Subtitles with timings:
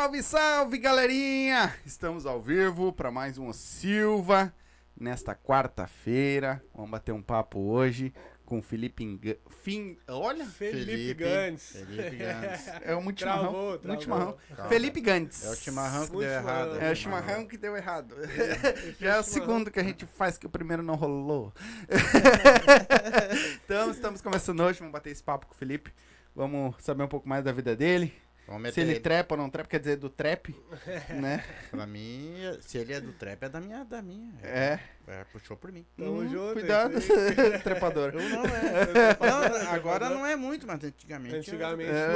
[0.00, 1.76] Salve, salve, galerinha!
[1.84, 4.50] Estamos ao vivo para mais uma Silva
[4.98, 6.64] nesta quarta-feira.
[6.74, 8.10] Vamos bater um papo hoje
[8.46, 9.36] com o Felipe Enga...
[9.62, 9.98] Fim...
[10.08, 11.72] Olha, Felipe, Felipe Gantz.
[11.72, 12.68] Felipe Gantz.
[12.80, 13.42] é um muito chimarrão.
[13.42, 14.00] Travou, travou.
[14.00, 14.38] chimarrão.
[14.56, 14.68] Calma.
[14.70, 15.44] Felipe Gantz.
[15.44, 16.68] É o chimarrão que Muito deu errado.
[16.70, 16.88] chimarrão.
[16.88, 18.16] É o chimarrão que deu errado.
[18.98, 21.52] Já é o segundo que a gente faz que o primeiro não rolou.
[23.66, 25.92] então, estamos começando hoje, vamos bater esse papo com o Felipe.
[26.34, 28.14] Vamos saber um pouco mais da vida dele.
[28.50, 29.00] Vamos Se ele ele.
[29.00, 30.52] trepa ou não trepa, quer dizer, do trap,
[31.20, 31.44] né?
[31.70, 33.84] Pra mim, se ele é do trap, é da minha.
[33.84, 34.34] Da minha.
[34.42, 34.80] É.
[35.06, 35.86] É, puxou por mim.
[35.96, 38.12] Tamo Hum, junto, Cuidado, é trepador.
[38.12, 39.16] Eu não é.
[39.64, 41.36] Não, agora não é muito, mas antigamente.
[41.36, 42.14] Antigamente É,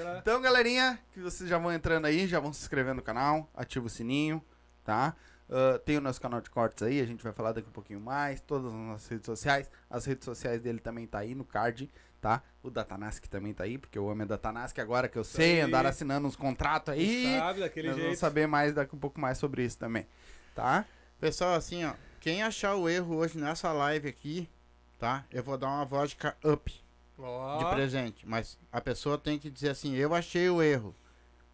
[0.00, 0.18] era...
[0.18, 3.86] Então, galerinha, que vocês já vão entrando aí, já vão se inscrever no canal, ativa
[3.86, 4.42] o sininho,
[4.82, 5.14] tá?
[5.48, 8.00] Ah, tem o nosso canal de cortes aí, a gente vai falar daqui um pouquinho
[8.00, 9.70] mais, todas as nossas redes sociais.
[9.88, 11.90] As redes sociais dele também tá aí no card,
[12.20, 12.42] tá?
[12.62, 15.60] O Datanask também tá aí, porque o homem é Datanask agora que eu sei, aí.
[15.60, 17.36] andar assinando uns contratos aí.
[17.38, 18.20] Sabe, daquele Nós vamos jeito.
[18.20, 20.06] saber mais daqui um pouco mais sobre isso também,
[20.54, 20.84] tá?
[21.20, 21.94] Pessoal, assim, ó.
[22.20, 24.48] Quem achar o erro hoje nessa live aqui,
[24.98, 25.24] tá?
[25.30, 26.74] Eu vou dar uma vodka up
[27.18, 28.26] Ó, de presente.
[28.26, 30.94] Mas a pessoa tem que dizer assim, eu achei o erro.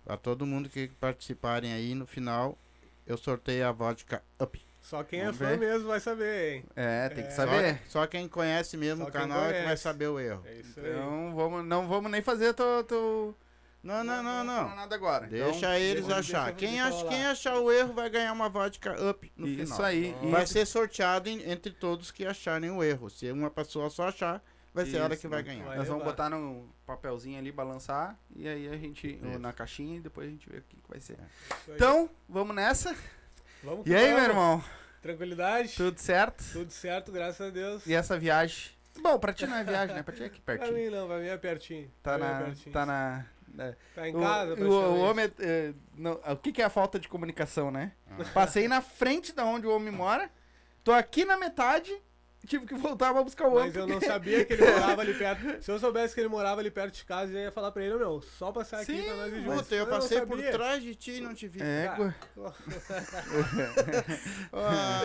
[0.05, 2.59] Pra todo mundo que participarem aí, no final,
[3.07, 4.61] eu sorteio a vodka up.
[4.83, 5.59] Só quem é Vamos fã ver.
[5.59, 6.65] mesmo vai saber, hein?
[6.77, 7.35] É, tem que É.
[7.35, 7.79] saber.
[7.87, 10.43] Só, só quem conhece mesmo Só o canal é que vai saber o erro.
[10.47, 10.91] É isso aí.
[10.91, 13.35] Então, vamos, não vamos nem fazer tu, tu...
[13.83, 14.77] Não, não, não, vamos falar não.
[14.77, 15.27] nada agora.
[15.27, 16.53] Deixa Então, eles achar.
[16.55, 16.79] quem,
[17.09, 19.85] quem achar o erro vai ganhar uma vodka up no Isso final.
[19.89, 20.15] aí.
[20.23, 20.27] Ó.
[20.27, 23.11] e- Vai ser sorteado em- entre todos que acharem o erro.
[23.11, 24.41] Se uma pessoa só achar,
[24.73, 25.49] vai ser ela Isso, que vai né?
[25.49, 25.65] ganhar.
[25.67, 26.13] Vai Nós vamos levar.
[26.13, 29.39] botar no papelzinho ali, balançar, e aí a gente, Isso.
[29.41, 31.15] na caixinha, e depois a gente vê o que, que vai ser.
[31.15, 31.75] Isso aí.
[31.75, 32.95] Então, vamos nessa.
[33.63, 34.21] Vamos E aí, vamos.
[34.21, 34.65] meu irmão?
[35.01, 35.75] Tranquilidade?
[35.77, 36.45] Tudo certo?
[36.53, 37.87] Tudo certo, graças a Deus.
[37.87, 38.71] E essa viagem?
[39.01, 40.03] Bom, pra ti não é viagem, né?
[40.03, 40.79] Pra ti é aqui Pra pertinho.
[40.79, 41.91] mim não, pra mim é pertinho.
[42.03, 42.45] Tá Pra mim é na.
[42.45, 42.73] pertinho.
[42.73, 43.27] Tá na.
[43.49, 43.77] né?
[43.95, 45.25] Tá em O- casa, o, o homem.
[45.25, 47.93] é- é, não, o que, que é a falta de comunicação, né?
[48.11, 48.25] Ah.
[48.33, 50.31] Passei na frente da onde o homem mora,
[50.85, 51.91] tô aqui na metade,
[52.47, 53.67] tive que voltar pra buscar o homem.
[53.67, 55.63] Mas eu não porque- sabia que ele morava ali perto.
[55.63, 57.95] Se eu soubesse que ele morava ali perto de casa, eu ia falar pra ele,
[57.95, 59.63] "Ô, meu, só passar aqui Sim, pra nós ir juntos.
[59.63, 61.61] Puta, eu não passei por trás de ti e não te vi.
[61.63, 62.15] Égua.
[64.53, 65.03] Ah,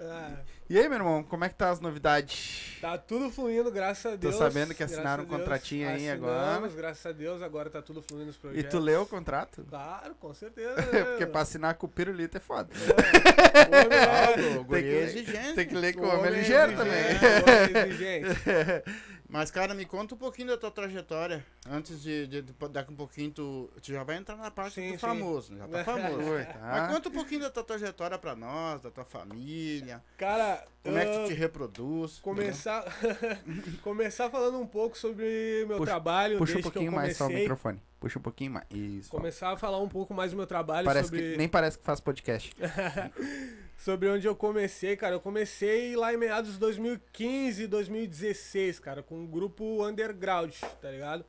[0.00, 0.36] Ah,
[0.72, 2.78] E aí, meu irmão, como é que tá as novidades?
[2.80, 4.36] tá tudo fluindo, graças a Tô Deus.
[4.36, 5.38] sabendo que assinaram um Deus.
[5.40, 6.66] contratinho aí agora.
[6.68, 8.70] Graças a Deus, agora tá tudo fluindo os E projetos.
[8.70, 9.62] tu leu o contrato?
[9.68, 10.74] Claro, com certeza.
[11.12, 12.70] Porque pra assinar com o pirulito é foda.
[12.74, 15.52] O homem é- o guri que é.
[15.52, 16.94] Tem que ler que o homem é ligeiro também.
[16.94, 18.40] o homem é exigente.
[19.32, 21.42] Mas, cara, me conta um pouquinho da tua trajetória.
[21.66, 24.88] Antes de, de, de daqui um pouquinho tu, tu já vai entrar na parte Sim,
[24.88, 24.98] do sim.
[24.98, 25.56] famoso.
[25.56, 26.18] Já tá famoso.
[26.30, 26.88] Oi, Mas tá?
[26.88, 30.04] conta um pouquinho da tua trajetória pra nós, da tua família.
[30.18, 32.18] Cara, Como é que tu te reproduz.
[32.18, 32.84] Começar,
[33.82, 36.36] começar falando um pouco sobre meu Puxa- trabalho.
[36.36, 37.82] Puxa um desde que eu pouquinho mais só o microfone.
[37.98, 38.66] Puxa um pouquinho mais.
[38.70, 39.08] Isso.
[39.10, 41.84] Começar a falar um pouco mais do meu trabalho Parece sobre, que, nem parece que
[41.84, 42.52] faz podcast.
[43.82, 45.16] sobre onde eu comecei, cara.
[45.16, 51.24] Eu comecei lá em meados de 2015, 2016, cara, com um grupo underground, tá ligado?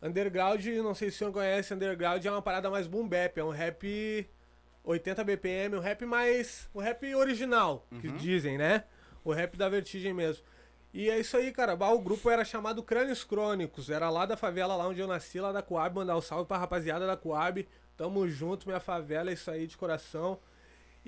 [0.00, 3.42] Underground, não sei se o senhor conhece, underground é uma parada mais boom bap, é
[3.42, 4.30] um rap
[4.84, 8.84] 80 BPM, um rap mais, o rap original, que dizem, né?
[9.24, 10.44] O rap da vertigem mesmo.
[10.94, 11.74] E é isso aí, cara.
[11.74, 13.90] O grupo era chamado Crânios Crônicos.
[13.90, 15.96] Era lá da favela, lá onde eu nasci, lá da Coab.
[15.96, 17.68] Mandar um salve pra rapaziada da Coab.
[17.96, 20.38] Tamo junto, minha favela, é isso aí de coração.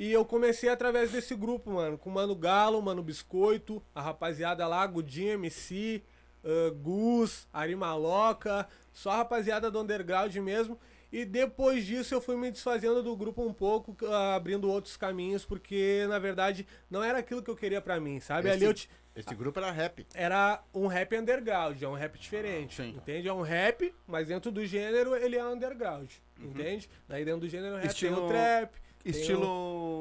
[0.00, 1.98] E eu comecei através desse grupo, mano.
[1.98, 6.02] Com o Mano Galo, Mano Biscoito, a rapaziada lá, Gudinho MC,
[6.42, 8.66] ah, Gus, Ari Maloca.
[8.94, 10.78] Só a rapaziada do underground mesmo.
[11.12, 15.44] E depois disso eu fui me desfazendo do grupo um pouco, ah, abrindo outros caminhos,
[15.44, 18.48] porque na verdade não era aquilo que eu queria pra mim, sabe?
[18.48, 20.06] Esse- Ali eu, ti- Esse grupo era rap.
[20.14, 22.90] era um rap underground, é um rap diferente, sim.
[22.96, 23.26] entende?
[23.28, 26.08] É um rap, mas dentro do gênero ele é underground,
[26.40, 26.88] entende?
[27.08, 28.74] Daí dentro do gênero rap Estilo- tem o trap,
[29.04, 29.46] Estilo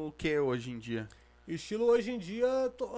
[0.08, 1.08] o que hoje em dia?
[1.48, 2.48] estilo hoje em dia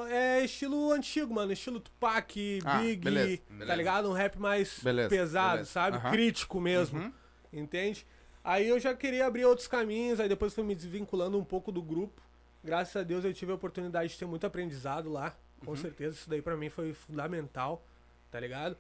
[0.10, 3.76] é estilo antigo, mano, estilo Tupac, Ah, Big, beleza, tá beleza.
[3.76, 4.10] ligado?
[4.10, 5.96] Um rap mais Beleza, pesado, sabe?
[5.98, 6.12] Aham.
[6.12, 7.14] Crítico mesmo, Uhum.
[7.54, 8.06] entende?
[8.44, 11.82] Aí eu já queria abrir outros caminhos, aí depois fui me desvinculando um pouco do
[11.82, 12.22] grupo.
[12.64, 15.36] Graças a Deus eu tive a oportunidade de ter muito aprendizado lá.
[15.64, 15.78] Com Uhum.
[15.78, 17.86] certeza, isso daí pra mim foi fundamental,
[18.32, 18.76] tá ligado?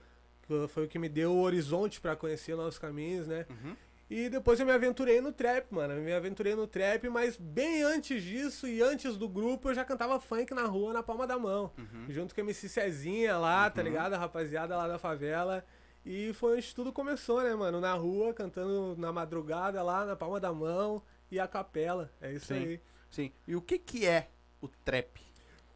[0.69, 3.45] Foi o que me deu o horizonte pra conhecer novos caminhos, né?
[3.49, 3.75] Uhum.
[4.13, 5.93] E depois eu me aventurei no trap, mano.
[5.93, 9.85] Eu me aventurei no trap, mas bem antes disso e antes do grupo eu já
[9.85, 11.71] cantava funk na rua, na palma da mão.
[11.77, 12.07] Uhum.
[12.09, 14.11] Junto com a MC Cezinha lá, tá ligado?
[14.13, 15.65] A rapaziada lá da favela.
[16.05, 17.79] E foi onde tudo começou, né, mano?
[17.79, 22.11] Na rua, cantando na madrugada lá, na palma da mão e a capela.
[22.19, 22.55] É isso Sim.
[22.55, 22.81] aí.
[23.09, 23.31] Sim.
[23.47, 24.27] E o que que é
[24.59, 25.21] o trap?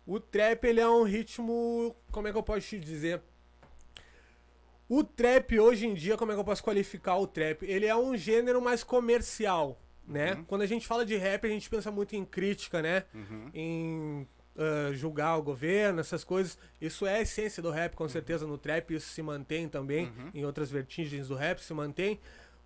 [0.06, 1.96] O trap, ele é um ritmo.
[2.12, 3.22] Como é que eu posso te dizer?
[4.88, 7.64] O trap hoje em dia, como é que eu posso qualificar o trap?
[7.64, 10.34] Ele é um gênero mais comercial, né?
[10.34, 10.44] Uhum.
[10.44, 13.04] Quando a gente fala de rap, a gente pensa muito em crítica, né?
[13.14, 13.50] Uhum.
[13.54, 14.28] Em
[14.58, 16.58] ah, julgar o governo, essas coisas.
[16.80, 18.94] Isso é a essência do rap, com certeza, no trap.
[18.94, 20.06] Isso se mantém também.
[20.06, 20.32] Uhum.
[20.34, 22.20] Em outras vertigens do rap se mantém.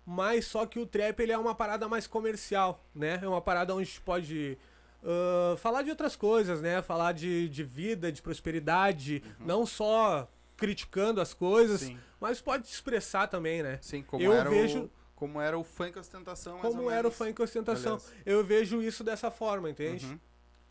[0.06, 3.18] Mas só que o trap ele é uma parada mais comercial, né?
[3.22, 4.56] É uma parada onde a gente pode
[5.02, 6.80] ah, falar de outras coisas, né?
[6.80, 9.22] Falar de, de vida, de prosperidade.
[9.40, 11.98] Não só criticando as coisas, Sim.
[12.20, 13.78] mas pode expressar também, né?
[13.80, 17.42] Sim, como Eu era vejo- o como era o funk ostentação, Como era o funk
[17.42, 17.98] ostentação.
[17.98, 18.14] Beleza.
[18.24, 20.06] Eu vejo isso dessa forma, entende?
[20.06, 20.18] Uhum.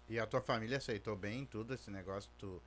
[0.07, 2.59] E a tua família aceitou bem tudo esse negócio, tu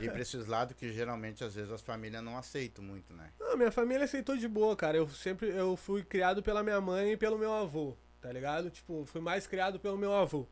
[0.00, 3.30] ir pra esses lados que geralmente às vezes as famílias não aceitam muito, né?
[3.38, 4.96] Não, minha família aceitou de boa, cara.
[4.96, 8.68] Eu sempre eu fui criado pela minha mãe e pelo meu avô, tá ligado?
[8.68, 10.44] Tipo, fui mais criado pelo meu avô.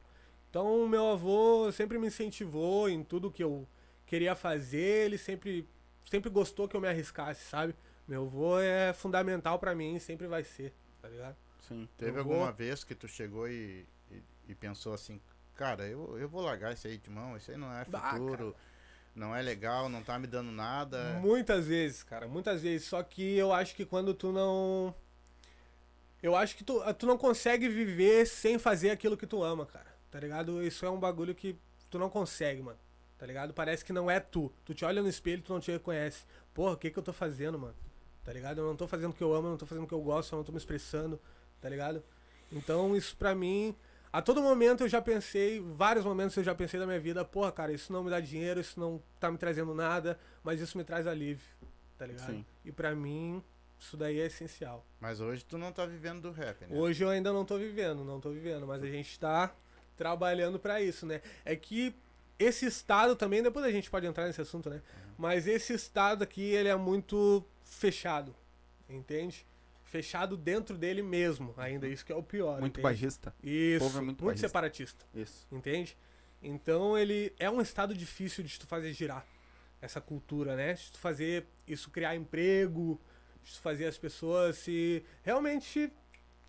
[0.48, 3.66] Então, o meu avô sempre me incentivou em tudo que eu
[4.06, 5.68] queria fazer, ele sempre
[6.04, 7.74] sempre gostou que eu me arriscasse, sabe?
[8.06, 11.36] Meu avô é fundamental pra mim, sempre vai ser, tá ligado?
[11.60, 11.88] Sim.
[11.96, 15.20] Teve Eu vou- alguma vez que tu chegou e, e, e pensou assim,
[15.54, 18.56] cara, eu, eu vou largar isso aí de mão, isso aí não é Bah, futuro,
[19.14, 21.18] não é legal, não tá me dando nada.
[21.20, 22.88] Muitas vezes, cara, muitas vezes.
[22.88, 24.94] Só que eu acho que quando tu não.
[26.22, 29.86] Eu acho que tu, tu não consegue viver sem fazer aquilo que tu ama, cara.
[30.10, 30.62] Tá ligado?
[30.62, 31.56] Isso é um bagulho que
[31.88, 32.78] tu não consegue, mano.
[33.20, 33.52] Tá ligado?
[33.52, 34.50] Parece que não é tu.
[34.64, 36.24] Tu te olha no espelho e tu não te reconhece.
[36.54, 37.74] Porra, o que que eu tô fazendo, mano?
[38.24, 38.62] Tá ligado?
[38.62, 40.00] Eu não tô fazendo o que eu amo, eu não tô fazendo o que eu
[40.00, 41.20] gosto, eu não tô me expressando,
[41.60, 42.02] tá ligado?
[42.50, 43.76] Então isso pra mim.
[44.10, 47.52] A todo momento eu já pensei, vários momentos eu já pensei da minha vida, porra,
[47.52, 50.82] cara, isso não me dá dinheiro, isso não tá me trazendo nada, mas isso me
[50.82, 51.46] traz alívio,
[51.98, 52.26] tá ligado?
[52.26, 52.44] Sim.
[52.64, 53.44] E pra mim,
[53.78, 54.84] isso daí é essencial.
[54.98, 56.68] Mas hoje tu não tá vivendo do rap, né?
[56.74, 59.54] Hoje eu ainda não tô vivendo, não tô vivendo, mas a gente tá
[59.94, 61.20] trabalhando pra isso, né?
[61.44, 61.94] É que
[62.40, 64.80] esse estado também, depois a gente pode entrar nesse assunto, né?
[65.18, 68.34] Mas esse estado aqui, ele é muito fechado,
[68.88, 69.46] entende?
[69.84, 72.58] Fechado dentro dele mesmo, ainda isso que é o pior.
[72.58, 72.82] Muito entende?
[72.82, 73.34] bairrista.
[73.42, 75.46] Isso, povo é muito muito, separatista, Isso.
[75.52, 75.98] entende?
[76.42, 79.26] Então ele é um estado difícil de tu fazer girar
[79.82, 80.72] essa cultura, né?
[80.72, 82.98] De tu fazer isso criar emprego,
[83.44, 85.92] de tu fazer as pessoas se realmente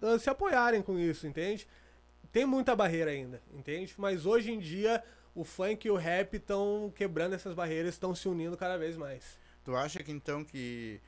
[0.01, 1.67] ah, se apoiarem com isso, entende?
[2.31, 3.93] Tem muita barreira ainda, entende?
[3.98, 5.03] Mas hoje em dia
[5.35, 9.38] o funk e o rap estão quebrando essas barreiras, estão se unindo cada vez mais.
[9.63, 11.00] Tu acha que então que,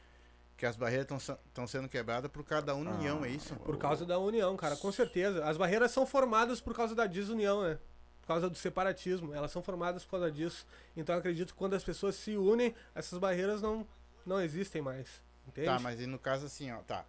[0.57, 3.27] que as barreiras estão sendo quebradas por causa da união, Ah.
[3.27, 3.55] é isso?
[3.57, 5.43] Por causa da união, cara, com certeza.
[5.45, 7.79] As barreiras são formadas por causa da desunião, né?
[8.21, 9.33] Por causa do separatismo.
[9.33, 10.65] Elas são formadas por causa disso.
[10.95, 13.85] Então eu acredito que quando as pessoas se unem, essas barreiras não,
[14.25, 15.21] não existem mais.
[15.45, 15.67] Entende?
[15.67, 17.03] Tá, mas e no caso assim, ó, tá.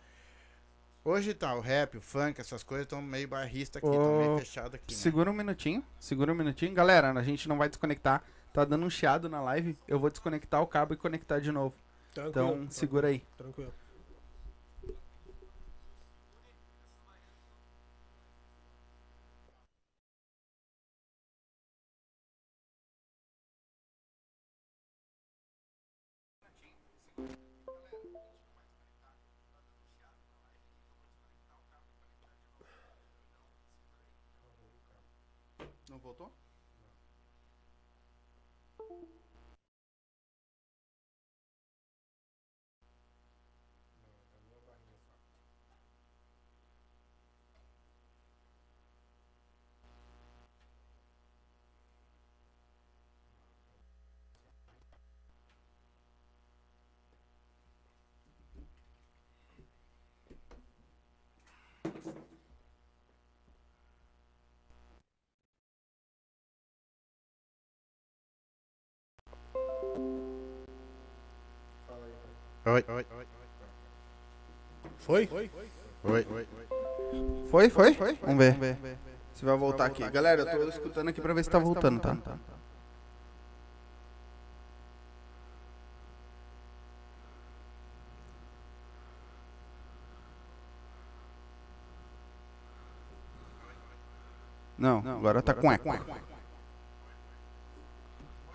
[1.05, 4.39] Hoje tá, o rap, o funk, essas coisas estão meio barrista aqui, estão meio Ô,
[4.39, 4.99] fechado aqui, né?
[4.99, 5.85] Segura um minutinho.
[6.01, 6.73] Segura um minutinho.
[6.73, 8.25] Galera, a gente não vai desconectar.
[8.55, 9.77] Tá dando um chiado na live.
[9.87, 11.75] Eu vou desconectar o cabo e conectar de novo.
[12.15, 13.23] Tranquilo, Então, tranquilo, segura aí.
[13.37, 13.75] Tranquilo.
[72.67, 73.07] Oi, oi,
[74.97, 75.29] Foi?
[75.31, 75.51] oi,
[76.03, 76.47] oi.
[77.51, 78.19] Foi, foi?
[78.23, 78.79] Vamos ver.
[79.35, 80.09] Se vai voltar aqui.
[80.11, 82.17] Galera, eu tô escutando aqui pra ver se tá voltando, tá?
[94.79, 95.89] Não, agora tá com eco.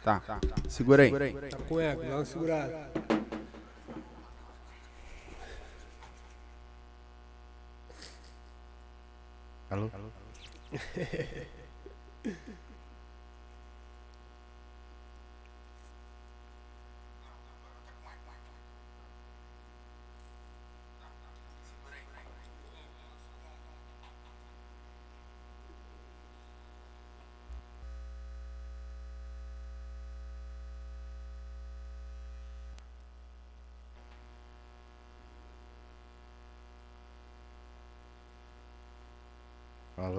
[0.03, 0.21] Tá,
[0.67, 1.11] segura aí.
[1.49, 2.91] Tá com eco, dá uma segurada.
[9.69, 9.89] Alô?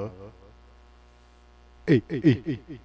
[0.09, 0.33] Falou.
[1.87, 2.81] Ei, ei, ei,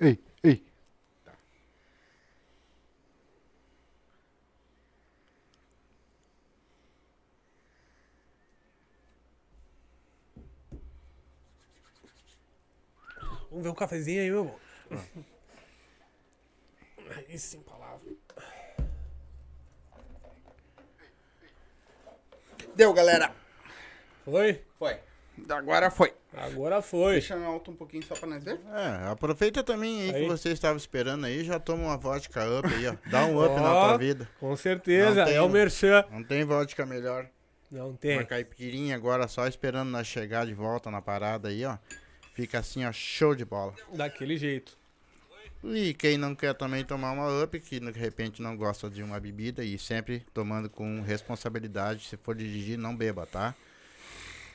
[0.00, 0.08] ei.
[0.08, 0.66] Ei, ei.
[13.50, 14.60] Vamos ver um cafezinho aí, meu irmão.
[17.16, 18.10] Aí sim, palavra.
[22.74, 23.34] Deu, galera.
[24.24, 24.64] Foi?
[24.78, 25.09] Foi.
[25.48, 26.12] Agora foi.
[26.32, 27.12] Agora foi.
[27.14, 28.60] Deixa eu alto um pouquinho só pra nós ver.
[28.72, 30.22] É, aproveita também aí, Aí.
[30.22, 32.94] que você estava esperando aí, já toma uma vodka up aí, ó.
[33.10, 33.88] Dá um up na Ó.
[33.88, 34.28] tua vida.
[34.38, 36.04] Com certeza, Não tem, é o merchan.
[36.10, 37.26] Não tem vodka melhor.
[37.70, 38.24] Não Uma tem.
[38.26, 41.76] caipirinha agora só esperando nós chegar de volta na parada aí, ó.
[42.34, 43.74] Fica assim, ó, show de bola.
[43.92, 44.78] Daquele jeito.
[45.62, 49.20] E quem não quer também tomar uma up, que de repente não gosta de uma
[49.20, 53.54] bebida e sempre tomando com responsabilidade, se for dirigir, não beba, tá?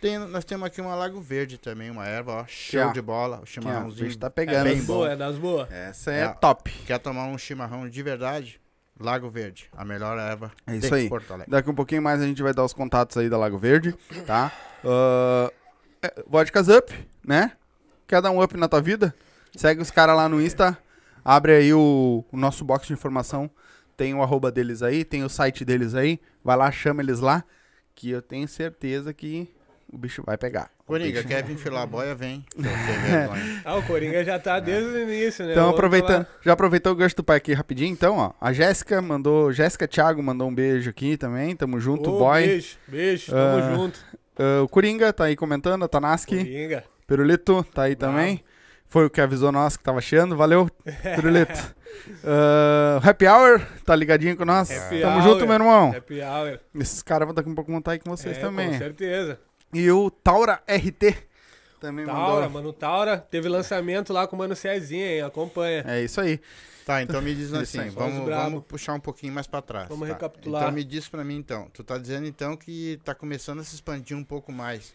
[0.02, 3.46] Tem, nós temos aqui uma Lago Verde também, uma erva, ó, show de bola, o
[3.46, 4.06] chimarrãozinho.
[4.06, 4.64] a gente tá É pegando.
[4.66, 4.94] bem das bom.
[4.94, 5.72] boas, é das boas.
[5.72, 6.28] Essa é, É.
[6.30, 6.72] top.
[6.86, 8.60] Quer tomar um chimarrão de verdade?
[8.98, 11.10] Lago Verde, a melhor erva É isso aí.
[11.10, 11.52] Porto Alegre.
[11.52, 13.94] Daqui um pouquinho mais a gente vai dar os contatos aí da Lago Verde,
[14.26, 14.52] tá?
[14.84, 15.52] Uh,
[16.02, 16.94] é, Vodkas Up,
[17.26, 17.52] né?
[18.08, 19.14] Quer dar um up na tua vida?
[19.54, 20.78] Segue os caras lá no Insta.
[21.26, 23.50] Abre aí o, o nosso box de informação.
[23.98, 26.20] Tem o arroba deles aí, tem o site deles aí.
[26.44, 27.44] Vai lá, chama eles lá.
[27.94, 29.50] Que eu tenho certeza que
[29.96, 30.70] o bicho vai pegar.
[30.86, 32.46] Coringa, bicho- quer vir filar a boia, vem.
[33.64, 35.54] Ah, o Coringa já tá desde o início, né?
[35.54, 38.32] Então, aproveitando, já aproveitou o gancho do pai aqui rapidinho, então, ó.
[38.40, 41.56] A Jéssica mandou, Jéssica Thiago mandou um beijo aqui também.
[41.56, 42.46] Tamo junto, Ô, boy.
[42.46, 44.00] Beijo, beijo, tamo Ah, junto.
[44.38, 46.38] Ah, o Coringa tá aí comentando, a Tanaski.
[46.38, 46.84] Coringa.
[47.08, 48.44] Pirulito tá aí também.
[48.88, 50.36] Foi o que avisou nós que tava achando.
[50.38, 50.70] Valeu,
[51.16, 51.76] Pirulito.
[52.24, 54.70] Ah, Happy Hour, tá ligadinho com nós?
[54.70, 55.24] Happy Tamo Hour.
[55.24, 55.94] junto, meu irmão.
[55.96, 56.60] Happy Hour.
[56.80, 58.72] Esses caras vão daqui um pouco montar aí com vocês É, também.
[58.72, 59.40] Com certeza.
[59.76, 61.26] E o Taura RT
[61.86, 62.50] também Taura, mandou.
[62.50, 63.18] mano, Taura.
[63.18, 65.22] Teve lançamento lá com o Mano Cezinha, hein?
[65.22, 65.84] Acompanha.
[65.88, 66.40] É isso aí.
[66.86, 69.88] Tá, então me diz assim, aí, vamos, vamos puxar um pouquinho mais pra trás.
[69.88, 70.14] Vamos tá?
[70.14, 70.64] recapitular.
[70.64, 73.76] Então me diz pra mim então, tu tá dizendo então que tá começando a se
[73.76, 74.94] expandir um pouco mais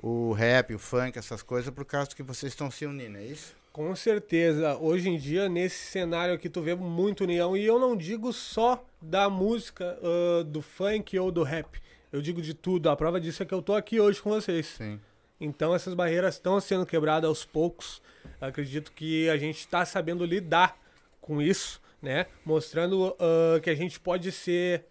[0.00, 3.54] o rap, o funk, essas coisas, por causa que vocês estão se unindo, é isso?
[3.72, 4.76] Com certeza.
[4.78, 7.54] Hoje em dia, nesse cenário aqui, tu vê muito união.
[7.54, 11.78] E eu não digo só da música, ah, do funk ou do rap.
[12.12, 12.88] Eu digo de tudo.
[12.88, 14.66] A prova disso é que eu tô aqui hoje com vocês.
[14.66, 15.00] Sim.
[15.40, 18.00] Então essas barreiras estão sendo quebradas aos poucos.
[18.40, 20.78] Acredito que a gente está sabendo lidar
[21.20, 22.26] com isso, né?
[22.44, 24.86] Mostrando ah, que a gente pode ser.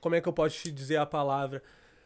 [0.00, 1.62] Como é que eu posso te dizer a palavra?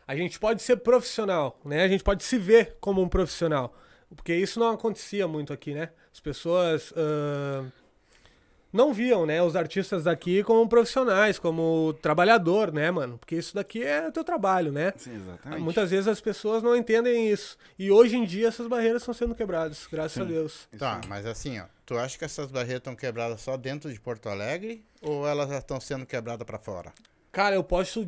[0.06, 1.84] A gente pode ser profissional, né?
[1.84, 3.76] A gente pode se ver como um profissional.
[4.14, 5.90] Porque isso não acontecia muito aqui, né?
[6.12, 7.64] As pessoas ah,
[8.72, 9.42] não viam, né?
[9.42, 13.18] Os artistas daqui como profissionais, como trabalhador, né, mano?
[13.18, 14.92] Porque isso daqui é teu trabalho, né?
[14.96, 15.60] Sim, exatamente.
[15.60, 17.58] Muitas vezes as pessoas não entendem isso.
[17.78, 20.68] E hoje em dia essas barreiras estão sendo quebradas, graças a Deus.
[20.78, 24.28] Tá, mas assim, ó, tu acha que essas barreiras estão quebradas só dentro de Porto
[24.28, 26.92] Alegre ou elas já estão sendo quebradas pra fora?
[27.30, 28.06] Cara, eu posso,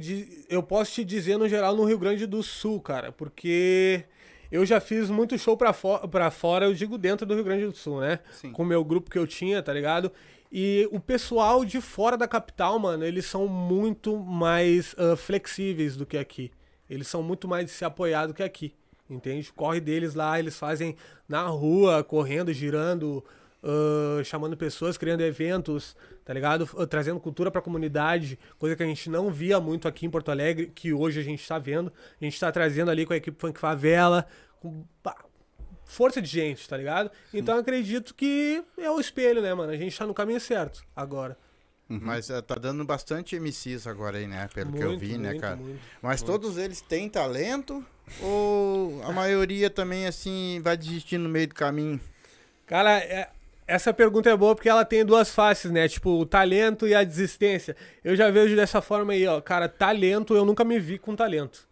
[0.51, 4.05] eu posso te dizer no geral no Rio Grande do Sul, cara, porque
[4.53, 7.65] eu já fiz muito show pra, fo pra fora, eu digo dentro do Rio Grande
[7.65, 8.21] do Sul, né?
[8.33, 8.53] Sim.
[8.53, 10.13] Com o meu grupo que eu tinha, tá ligado?
[10.57, 16.07] E o pessoal de fora da capital, mano, eles são muito mais ah, flexíveis do
[16.07, 16.53] que aqui.
[16.89, 18.73] Eles são muito mais de se apoiar do que aqui.
[19.11, 19.53] Entende?
[19.53, 20.95] Corre deles lá, eles fazem
[21.29, 23.25] na rua, correndo, girando,
[23.65, 26.71] ah, chamando pessoas, criando eventos, tá ligado?
[26.79, 30.31] Ah, Trazendo cultura pra comunidade, coisa que a gente não via muito aqui em Porto
[30.31, 31.93] Alegre, que hoje a gente tá vendo.
[32.21, 34.25] A gente tá trazendo ali com a equipe Funk Favela,
[34.61, 34.85] com
[35.85, 37.11] força de gente, tá ligado?
[37.33, 39.73] Então eu acredito que é o espelho, né, mano?
[39.73, 41.37] A gente tá no caminho certo agora.
[41.87, 44.49] Mas eh, tá dando bastante MCs agora aí, né?
[44.55, 45.57] Pelo que eu Muito, vi, né, muito, cara?
[45.57, 45.81] muito.
[46.01, 47.85] Mas todos eles têm talento?
[48.23, 52.01] Ou a maioria também, assim, vai desistir no meio do caminho?
[52.67, 53.31] Cara, é-
[53.67, 55.87] essa pergunta é boa porque ela tem duas faces, né?
[55.89, 57.77] Tipo, o talento e a desistência.
[58.03, 59.41] Eu já vejo dessa forma aí, ó.
[59.41, 61.67] Cara, talento, eu nunca me vi com talento.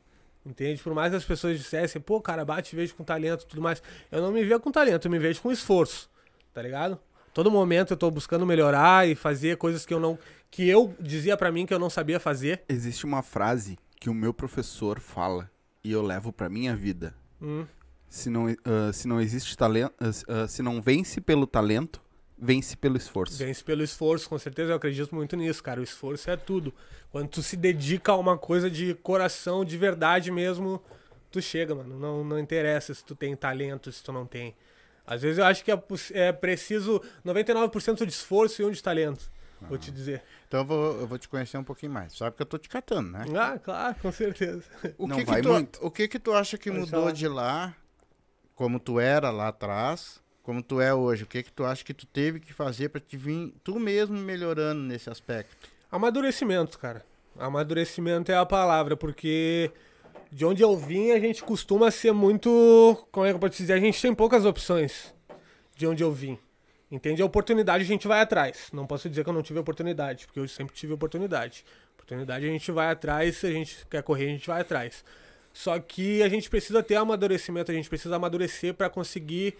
[0.44, 0.82] Entende?
[0.82, 3.62] Por mais que as pessoas dissessem, pô, cara, bate e vejo com talento e tudo
[3.62, 3.82] mais.
[4.10, 6.10] Eu não me via com talento, eu me vejo com esforço.
[6.52, 6.98] Tá ligado?
[7.32, 10.18] Todo momento eu tô buscando melhorar e fazer coisas que eu não.
[10.50, 12.62] que eu dizia pra mim que eu não sabia fazer.
[12.68, 15.50] Existe uma frase que o meu professor fala
[15.82, 17.14] e eu levo pra minha vida.
[17.40, 17.64] Hum.
[18.08, 19.94] Se não, ah, se não existe talento,
[20.28, 22.01] ah, se não vence pelo talento,
[22.42, 23.38] vence pelo esforço.
[23.38, 25.80] Vence pelo esforço, com certeza eu acredito muito nisso, cara.
[25.80, 26.74] O esforço é tudo.
[27.10, 30.82] Quando tu se dedica a uma coisa de coração, de verdade mesmo,
[31.30, 31.98] tu chega, mano.
[31.98, 34.54] Não, não interessa se tu tem talento, se tu não tem.
[35.06, 35.82] Às vezes eu acho que é,
[36.14, 39.30] é preciso 99% de esforço e um de talento.
[39.68, 40.22] Vou te dizer.
[40.48, 42.16] Então eu vou, eu vou te conhecer um pouquinho mais.
[42.16, 43.24] Sabe que eu tô te catando, né?
[43.38, 44.64] Ah, claro, com certeza.
[44.98, 45.78] O Não que, vai que tu, muito.
[45.86, 47.12] o que que tu acha que Pode mudou falar.
[47.12, 47.76] de lá,
[48.56, 51.24] como tu era lá atrás, como tu é hoje?
[51.24, 54.16] O que que tu acha que tu teve que fazer pra te vir tu mesmo
[54.16, 55.68] melhorando nesse aspecto?
[55.90, 57.04] Amadurecimento, cara.
[57.38, 59.70] Amadurecimento é a palavra, porque
[60.30, 63.06] de onde eu vim a gente costuma ser muito.
[63.12, 63.74] Como é que eu posso dizer?
[63.74, 65.14] A gente tem poucas opções
[65.76, 66.38] de onde eu vim.
[66.90, 67.22] Entende?
[67.22, 68.68] A oportunidade a gente vai atrás.
[68.72, 71.64] Não posso dizer que eu não tive oportunidade, porque eu sempre tive oportunidade.
[71.94, 75.04] Oportunidade a gente vai atrás, se a gente quer correr, a gente vai atrás.
[75.52, 79.56] Só que a gente precisa ter amadurecimento, a gente precisa amadurecer para conseguir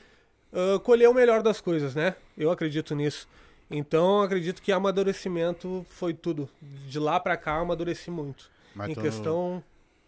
[0.52, 2.14] ah, colher o melhor das coisas, né?
[2.36, 3.28] Eu acredito nisso.
[3.70, 6.48] Então, acredito que amadurecimento foi tudo.
[6.60, 8.50] De lá pra cá, amadureci muito.
[8.74, 9.62] Mas em questão.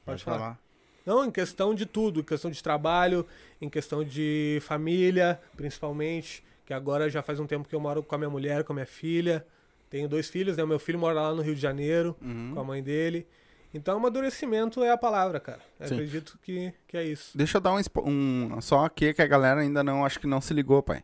[0.05, 0.59] Pode falar.
[1.07, 2.21] Não, em questão de tudo.
[2.21, 3.27] Em questão de trabalho,
[3.61, 6.45] em questão de família, principalmente.
[6.67, 8.77] Que agora já faz um tempo que eu moro com a minha mulher, com a
[8.77, 9.47] minha filha.
[9.91, 10.65] Tenho dois filhos, né?
[10.65, 12.53] O meu filho mora lá no Rio de Janeiro, Uhum.
[12.55, 13.27] com a mãe dele.
[13.75, 15.61] Então, amadurecimento é a palavra, cara.
[15.81, 17.37] Acredito que, que é isso.
[17.37, 20.41] Deixa eu dar um, um só aqui que a galera ainda não acho que não
[20.41, 21.03] se ligou, pai.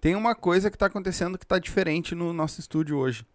[0.00, 3.26] Tem uma coisa que tá acontecendo que tá diferente no nosso estúdio hoje.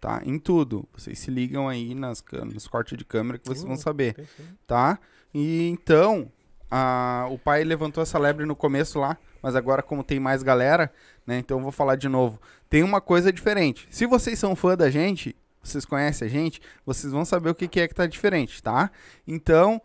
[0.00, 0.20] Tá?
[0.24, 0.86] Em tudo.
[0.94, 3.78] Vocês se ligam aí nas, nos cortes de câmera que vocês vão Uh.
[3.78, 4.44] saber, Tem sim.
[4.66, 4.98] tá?
[5.32, 6.30] E então,
[6.70, 10.92] a- o pai levantou essa lebre no começo lá, mas agora como tem mais galera,
[11.26, 11.38] né?
[11.38, 12.38] Então eu vou falar de novo.
[12.68, 13.86] Tem uma coisa diferente.
[13.90, 17.66] Se vocês são fã da gente, vocês conhecem a gente, vocês vão saber o que,
[17.68, 18.90] que é que tá diferente, tá?
[19.26, 19.80] Então,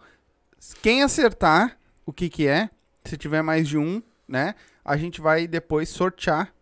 [0.81, 2.69] quem acertar o que que é,
[3.05, 4.55] se tiver mais de um, né?
[4.83, 6.53] A gente vai depois sortear,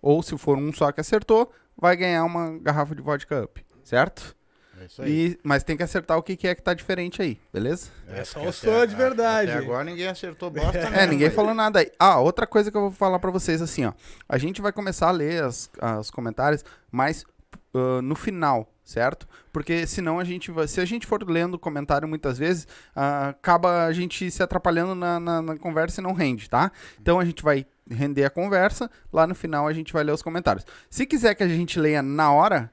[0.00, 4.34] ou se for um só que acertou, vai ganhar uma garrafa de vodka up, certo?
[4.80, 5.10] É isso aí.
[5.32, 7.90] E, mas tem que acertar o que que é que tá diferente aí, beleza?
[8.08, 9.50] É só os até- fãs de verdade.
[9.52, 11.90] Até agora ninguém acertou bosta É, ninguém falou nada aí.
[11.98, 13.92] Ah, outra coisa que eu vou falar pra vocês assim, ó.
[14.28, 17.24] A gente vai começar a ler as, os comentários, mas
[18.02, 19.26] no final, certo?
[19.52, 20.66] Porque senão a gente vai.
[20.68, 25.18] Se a gente for lendo comentário muitas vezes, ah, acaba a gente se atrapalhando na,
[25.20, 26.70] na- na conversa e não rende, tá?
[27.00, 30.22] Então a gente vai render a conversa, lá no final a gente vai ler os
[30.22, 30.64] comentários.
[30.88, 32.70] Se quiser que a gente leia na hora,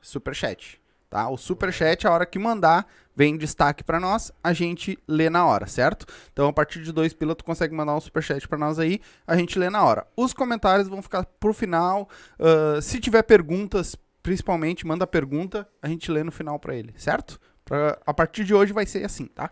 [0.00, 0.80] superchat.
[1.10, 1.28] Tá?
[1.28, 5.66] O superchat, a hora que mandar, vem destaque pra nós, a gente lê na hora,
[5.66, 6.06] certo?
[6.32, 9.36] Então, a partir de dois pila, tu consegue mandar um superchat pra nós aí, a
[9.36, 10.06] gente lê na hora.
[10.16, 12.08] Os comentários vão ficar pro final.
[12.40, 17.40] ah, se tiver perguntas, principalmente, manda pergunta, a gente lê no final pra ele, certo?
[17.64, 19.50] Pra- a partir de hoje vai ser assim, tá?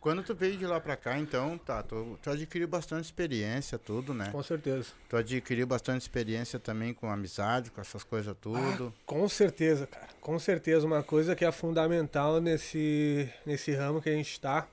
[0.00, 4.12] Quando tu veio de lá pra cá, então, tá, tu, tu adquiriu bastante experiência, tudo,
[4.12, 4.30] né?
[4.32, 4.88] Com certeza.
[5.08, 8.92] Tu adquiriu bastante experiência também com amizade, com essas coisas tudo.
[9.06, 10.08] Com certeza, cara.
[10.20, 10.84] Com certeza.
[10.84, 14.66] Uma coisa que é fundamental nesse, nesse ramo que a gente tá.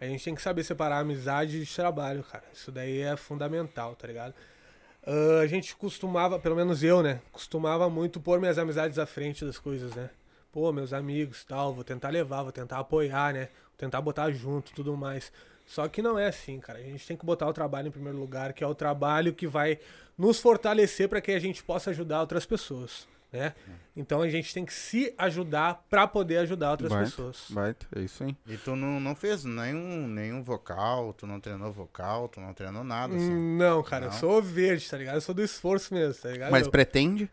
[0.00, 2.42] A gente tem que saber separar amizade de trabalho, cara.
[2.52, 4.34] Isso daí é fundamental, tá ligado?
[5.06, 7.20] Ah, a gente costumava, pelo menos eu, né?
[7.30, 10.08] Costumava muito pôr minhas amizades à frente das coisas, né?
[10.50, 13.48] Pô, meus amigos tal, vou tentar levar, vou tentar apoiar, né?
[13.68, 15.32] Vou tentar botar junto tudo mais.
[15.66, 16.78] Só que não é assim, cara.
[16.78, 19.46] A gente tem que botar o trabalho em primeiro lugar, que é o trabalho que
[19.46, 19.78] vai
[20.16, 23.06] nos fortalecer para que a gente possa ajudar outras pessoas.
[23.34, 23.52] Né?
[23.96, 27.46] Então a gente tem que se ajudar pra poder ajudar outras pessoas.
[27.50, 28.36] Baita, é isso aí.
[28.46, 32.82] E tu não, não fez nenhum, nenhum vocal, tu não treinou vocal, tu não treinou
[32.84, 33.56] nada, assim.
[33.56, 34.18] Não, cara, eu Não?
[34.18, 35.16] sou verde, tá ligado?
[35.16, 36.50] Eu sou do esforço mesmo, tá ligado?
[36.50, 37.30] Mas eu, pretende?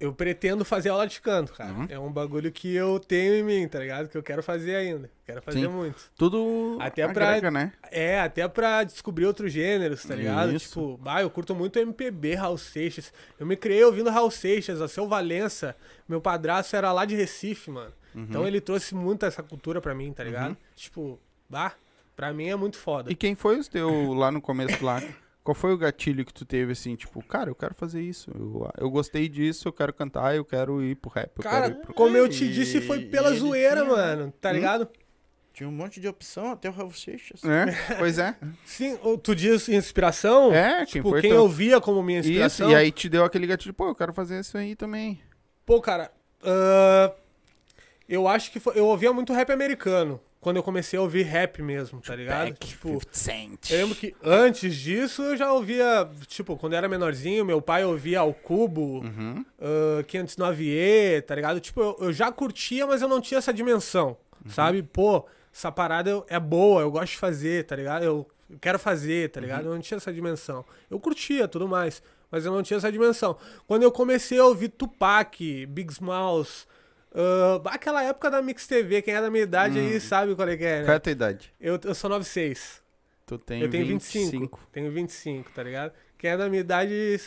[0.00, 1.72] Eu pretendo fazer aula de canto, cara.
[1.72, 1.86] Uhum.
[1.88, 4.08] É um bagulho que eu tenho em mim, tá ligado?
[4.08, 5.10] Que eu quero fazer ainda.
[5.26, 5.68] Quero fazer Sim.
[5.68, 6.10] muito.
[6.16, 7.72] Tudo Até pra- agrega, né?
[7.92, 10.52] É, até pra descobrir outros gêneros, tá ligado?
[10.54, 10.68] Isso.
[10.68, 13.12] Tipo, bah, eu curto muito MPB, Raul Seixas.
[13.38, 15.76] Eu me criei ouvindo Raul Seixas, a seu Valença.
[16.08, 17.92] Meu padrasto era lá de Recife, mano.
[18.14, 18.26] Uhum.
[18.28, 20.56] Então ele trouxe muito essa cultura pra mim, tá ligado?
[20.74, 21.74] Tipo, bah,
[22.16, 23.12] pra mim é muito foda.
[23.12, 25.00] E quem foi os teu lá no começo lá?
[25.42, 28.30] Qual foi o gatilho que tu teve assim, tipo, cara, eu quero fazer isso.
[28.34, 31.30] Eu, eu gostei disso, eu quero cantar, eu quero ir pro rap.
[31.38, 31.94] Eu Cara, quero ir pro...
[31.94, 34.52] como eu te disse, foi pela zoeira, tinha- mano, tá Hum?
[34.52, 34.88] ligado?
[35.52, 37.42] Tinha um monte de opção, até o Raul Seixas.
[37.44, 38.36] É, pois é.
[38.64, 40.52] Sim, tu diz inspiração?
[40.54, 42.70] É, quem Tipo, foi quem teu- eu via como minha Isso, inspiração.
[42.70, 45.20] e aí te deu aquele gatilho, pô, eu quero fazer isso aí também.
[45.66, 47.12] Pô, cara, ah,
[48.08, 50.20] eu acho que foi, eu ouvia muito rap americano.
[50.40, 52.46] Quando eu comecei a ouvir rap mesmo, tá ligado?
[52.48, 53.70] Back, Tipo, 50 Cent.
[53.70, 57.84] eu lembro que antes disso eu já ouvia, tipo, quando eu era menorzinho, meu pai
[57.84, 59.44] ouvia ao Cubo, Uhum.
[59.60, 61.60] ah, 509E, tá ligado?
[61.60, 64.50] Tipo, eu, eu já curtia, mas eu não tinha essa dimensão, Uhum.
[64.50, 64.82] sabe?
[64.82, 68.02] Pô, essa parada é boa, eu gosto de fazer, tá ligado?
[68.04, 68.26] Eu,
[68.60, 69.46] quero fazer, tá Uhum.
[69.46, 69.66] ligado?
[69.66, 70.64] Eu não tinha essa dimensão.
[70.90, 73.36] Eu curtia tudo mais, mas eu não tinha essa dimensão.
[73.66, 76.66] Quando eu comecei a ouvir Tupac, Big Smalls,
[77.14, 79.82] ah, aquela época da Mix TV, quem é da minha idade Hum.
[79.88, 80.98] aí sabe qual é que é, Qual é a né?
[80.98, 81.52] tua idade?
[81.60, 82.82] Eu, eu sou 96.
[83.26, 84.30] Tu tem Eu tenho 25.
[84.30, 84.60] 25.
[84.72, 85.92] Tenho 25, tá ligado?
[86.18, 87.20] Quem é da minha idade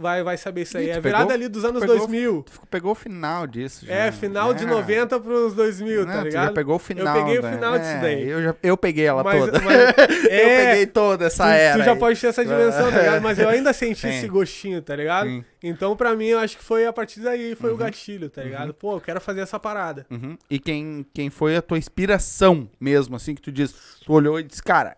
[0.00, 0.88] vai, vai saber isso aí.
[0.90, 2.42] É virada pegou- ali dos anos pegou- 2000.
[2.42, 3.86] Tu pegou o final disso.
[3.86, 3.94] já.
[3.94, 4.66] É, final de É.
[4.66, 6.46] 90 pros 2000, Não, tá ligado?
[6.46, 7.14] já pegou o final.
[7.14, 7.52] peguei o né?
[7.52, 8.28] final disso É, daí.
[8.28, 9.60] Eu, já, eu peguei ela Mas- toda.
[9.60, 9.74] mas-
[10.24, 11.78] eu é, peguei toda essa tu, era.
[11.78, 11.98] tu já aí.
[11.98, 13.22] pode ter essa dimensão, tá ligado?
[13.22, 14.08] Mas eu ainda senti Sim.
[14.08, 15.26] esse gostinho, tá ligado?
[15.28, 15.44] Sim.
[15.62, 18.72] Então, pra mim, eu acho que foi a partir daí, foi o gatilho, tá ligado?
[18.72, 20.06] Pô, eu quero fazer essa parada.
[20.10, 20.36] Uhum.
[20.48, 24.42] E quem, quem foi a tua inspiração mesmo, assim, que tu diz, tu olhou e
[24.42, 24.96] disse, cara,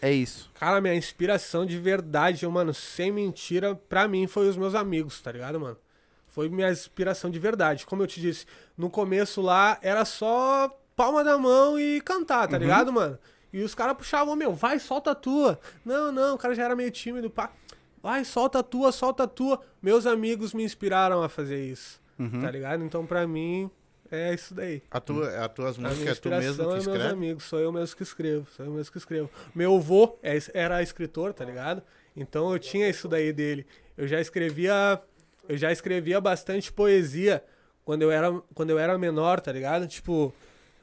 [0.00, 0.50] é isso.
[0.54, 5.32] Cara, minha inspiração de verdade, mano, sem mentira, pra mim foi os meus amigos, tá
[5.32, 5.76] ligado, mano?
[6.26, 7.84] Foi minha inspiração de verdade.
[7.86, 12.58] Como eu te disse, no começo lá era só palma da mão e cantar, tá
[12.58, 13.18] ligado, mano?
[13.52, 15.58] E os caras puxavam, meu, vai, solta a tua.
[15.84, 17.50] Não, não, o cara já era meio tímido, pá.
[18.02, 19.60] Vai, solta a tua, solta a tua.
[19.82, 22.40] Meus amigos me inspiraram a fazer isso, Uhum.
[22.40, 22.84] tá ligado?
[22.84, 23.70] Então, pra mim,
[24.10, 24.82] é isso daí.
[24.90, 27.08] A tua, as tuas músicas é tu mesmo inspiração que é meus escreve?
[27.12, 29.30] amigos, sou eu mesmo que escrevo, sou eu mesmo que escrevo.
[29.54, 31.82] Meu avô é era escritor, tá ligado?
[32.16, 33.66] Então eu tinha isso daí dele.
[33.96, 35.00] Eu já escrevia,
[35.48, 37.42] eu já escrevia bastante poesia
[37.84, 39.86] quando eu era, quando eu era menor, tá ligado?
[39.86, 40.32] Tipo,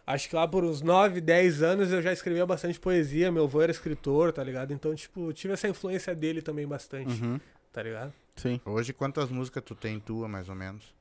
[0.08, 3.62] acho que lá por uns 9, 10 anos eu já escrevia bastante poesia, meu avô
[3.62, 4.72] era escritor, tá ligado?
[4.74, 7.40] Então, tipo, tive essa influência dele também bastante, Uhum.
[7.72, 8.14] tá ligado?
[8.36, 8.60] Sim.
[8.66, 10.94] Hoje, quantas músicas tu tem tua, mais ou menos?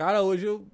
[0.00, 0.66] Cara, hoje eu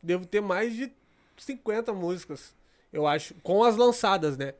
[0.00, 0.92] devo ter mais de
[1.36, 2.54] 50 músicas.
[2.92, 4.54] Eu acho, com as lançadas, né?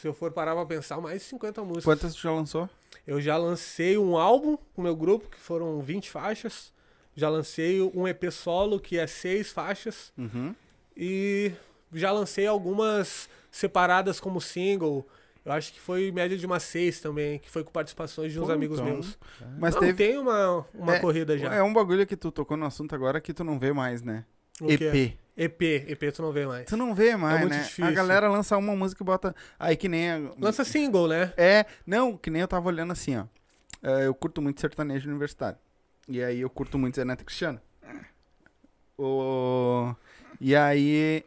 [0.00, 1.84] Se eu for parar pra pensar, mais de 50 músicas.
[1.84, 2.68] Quantas tu já lançou?
[3.06, 6.72] Eu já lancei um álbum com o meu grupo, que foram 20 faixas.
[7.14, 10.12] Já lancei um EP solo, que é 6 faixas.
[10.18, 10.52] Uhum.
[10.96, 11.52] E
[11.92, 15.06] já lancei algumas separadas como single.
[15.46, 18.46] Eu acho que foi média de umas 6 também, que foi com participações de uns
[18.46, 19.16] Pô, amigos então, meus.
[19.60, 19.92] Mas Não, teve.
[19.94, 21.54] tem uma, uma É, corrida já.
[21.54, 24.24] É um bagulho que tu tocou no assunto agora que tu não vê mais, né?
[24.60, 24.96] O que é?
[24.96, 25.18] EP.
[25.36, 26.66] EP, EP tu não vê mais.
[26.66, 27.60] Tu não vê mais, muito né?
[27.62, 27.84] difícil.
[27.84, 29.36] A galera lança uma música e bota.
[29.56, 30.10] Aí que nem.
[30.10, 31.32] a- Lança single, né?
[31.36, 33.26] É, não, que nem eu tava olhando assim, ó.
[33.82, 35.58] É, eu curto muito sertanejo universitário.
[36.08, 37.60] E aí eu curto muito Zeneta Cristiano.
[38.98, 39.94] O...
[40.40, 41.24] E aí,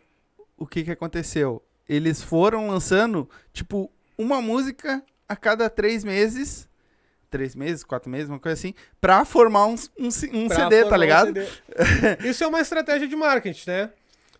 [0.57, 1.61] o que que aconteceu?
[1.87, 6.67] Eles foram lançando, tipo, uma música a cada três meses.
[7.31, 10.97] Três meses, quatro meses, uma coisa assim, pra formar um, um, um CD, tá um
[10.99, 11.27] ligado?
[11.27, 11.47] CD.
[12.27, 13.89] Isso é uma estratégia de marketing, né?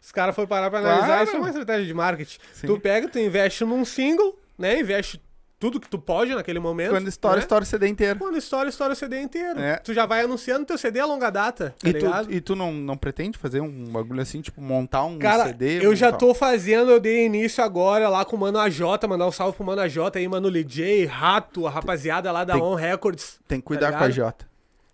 [0.02, 1.24] Os caras foram parar pra analisar, Claro.
[1.26, 2.39] isso é uma estratégia de marketing.
[2.54, 2.68] Sim.
[2.68, 4.80] Tu pega, tu investe num single, né?
[4.80, 5.22] Investe
[5.60, 6.91] tudo que tu pode naquele momento.
[6.91, 7.41] Quando estoura, né?
[7.41, 8.17] estoura o CD inteiro.
[8.17, 9.60] Quando estoura, estoura o CD inteiro.
[9.60, 9.76] É.
[9.78, 12.34] Tu já vai anunciando teu CD a longa data, tá E tu, ligado?
[12.34, 15.86] e tu não, não pretende fazer um bagulho assim, tipo, montar um Cara, CD?
[15.86, 19.28] eu já montar- tô fazendo, eu dei início agora lá com o Mano AJ, mandar
[19.28, 22.76] um salve pro Mano AJ aí, Mano LJ, Rato, a rapaziada lá da Tem- On
[22.76, 23.39] Records.
[23.48, 24.45] Tem que cuidar tá com a ligado?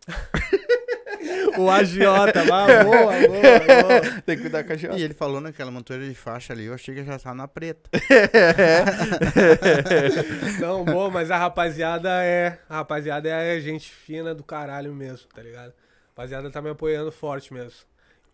[1.57, 4.01] O agiota, lá, boa, boa, boa.
[4.25, 4.97] Tem que cuidar com a Jota.
[4.97, 7.89] E ele falou naquela montoeira de faixa ali, eu achei que já tá na preta.
[10.59, 12.59] Não, boa, mas a rapaziada é.
[12.69, 15.69] A rapaziada é gente fina do caralho mesmo, tá ligado?
[15.69, 17.79] A rapaziada tá me apoiando forte mesmo.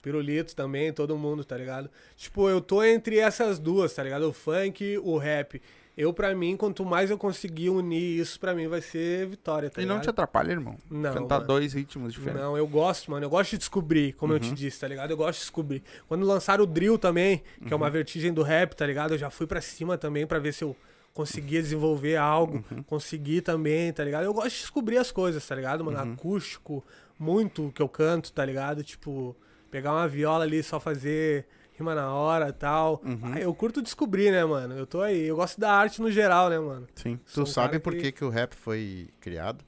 [0.01, 1.89] Pirulito também, todo mundo, tá ligado?
[2.17, 4.27] Tipo, eu tô entre essas duas, tá ligado?
[4.27, 5.61] O funk, o rap.
[5.97, 9.81] Eu, pra mim, quanto mais eu conseguir unir isso, pra mim vai ser vitória, tá
[9.81, 10.03] e não ligado?
[10.05, 10.77] te atrapalha, irmão.
[10.89, 11.47] Não, Cantar mano.
[11.47, 12.41] dois ritmos diferentes.
[12.41, 13.25] Não, eu gosto, mano.
[13.25, 14.41] Eu gosto de descobrir, como eu Uhum.
[14.41, 15.11] te disse, tá ligado?
[15.11, 15.83] Eu gosto de descobrir.
[16.07, 17.81] Quando lançaram o Drill também, que é Uhum.
[17.81, 19.13] uma vertigem do rap, tá ligado?
[19.13, 20.75] Eu já fui pra cima também pra ver se eu
[21.13, 22.63] conseguia desenvolver algo.
[22.71, 22.81] Uhum.
[22.83, 24.23] Consegui também, tá ligado?
[24.23, 25.97] Eu gosto de descobrir as coisas, tá ligado, mano?
[26.01, 26.13] Uhum.
[26.13, 26.83] Acústico,
[27.19, 28.81] muito que eu canto, tá ligado?
[28.81, 29.35] Tipo,
[29.69, 31.45] pegar uma viola ali, só fazer
[31.81, 33.01] rima na hora e tal.
[33.03, 33.19] Uhum.
[33.33, 34.77] Ah, eu curto descobrir, né, mano?
[34.77, 35.23] Eu tô aí.
[35.27, 36.87] Eu gosto da arte no geral, né, mano?
[36.95, 37.19] Sim.
[37.25, 39.63] Sou Tu um sabe por que- que, que o rap foi criado?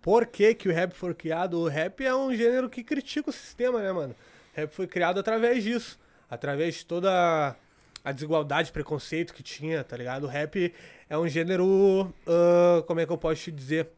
[0.00, 1.58] Por que, que o rap foi criado?
[1.58, 4.14] O rap é um gênero que critica o sistema, né, mano?
[4.54, 5.98] O rap foi criado através disso.
[6.30, 7.54] Através de toda
[8.04, 10.24] a desigualdade, preconceito que tinha, tá ligado?
[10.24, 10.72] O rap
[11.08, 12.12] é um gênero.
[12.26, 13.90] ah, como é que eu posso te dizer?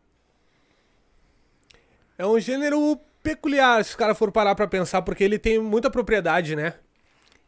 [2.19, 5.91] É um gênero peculiar, se os caras for parar pra pensar, porque ele tem muita
[5.91, 6.75] propriedade, né?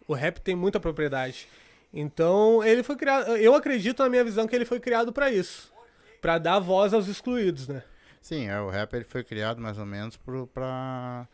[0.08, 1.48] O rap tem muita propriedade.
[1.92, 3.36] Então, ele foi criado.
[3.36, 5.72] Eu acredito, na minha visão, que ele foi criado pra isso.
[6.20, 7.82] Pra dar voz aos excluídos, né?
[8.20, 11.28] Sim, é, o rap ele foi criado mais ou menos pro, pra,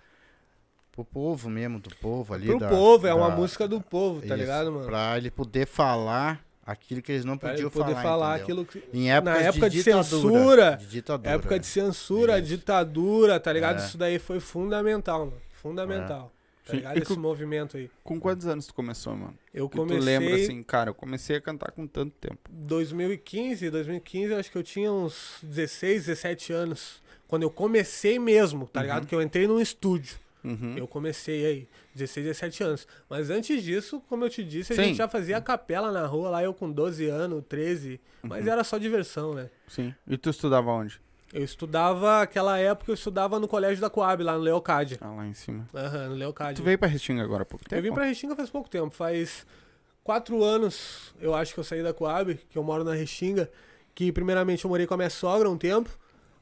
[0.92, 2.46] pro povo mesmo, do povo ali.
[2.46, 4.84] Pro da- povo, é uma da- música do povo, tá isso, ligado, mano?
[4.86, 8.62] Pra ele poder falar aquilo que eles não Pra podiam ele poder falar, entendeu?
[8.62, 8.96] aquilo que.
[8.96, 11.30] Em épocas Na época de ditadura, censura, De ditadura.
[11.30, 12.48] Época de censura, Isso.
[12.48, 13.80] ditadura, tá ligado?
[13.80, 13.86] É.
[13.86, 15.40] Isso daí foi fundamental, mano.
[15.54, 16.30] Fundamental.
[16.64, 16.96] Tá ligado?
[16.96, 17.90] e Esse com- movimento aí.
[18.04, 19.36] Com quantos anos tu começou, mano?
[19.52, 19.98] Eu comecei.
[19.98, 22.38] tu lembra assim, cara, eu comecei a cantar com tanto tempo.
[22.50, 27.02] 2015, 2015, eu acho que eu tinha uns 16, 17 anos.
[27.26, 29.06] Quando eu comecei mesmo, tá ligado?
[29.06, 30.16] Que eu entrei num estúdio.
[30.44, 30.76] Uhum.
[30.76, 32.86] Eu comecei aí, 16, 17 anos.
[33.08, 34.82] Mas antes disso, como eu te disse, a Sim.
[34.86, 38.00] gente já fazia capela na rua, lá eu com 12 anos, 13.
[38.22, 38.52] Mas Uhum.
[38.52, 39.48] era só diversão, né?
[39.68, 39.94] Sim.
[40.06, 41.00] E tu estudava onde?
[41.32, 44.98] Eu estudava, aquela época eu estudava no colégio da Coab, lá no Leocádia.
[45.00, 45.66] Ah, lá em cima.
[45.74, 46.56] Aham, no Leocádia.
[46.56, 47.78] Tu veio pra Restinga agora há pouco tempo?
[47.78, 49.46] Eu vim pra Restinga faz pouco tempo, faz
[50.04, 53.50] quatro anos eu acho que eu saí da Coab, que eu moro na Restinga,
[53.94, 55.90] que primeiramente eu morei com a minha sogra um tempo,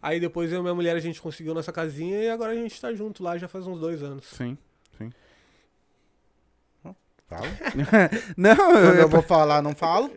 [0.02, 2.80] aí depois eu e minha mulher a gente conseguiu nossa casinha e agora a gente
[2.80, 4.24] tá junto lá já faz uns dois anos.
[4.24, 4.58] Sim.
[7.30, 7.46] Fala.
[8.36, 10.10] Não, Quando eu, eu vou falar, não falo.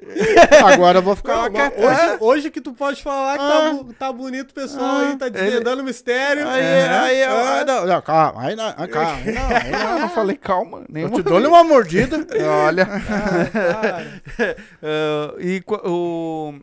[0.66, 3.72] Agora eu vou ficar Não, hoje, hoje que tu pode falar que tá, Ah.
[3.72, 5.10] bu- tá bonito o pessoal Ah.
[5.10, 6.48] aí, tá desvendando o mistério.
[6.48, 7.02] Aí, Aham.
[7.04, 7.60] aí, eu- Ah.
[7.60, 10.36] ah, não, não, calma, aí não, ah, calma, aí não, aí não, eu não falei
[10.36, 10.84] calma.
[10.90, 12.18] Nem Eu te dou uma mordida.
[12.66, 12.88] Olha.
[12.90, 14.56] Ah.
[14.82, 16.54] Ah, e o...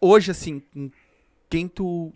[0.00, 0.60] hoje, assim,
[1.48, 2.12] quem tu,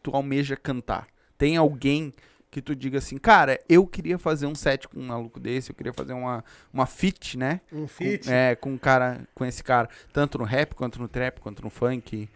[0.00, 1.06] tu almeja cantar?
[1.36, 2.12] Tem alguém
[2.52, 5.74] que tu diga assim, cara, eu queria fazer um set com um maluco desse, eu
[5.74, 7.62] queria fazer uma, uma fit, né?
[7.72, 8.30] Um Com- feat.
[8.30, 11.70] é, com um cara, com esse cara, tanto no rap, quanto no trap, quanto no
[11.70, 12.28] funk.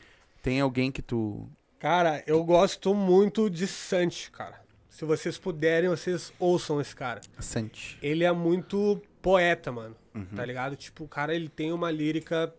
[0.42, 1.46] Tem alguém que tu.
[1.78, 4.58] Cara, eu gosto muito de Santi, cara.
[4.88, 7.20] Se vocês puderem, vocês ouçam esse cara.
[7.38, 7.98] sente?
[8.00, 9.94] Ele é muito poeta, mano.
[10.14, 10.24] Uhum.
[10.34, 10.74] Tá ligado?
[10.76, 12.54] Tipo, o cara, ele tem uma lírica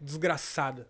[0.00, 0.86] desgraçada.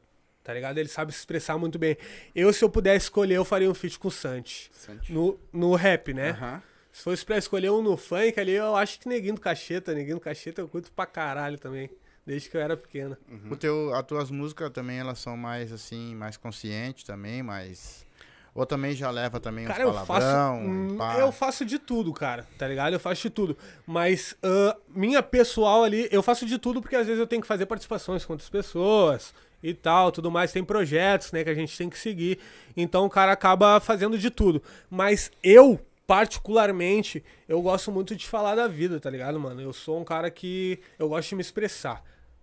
[0.47, 0.79] Tá ligado?
[0.79, 1.97] Ele sabe se expressar muito bem.
[2.33, 4.71] Eu, se eu pudesse escolher, eu faria um feat com o Santi.
[4.73, 5.13] Sente.
[5.13, 6.31] No, no rap, né?
[6.31, 6.63] Aham.
[6.93, 9.93] Se fosse pra escolher um no funk ali, eu acho que Neguinho do Cacheta.
[9.93, 11.91] Neguinho do Cacheta eu curto pra caralho também.
[12.25, 13.17] Desde que eu era pequeno.
[13.51, 18.07] O teu, as tuas músicas também, elas são mais, assim, mais conscientes também, mais...
[18.55, 20.07] Ou também já leva também Cara, uns eu faço.
[20.07, 20.99] palavrão, hum.
[21.19, 22.47] Eu faço de tudo, cara.
[22.57, 22.95] Tá ligado?
[22.95, 23.59] Eu faço de tudo.
[23.85, 27.49] Mas ah, minha pessoal ali, eu faço de tudo porque às vezes eu tenho que
[27.49, 30.53] fazer participações com outras pessoas e tal, tudo mais.
[30.53, 32.39] Tem projetos, né, que a gente tem que seguir.
[32.77, 34.63] Então o cara acaba fazendo de tudo.
[34.91, 39.61] Mas eu, particularmente, eu gosto muito de falar da vida, tá ligado, mano?
[39.61, 42.03] Eu sou um cara que eu gosto de me expressar,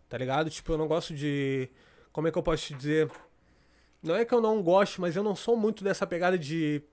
[0.10, 0.50] tá ligado?
[0.50, 1.70] Tipo, eu não gosto de.
[2.12, 3.10] Como é que eu posso te dizer?
[4.02, 6.84] Não é que eu não gosto, mas eu não sou muito dessa pegada de,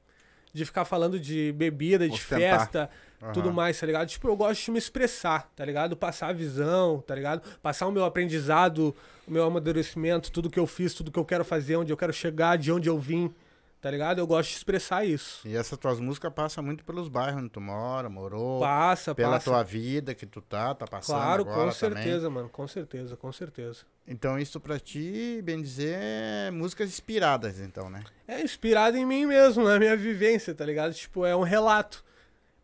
[0.52, 2.38] de ficar falando de bebida, de Ostentar.
[2.60, 2.90] festa,
[3.32, 3.56] tudo Aham.
[3.56, 4.08] mais, tá ligado?
[4.08, 5.96] Tipo, eu gosto de me expressar, tá ligado?
[5.96, 7.42] Passar a visão, tá ligado?
[7.62, 8.94] Passar o meu aprendizado,
[9.26, 12.12] o meu amadurecimento, tudo que eu fiz, tudo que eu quero fazer, onde eu quero
[12.12, 13.32] chegar, de onde eu vim,
[13.80, 14.18] tá ligado?
[14.18, 15.46] Eu gosto de expressar isso.
[15.46, 19.50] E essas tuas músicas passam muito pelos bairros onde tu mora, morou, Passa, pela passa.
[19.50, 22.02] tua vida que tu tá, tá passando Claro, agora com também.
[22.02, 22.48] certeza, mano.
[22.48, 23.80] Com certeza, com certeza.
[24.06, 28.02] Então isso pra ti, bem dizer, é músicas inspiradas, então, né?
[28.28, 30.92] É inspirado em mim mesmo, na minha vivência, tá ligado?
[30.94, 32.04] Tipo, é um relato,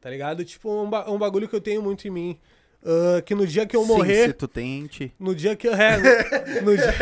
[0.00, 0.44] tá ligado?
[0.44, 2.40] Tipo, um, ba- um bagulho que eu tenho muito em mim.
[2.84, 4.26] Ah, que no dia que eu Sim, morrer.
[4.28, 5.12] se tu tem, te...
[5.18, 5.74] No dia que eu.
[5.74, 6.94] É, no, no dia.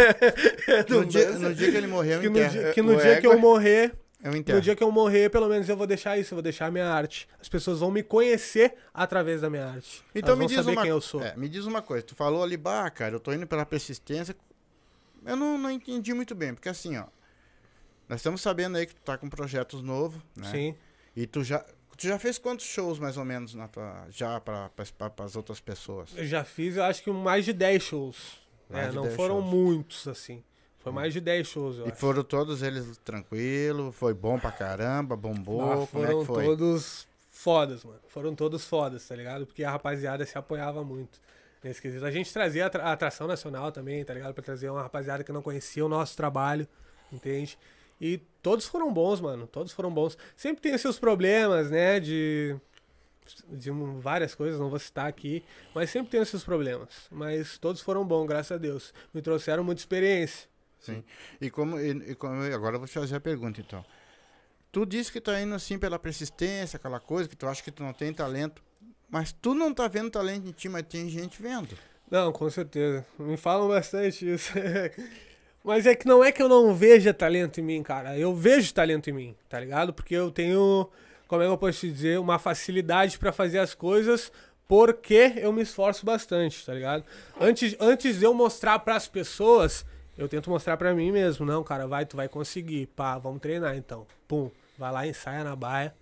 [0.89, 3.21] No dia, no dia que ele morreu, que eu no dia, que no O dia
[3.21, 3.93] que eu morrer.
[4.25, 4.57] Eu enterro.
[4.59, 6.71] No dia que eu morrer, pelo menos eu vou deixar isso, eu vou deixar a
[6.71, 7.29] minha arte.
[7.41, 10.03] As pessoas vão me conhecer através da minha arte.
[10.15, 11.23] Então Elas me diz, uma, quem eu sou.
[11.23, 14.35] é, me diz uma coisa, tu falou ali, bah, cara, eu tô indo pela persistência.
[15.25, 17.05] Eu não, não entendi muito bem, porque assim, ó,
[18.09, 20.51] nós estamos sabendo aí que tu tá com projetos novos, né?
[20.51, 20.75] Sim.
[21.17, 21.61] E tu já,
[21.97, 24.71] tu já fez quantos shows mais ou menos na tua, já para
[25.25, 26.11] as outras pessoas?
[26.17, 28.17] Eu já fiz, eu acho que mais de 10 shows.
[28.69, 29.51] Mais É, de não 10 foram shows.
[29.55, 30.43] muitos, assim.
[30.85, 31.99] Foi mais de 10 shows, eu E acho.
[31.99, 36.45] foram todos eles tranquilos, foi bom pra caramba, bombou, Ah, como é foram que foi?
[36.45, 37.99] todos fodas, mano.
[38.09, 39.47] Foram todos fodas, tá ligado?
[39.47, 41.19] Porque a rapaziada se apoiava muito
[41.63, 42.05] nesse quesito.
[42.05, 44.33] A gente trazia a atra- a atração nacional também, tá ligado?
[44.35, 46.69] Pra trazer uma rapaziada que não conhecia o nosso trabalho,
[47.13, 47.59] entende?
[48.01, 49.47] E todos foram bons, mano.
[49.47, 50.19] Todos foram bons.
[50.37, 51.99] Sempre tem seus problemas, né?
[51.99, 52.55] De.
[53.49, 55.43] De um- várias coisas, não vou citar aqui.
[55.75, 56.91] Mas sempre tem os seus problemas.
[57.11, 58.93] Mas todos foram bons, graças a Deus.
[59.15, 60.47] Me trouxeram muita experiência.
[60.85, 61.05] Sim.
[61.41, 63.85] E como, e, e como agora eu vou te fazer a pergunta então.
[64.71, 67.83] Tu disse que tá indo assim pela persistência, aquela coisa, que tu acha que tu
[67.83, 68.63] não tem talento.
[69.09, 71.79] Mas tu não tá vendo talento em ti, mas tem gente vendo.
[72.11, 73.07] Não, com certeza.
[73.19, 74.53] Me falam bastante isso.
[75.65, 78.19] Mas é que não é que eu não veja talento em mim, cara.
[78.19, 79.95] Eu vejo talento em mim, tá ligado?
[79.95, 80.91] Porque eu tenho,
[81.27, 84.31] como é que eu posso te dizer, uma facilidade pra fazer as coisas
[84.69, 87.05] porque eu me esforço bastante, tá ligado?
[87.41, 89.87] Antes, antes de eu mostrar pras pessoas,
[90.17, 91.45] eu tento mostrar pra mim mesmo.
[91.45, 92.87] Não, cara, vai, tu vai conseguir.
[92.89, 94.07] Pá, vamos treinar então.
[94.29, 95.95] Pum, vai lá, ensaia na baia.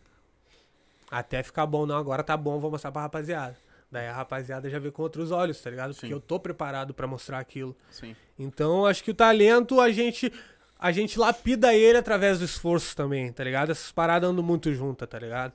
[1.11, 1.87] Até ficar bom.
[1.87, 3.57] Não, agora tá bom, vou mostrar pra rapaziada.
[3.90, 5.92] Daí a rapaziada já vê com outros olhos, tá ligado?
[5.92, 6.12] Porque Sim.
[6.12, 7.77] eu tô preparado pra mostrar aquilo.
[7.90, 8.16] Sim.
[8.38, 10.33] Então, acho que o talento a gente
[10.79, 13.70] a gente lapida ele através do esforço também, tá ligado?
[13.70, 15.53] Essas paradas andam muito juntas, tá ligado?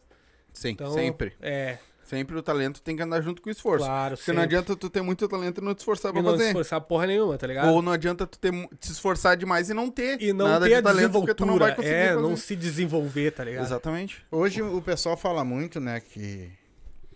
[0.54, 1.34] Sim, Então, sempre.
[1.42, 3.86] É, Sempre o talento tem que andar junto com o esforço.
[3.86, 6.32] claro, Porque não adianta tu ter muito talento e não te esforçar e pra não
[6.32, 6.46] fazer.
[6.46, 7.68] esforçar porra nenhuma, tá ligado?
[7.70, 10.72] Ou não adianta tu ter, te esforçar demais e não ter e não nada ter
[10.72, 12.22] de a talento porque tu não vai desenvoltura, conseguir é, fazer.
[12.22, 13.66] não se desenvolver, tá ligado?
[13.66, 14.26] Exatamente.
[14.32, 16.50] Hoje o pessoal fala muito, né, que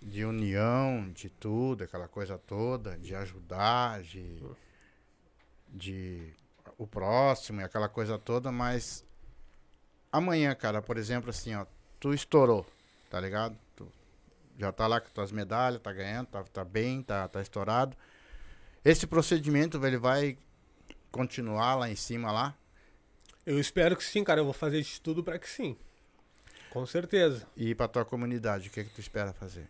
[0.02, 4.44] de união, de tudo, aquela coisa toda, de ajudar, de,
[5.70, 6.34] de
[6.78, 9.06] o próximo e aquela coisa toda, mas
[10.12, 11.66] amanhã, cara, por exemplo, assim, ó,
[11.98, 12.66] tu estourou,
[13.10, 13.56] tá ligado?
[14.62, 17.98] Já tá lá com tuas medalhas, tá ganhando, tá, tá bem, tá, tá estourado.
[18.86, 20.38] Esse procedimento, ele vai
[21.12, 22.56] continuar lá em cima lá?
[23.44, 24.40] Eu espero que sim, cara.
[24.40, 25.76] Eu vou fazer de tudo pra que sim.
[26.70, 27.48] Com certeza.
[27.58, 29.68] E pra tua comunidade, o que que tu espera fazer?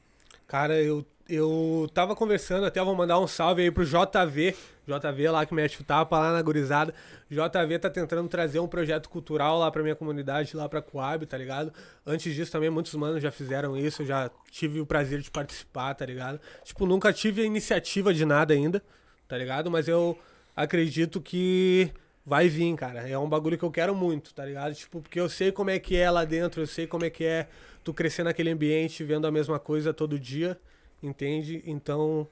[0.52, 4.54] Cara, eu, eu tava conversando, até vou mandar um salve aí pro JV.
[4.86, 6.94] JV lá que mete o tapa lá na gurizada.
[7.30, 11.38] JV tá tentando trazer um projeto cultural lá pra minha comunidade, lá pra Coab, tá
[11.38, 11.72] ligado?
[12.06, 15.94] Antes disso também muitos manos já fizeram isso, eu já tive o prazer de participar,
[15.94, 16.38] tá ligado?
[16.66, 18.84] Tipo, nunca tive a iniciativa de nada ainda,
[19.30, 19.72] tá ligado?
[19.72, 20.20] Mas eu
[20.54, 21.94] acredito que
[22.26, 23.08] vai vir, cara.
[23.08, 24.76] É um bagulho que eu quero muito, tá ligado?
[24.76, 27.24] Tipo, porque eu sei como é que é lá dentro, eu sei como é que
[27.24, 27.48] é
[27.84, 30.60] tu crescer naquele ambiente, vendo a mesma coisa todo dia,
[31.02, 31.62] entende?
[31.66, 32.28] Então,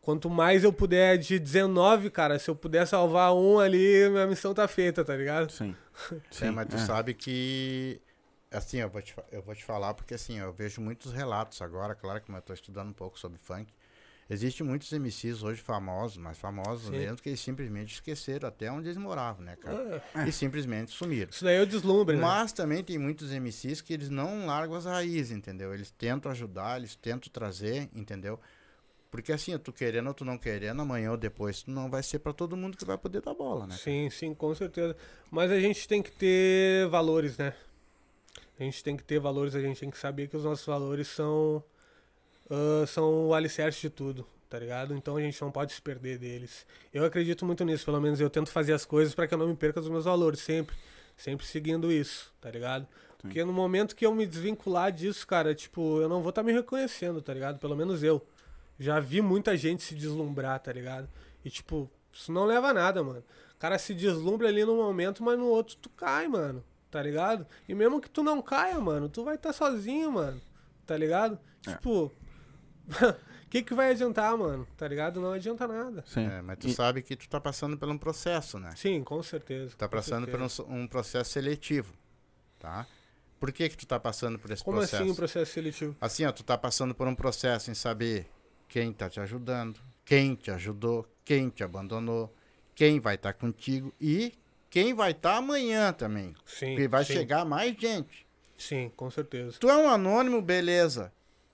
[0.00, 4.52] quanto mais eu puder de 19, cara, se eu puder salvar um ali, minha missão
[4.52, 5.50] tá feita, tá ligado?
[5.50, 5.74] Sim.
[6.40, 8.00] É, mas tu sabe que.
[8.50, 11.94] Assim, eu vou, te, eu vou te falar porque assim, eu vejo muitos relatos agora,
[11.94, 13.72] claro que eu tô estudando um pouco sobre funk.
[14.32, 16.92] Existem muitos MCs hoje famosos, mais famosos Sim.
[16.92, 20.02] dentro, que eles simplesmente esqueceram até onde eles moravam, né, cara?
[20.14, 21.28] Ah, E simplesmente sumiram.
[21.30, 22.22] Isso daí é o deslumbre, né?
[22.22, 25.74] Mas também tem muitos MCs que eles não largam as raízes, entendeu?
[25.74, 28.40] Eles tentam ajudar, eles tentam trazer, entendeu?
[29.10, 32.32] Porque assim, tu querendo ou tu não querendo, amanhã ou depois, não vai ser pra
[32.32, 33.76] todo mundo que vai poder dar bola, né?
[33.76, 34.96] Sim, sim, com certeza.
[35.30, 37.54] Mas a gente tem que ter valores, né?
[38.58, 41.08] A gente tem que ter valores, a gente tem que saber que os nossos valores
[41.08, 41.62] são,
[42.52, 44.94] ah, são o alicerce de tudo, tá ligado?
[44.94, 46.66] Então a gente não pode se perder deles.
[46.92, 49.48] Eu acredito muito nisso, pelo menos eu tento fazer as coisas para que eu não
[49.48, 50.76] me perca dos meus valores, sempre.
[51.16, 52.86] Sempre seguindo isso, tá ligado?
[53.18, 56.52] Porque no momento que eu me desvincular disso, cara, tipo, eu não vou estar me
[56.52, 57.58] reconhecendo, tá ligado?
[57.58, 58.20] Pelo menos eu.
[58.78, 61.08] Já vi muita gente se deslumbrar, tá ligado?
[61.44, 63.22] E tipo, isso não leva a nada, mano.
[63.54, 66.64] O cara se deslumbra ali no momento, mas no outro tu cai, mano.
[66.90, 67.46] Tá ligado?
[67.68, 70.40] E mesmo que tu não caia, mano, tu vai estar sozinho, mano.
[70.84, 71.38] Tá ligado?
[71.66, 71.70] É.
[71.70, 72.12] Tipo,
[72.92, 73.16] o
[73.50, 74.66] que que vai adiantar, mano?
[74.76, 75.20] Tá ligado?
[75.20, 76.04] Não adianta nada.
[76.06, 76.26] Sim.
[76.26, 78.70] É, mas tu E- sabe que tu tá passando por um processo, né?
[78.76, 79.74] Sim, com certeza.
[79.76, 80.44] Tá com passando por certeza.
[80.44, 81.92] um, so- um processo seletivo,
[82.58, 82.86] tá?
[83.40, 85.02] Por que que tu tá passando por esse Como processo?
[85.02, 85.96] assim o processo seletivo?
[86.00, 88.26] Assim, ó, tu tá passando por um processo em saber
[88.68, 92.32] quem tá te ajudando, quem te ajudou, quem te abandonou,
[92.74, 94.32] quem vai estar contigo e
[94.70, 96.34] quem vai estar amanhã também.
[96.46, 96.70] Sim.
[96.74, 98.24] Porque vai sim, chegar mais gente.
[98.56, 99.56] Sim, com certeza.
[99.58, 101.12] Tu é um anônimo, beleza.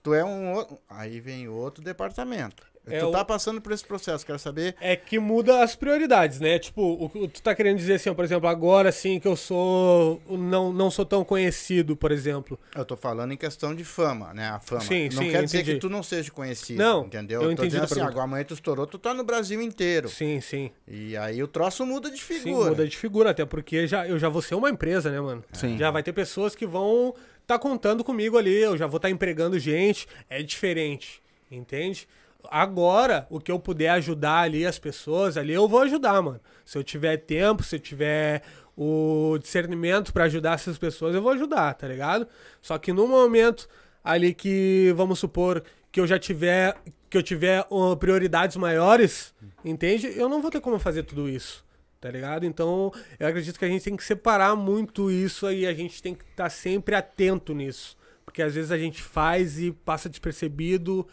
[0.09, 0.79] Tu é um outro.
[0.89, 2.67] Aí vem outro departamento.
[2.91, 4.75] É tu o- tá passando por esse processo, quero saber.
[4.81, 6.59] É que muda as prioridades, né?
[6.59, 6.81] Tipo,
[7.15, 10.23] o tu tá querendo dizer assim, ó, por exemplo, agora assim que eu sou.
[10.27, 12.59] Não, não sou tão conhecido, por exemplo.
[12.75, 14.49] Eu tô falando em questão de fama, né?
[14.49, 14.81] A fama.
[14.81, 15.75] Sim, não sim, quer dizer entendi.
[15.75, 16.79] que tu não seja conhecido.
[16.79, 17.43] Não, entendeu?
[17.43, 20.09] eu tô entendi dizendo assim, agora amanhã tu estourou, tu tá no Brasil inteiro.
[20.09, 20.71] Sim, sim.
[20.87, 22.71] E aí o troço muda de Sim, figura.
[22.71, 25.45] muda de figura, até porque já, eu já vou ser uma empresa, né, mano?
[25.53, 25.77] Sim.
[25.77, 27.15] Já vai ter pessoas que vão
[27.49, 32.07] tá contando comigo ali, eu já vou estar empregando gente, é diferente, entende?
[32.51, 36.41] Agora, o que eu puder ajudar ali as pessoas, ali eu vou ajudar, mano.
[36.63, 38.43] Se eu tiver tempo, se eu tiver
[38.77, 42.29] o discernimento pra ajudar essas pessoas, eu vou ajudar, tá ligado?
[42.61, 43.67] Só que no momento
[44.05, 46.77] ali que, vamos supor, que eu já tiver,
[47.09, 49.35] que eu tiver uh, prioridades maiores,
[49.65, 50.13] entende?
[50.15, 51.65] Eu não vou ter como fazer tudo isso,
[52.01, 52.45] tá ligado?
[52.47, 56.15] Então, eu acredito que a gente tem que separar muito isso aí, a gente tem
[56.15, 57.97] que estar sempre atento nisso.
[58.25, 61.07] Porque às vezes a gente faz e passa despercebido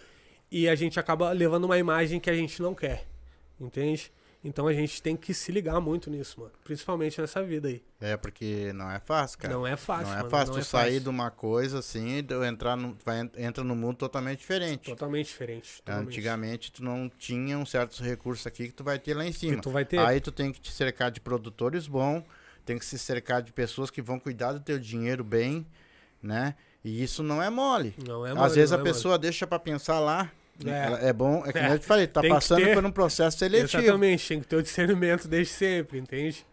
[0.52, 3.06] e a gente acaba levando uma imagem que a gente não quer,
[3.60, 4.12] entende?
[4.48, 6.52] Então a gente tem que se ligar muito nisso, mano.
[6.64, 7.82] Principalmente nessa vida aí.
[8.00, 9.54] É, porque não é fácil, cara.
[9.54, 11.00] Não é fácil, Não é mano, fácil não tu é sair fácil.
[11.02, 14.92] de uma coisa assim, eu entrar no, vai, entra num mundo totalmente diferente.
[14.92, 15.78] Totalmente diferente.
[15.78, 16.08] totalmente.
[16.10, 19.56] Antigamente tu não tinha um certos recursos aqui que tu vai ter lá em cima.
[19.56, 19.98] Que tu vai ter.
[20.00, 22.24] Aí tu tem que te cercar de produtores bons,
[22.64, 25.66] tem que se cercar de pessoas que vão cuidar do teu dinheiro bem,
[26.22, 26.54] né?
[26.84, 27.96] E isso não é mole.
[28.08, 28.94] Não é Às mole, vezes não a é mole.
[28.94, 30.32] pessoa deixa pra pensar lá.
[30.64, 30.70] É.
[30.86, 31.74] Ela- É, bom, é que É.
[31.74, 32.74] eu te falei, tá Tem passando ter.
[32.76, 33.82] por um processo seletivo.
[33.84, 36.46] Exatamente, tem que ter o discernimento desde sempre, entende?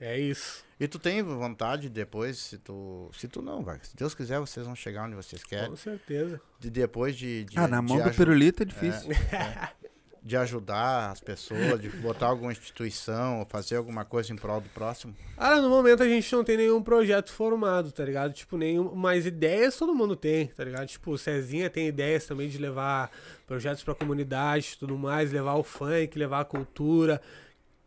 [0.00, 0.64] É isso.
[0.80, 3.10] E tu tem vontade depois, se tu.
[3.18, 3.80] Se tu não, vai.
[3.82, 5.70] Se Deus quiser, vocês vão chegar onde vocês querem.
[5.70, 6.40] Com certeza.
[6.60, 7.42] De depois de.
[7.46, 9.08] de Ah, na de mão do aju- pirulito é difícil.
[10.22, 15.14] De ajudar as pessoas, de botar alguma instituição, fazer alguma coisa em prol do próximo.
[15.36, 18.32] Ah, no momento a gente não tem nenhum projeto formado, tá ligado?
[18.32, 18.94] Tipo, nenhum.
[18.94, 20.86] Mas ideias todo mundo tem, tá ligado?
[20.86, 23.10] Tipo, o Cezinha tem ideias também de levar
[23.46, 27.20] projetos pra comunidade tudo mais, levar o funk, levar a cultura.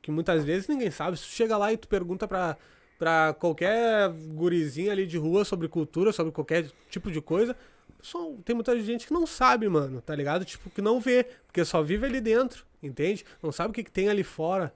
[0.01, 1.17] Que muitas vezes ninguém sabe.
[1.17, 2.57] Se tu chega lá e tu pergunta pra,
[2.97, 7.55] pra qualquer gurizinho ali de rua sobre cultura, sobre qualquer tipo de coisa.
[8.01, 10.43] Pessoal, tem muita gente que não sabe, mano, tá ligado?
[10.43, 13.23] Tipo, que não vê, porque só vive ali dentro, entende?
[13.41, 14.73] Não sabe o que, que tem ali fora.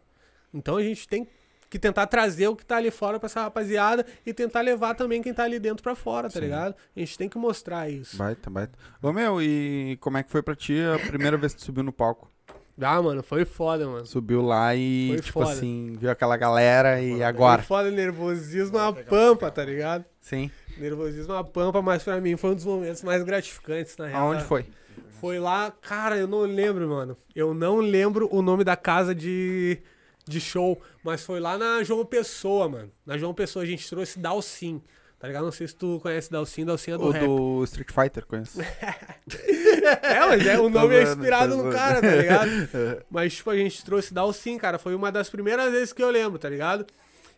[0.54, 1.28] Então a gente tem
[1.70, 5.22] que tentar trazer o que tá ali fora pra essa rapaziada e tentar levar também
[5.22, 6.46] quem tá ali dentro pra fora, tá Sim.
[6.46, 6.76] ligado?
[6.96, 8.16] A gente tem que mostrar isso.
[8.16, 8.78] Baita, baita.
[9.02, 11.84] Ô meu, e como é que foi pra ti a primeira vez que tu subiu
[11.84, 12.30] no palco?
[12.80, 14.06] Ah, mano, foi foda, mano.
[14.06, 15.52] Subiu lá e, Foi tipo foda.
[15.52, 17.62] assim, viu aquela galera e agora?
[17.64, 20.04] Foi foda, nervosismo a pampa, tá ligado?
[20.20, 20.52] Sim.
[20.78, 24.22] Nervosismo a pampa, mas pra mim foi um dos momentos mais gratificantes, na real.
[24.28, 24.66] Aonde foi?
[25.20, 27.18] Foi lá, cara, eu não lembro, mano.
[27.36, 29.78] Eu não lembro o nome da casa de,
[30.28, 32.92] de show, mas foi lá na João Pessoa, mano.
[33.06, 34.82] Na João Pessoa a gente trouxe Dalcin,
[35.18, 35.46] tá ligado?
[35.46, 37.26] Não sei se tu conhece Dalcin, Dalcin é do O rap.
[37.26, 38.60] do Street Fighter, conheço.
[40.02, 42.50] É, mas é, o Tô nome é inspirado tô no cara, tá ligado?
[43.10, 44.78] Mas, tipo, a gente trouxe Dalcin, cara.
[44.80, 46.86] Foi uma das primeiras vezes que eu lembro, tá ligado?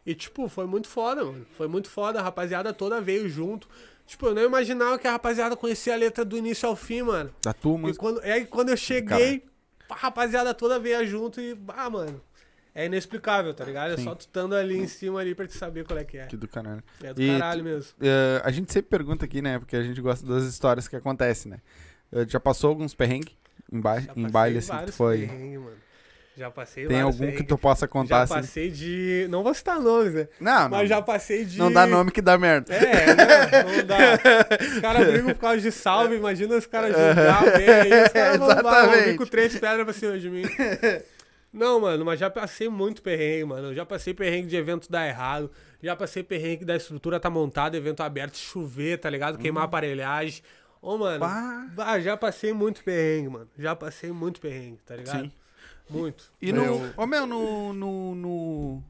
[0.08, 1.46] E, tipo, foi muito foda, mano.
[1.58, 2.22] Foi muito foda.
[2.22, 3.68] A rapaziada toda veio junto.
[4.06, 7.30] Tipo, eu não imaginava que a rapaziada conhecia a letra do início ao fim, mano.
[7.44, 9.44] Da tua E quando, é, e quando eu cheguei,
[9.90, 12.22] a rapaziada toda veio junto e, ah, mano.
[12.74, 13.96] É inexplicável, tá ligado?
[13.96, 14.06] É Sim.
[14.06, 16.28] só tu estando ali em cima ali pra te saber qual é que é.
[16.28, 16.82] Que do caralho.
[17.04, 17.92] É do E caralho mesmo.
[18.00, 19.60] Eh, a gente sempre pergunta aqui, né?
[19.60, 21.60] Porque a gente gosta das histórias que acontecem, né?
[22.14, 23.36] Eh, já passou alguns perrengues
[23.70, 25.28] em, ba em baile, assim, que foi?
[25.28, 25.87] perrengues, mano.
[26.38, 28.34] Já passei Tem vários algum que tu possa contar, Já assim?
[28.36, 29.26] passei de.
[29.30, 30.28] Não vou citar nomes, né?
[30.40, 30.70] Não, não.
[30.70, 31.58] Mas já passei de.
[31.58, 32.72] Não dá nome que dá merda.
[32.74, 33.98] É, não, não dá.
[34.76, 38.04] Os caras brigam por causa de salve, imagina os caras julgar bem aí.
[38.04, 40.44] Os caras vão, vão vir com três pedras pra cima de mim.
[41.52, 43.70] Não, mano, mas já passei muito perrengue, mano.
[43.70, 45.50] Eu já passei perrengue de evento dar errado.
[45.82, 49.38] Já passei perrengue da estrutura tá montada, evento aberto, chover, tá ligado?
[49.40, 50.44] Queimar aparelhagem.
[50.82, 51.66] Ô, mano, Bah.
[51.74, 53.50] bah, já passei muito perrengue, mano.
[53.58, 55.22] Já passei muito perrengue, tá ligado?
[55.24, 55.32] Sim.
[55.90, 56.32] Muito.
[56.42, 56.64] E no.
[56.64, 57.74] Eu- Ô, meu, no.
[57.74, 58.16] No.
[58.16, 58.84] No,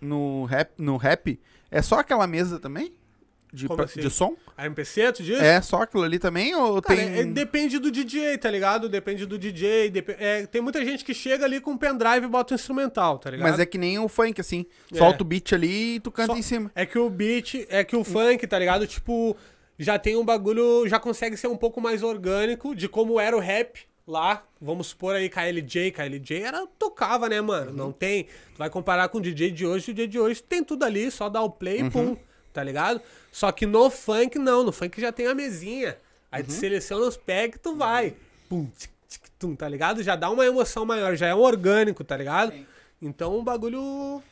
[0.00, 1.38] no rap, no rap,
[1.70, 2.92] é só aquela mesa também?
[3.52, 4.00] De, pra- assim?
[4.00, 4.36] de som?
[4.56, 5.40] A MPC, tu diz?
[5.40, 6.54] É só aquilo ali também?
[6.54, 7.18] Ou Cara, tem.
[7.18, 8.88] é- depende do DJ, tá ligado?
[8.88, 9.90] Depende do DJ.
[9.90, 13.18] depe- é, tem muita gente que chega ali com um pendrive e bota o instrumental,
[13.18, 13.48] tá ligado?
[13.50, 14.64] Mas é que nem o funk, assim.
[14.92, 14.96] É.
[14.98, 16.70] Solta o beat ali e tu canta Só- em cima.
[16.76, 18.86] É que o beat, é que o funk, tá ligado?
[18.86, 19.36] Tipo,
[19.76, 23.40] já tem um bagulho, já consegue ser um pouco mais orgânico de como era o
[23.40, 24.44] rap lá.
[24.60, 27.72] Vamos supor aí KLJ, KLJ era tocava, né, mano?
[27.72, 28.24] Não tem.
[28.24, 31.10] Tu vai comparar com o DJ de hoje, o DJ de hoje tem tudo ali,
[31.10, 32.16] só dá o play e pum,
[32.52, 33.00] tá ligado?
[33.32, 35.96] Só que no funk não, no funk já tem a mesinha.
[36.30, 38.14] Aí tu seleciona os peg e tu vai.
[38.48, 40.02] Pum, tic, tic, tum, tá ligado?
[40.02, 42.52] Já dá uma emoção maior, já é um orgânico, tá ligado?
[43.02, 44.22] Então o bagulho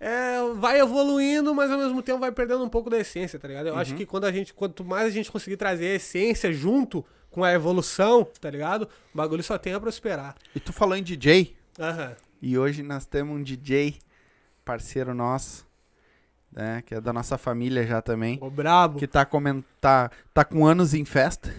[0.00, 3.68] é, vai evoluindo, mas ao mesmo tempo vai perdendo um pouco da essência, tá ligado?
[3.68, 7.04] Eu acho que quando a gente, quanto mais a gente conseguir trazer a essência junto
[7.34, 8.82] com a evolução, tá ligado?
[9.12, 10.36] O bagulho só tem a prosperar.
[10.54, 11.56] E tu falou em DJ.
[11.80, 12.12] Aham.
[12.40, 13.98] E hoje nós temos um DJ,
[14.64, 15.66] parceiro nosso,
[16.52, 16.80] né?
[16.86, 18.38] Que é da nossa família já também.
[18.40, 19.00] O brabo.
[19.00, 19.64] Que tá, coment...
[19.80, 21.52] tá, tá com anos em festa.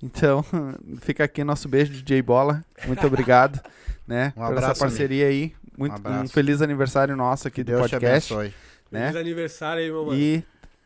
[0.00, 0.44] Então,
[1.02, 2.64] fica aqui nosso beijo, DJ Bola.
[2.86, 3.60] Muito obrigado,
[4.06, 4.28] né?
[4.36, 5.52] Um por essa abraço, parceria aí.
[5.76, 6.32] Muito, um, abraço.
[6.32, 8.32] feliz aniversário nosso aqui do Deus te podcast.
[8.32, 8.54] abençoe.
[8.88, 9.08] né?
[9.08, 10.16] Feliz aniversário aí, meu mano.
[10.16, 10.44] E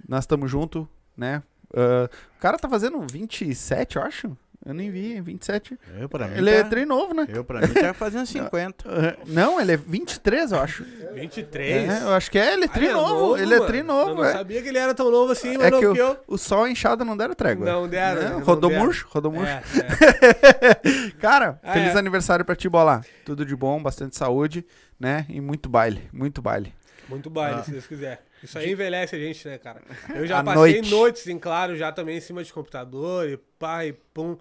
[0.09, 1.43] nós estamos junto, né?
[1.75, 4.37] Ah, o cara tá fazendo 27, eu acho.
[4.67, 5.79] Eu nem vi, 27.
[5.99, 7.27] Eu, pra mim, Ele é tá, trem novo, né?
[7.31, 8.87] eu, pra mim, tá fazendo 50.
[8.87, 8.93] Uh,
[9.27, 10.85] Não, ele é 23, eu acho.
[11.15, 11.91] 23.
[11.91, 13.39] É, eu acho que é, ele é Ah, tri novo.
[13.39, 13.67] ele é mano.
[13.67, 14.33] tri Eu novo, não é.
[14.35, 16.15] sabia que ele era tão novo assim, É mas não que o, eu...
[16.29, 17.65] o sol e a enxada não deram trégua.
[17.65, 18.31] Não deram, É, né?
[18.33, 18.85] Não rodou deram.
[18.85, 19.51] murcho, rodou murcho.
[19.51, 19.63] É,
[20.69, 21.11] é.
[21.19, 21.99] Cara, Ah, feliz é.
[21.99, 23.01] aniversário pra ti, Bola.
[23.25, 24.63] Tudo de bom, bastante saúde,
[24.99, 25.25] né?
[25.31, 26.75] E muito baile, muito baile.
[27.09, 27.65] Muito baile, Ah.
[27.65, 28.23] se Deus quiser.
[28.43, 29.83] Isso aí envelhece a gente, né, cara?
[30.15, 30.91] Eu já À passei noite.
[30.91, 34.37] noites, em claro, já também em cima de computador e pá e pum.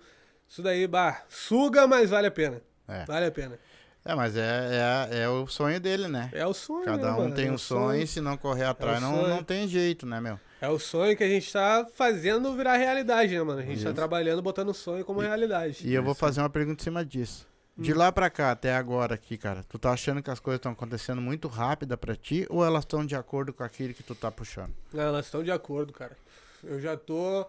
[0.48, 2.62] Isso daí, bah, suga, mas vale a pena.
[2.88, 3.06] É.
[3.06, 3.60] Vale a pena.
[4.06, 6.30] É, mas é, é, é o sonho dele, né?
[6.32, 7.36] É o sonho, Cada né, um mano?
[7.36, 9.28] tem é um o sonho e se não correr atrás, não, sonho.
[9.28, 10.40] não tem jeito, né, meu?
[10.62, 13.60] É o sonho que a gente tá fazendo virar realidade, né, mano?
[13.60, 13.94] A gente tá Isso.
[13.94, 15.86] trabalhando, botando o sonho como realidade.
[15.88, 17.46] E eu vou fazer uma pergunta em cima disso.
[17.82, 20.74] De lá pra cá, até agora aqui, cara, tu tá achando que as coisas estão
[20.74, 24.30] acontecendo muito rápida pra ti ou elas estão de acordo com aquilo que tu tá
[24.30, 24.74] puxando?
[24.92, 26.18] Não, elas estão de acordo, cara.
[26.62, 27.46] Eu já tô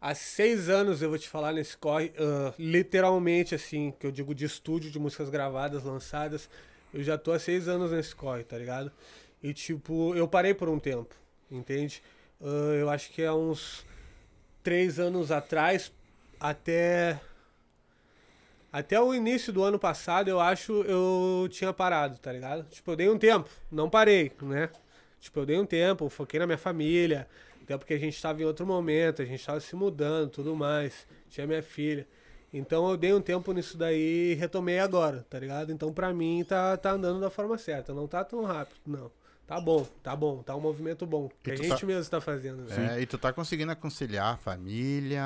[0.00, 4.34] há seis anos, eu vou te falar, nesse corre, ah, literalmente, assim, que eu digo
[4.34, 6.48] de estúdio, de músicas gravadas, lançadas.
[6.92, 8.92] Eu já tô há seis anos nesse corre, tá ligado?
[9.42, 11.14] E, tipo, eu parei por um tempo,
[11.50, 12.02] entende?
[12.40, 13.86] Ah, eu acho que há uns
[14.62, 15.90] três anos atrás,
[16.38, 17.18] até.
[18.74, 22.64] Até o início do ano passado, eu acho, eu tinha parado, tá ligado?
[22.68, 24.68] Tipo, eu dei um tempo, não parei, né?
[25.20, 27.28] Tipo, eu dei um tempo, foquei na minha família,
[27.62, 31.06] até porque a gente tava em outro momento, a gente tava se mudando, tudo mais,
[31.30, 32.04] tinha minha filha.
[32.52, 35.70] Então eu dei um tempo nisso daí e retomei agora, tá ligado?
[35.70, 39.08] Então pra mim tá, tá andando da forma certa, não tá tão rápido, não.
[39.46, 42.64] Tá bom, tá bom, tá um movimento bom, que a gente tá- mesmo tá fazendo.
[42.64, 42.96] né?
[42.96, 45.22] É, e tu tá conseguindo conciliar a família.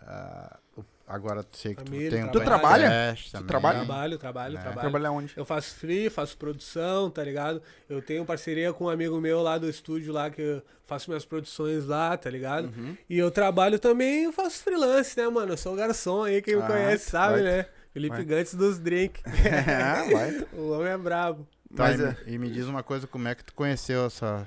[0.00, 2.88] ah, o- agora tu sei que Família, tu tem um Tu trabalha?
[2.88, 3.78] podcast Tu trabalha?
[3.84, 4.60] Trabalho, trabalho, É.
[4.60, 4.80] trabalho.
[4.80, 5.32] Trabalhar onde?
[5.36, 7.62] Eu faço free, faço produção, tá ligado?
[7.88, 11.24] Eu tenho parceria com um amigo meu lá do estúdio lá, que eu faço minhas
[11.24, 12.66] produções lá, tá ligado?
[12.76, 12.96] Uhum.
[13.08, 15.52] E eu trabalho também, eu faço freelance, né, mano?
[15.52, 17.42] Eu sou garçom aí, quem me Ah, conhece sabe, vai.
[17.42, 17.66] né?
[17.92, 18.24] Felipe Vai.
[18.24, 19.20] Gantes dos Drink.
[19.68, 20.46] Ah, vai.
[20.58, 21.46] o homem é brabo.
[21.76, 24.06] Tá, Mas e, é- me- e me diz uma coisa, como é que tu conheceu
[24.06, 24.46] essa,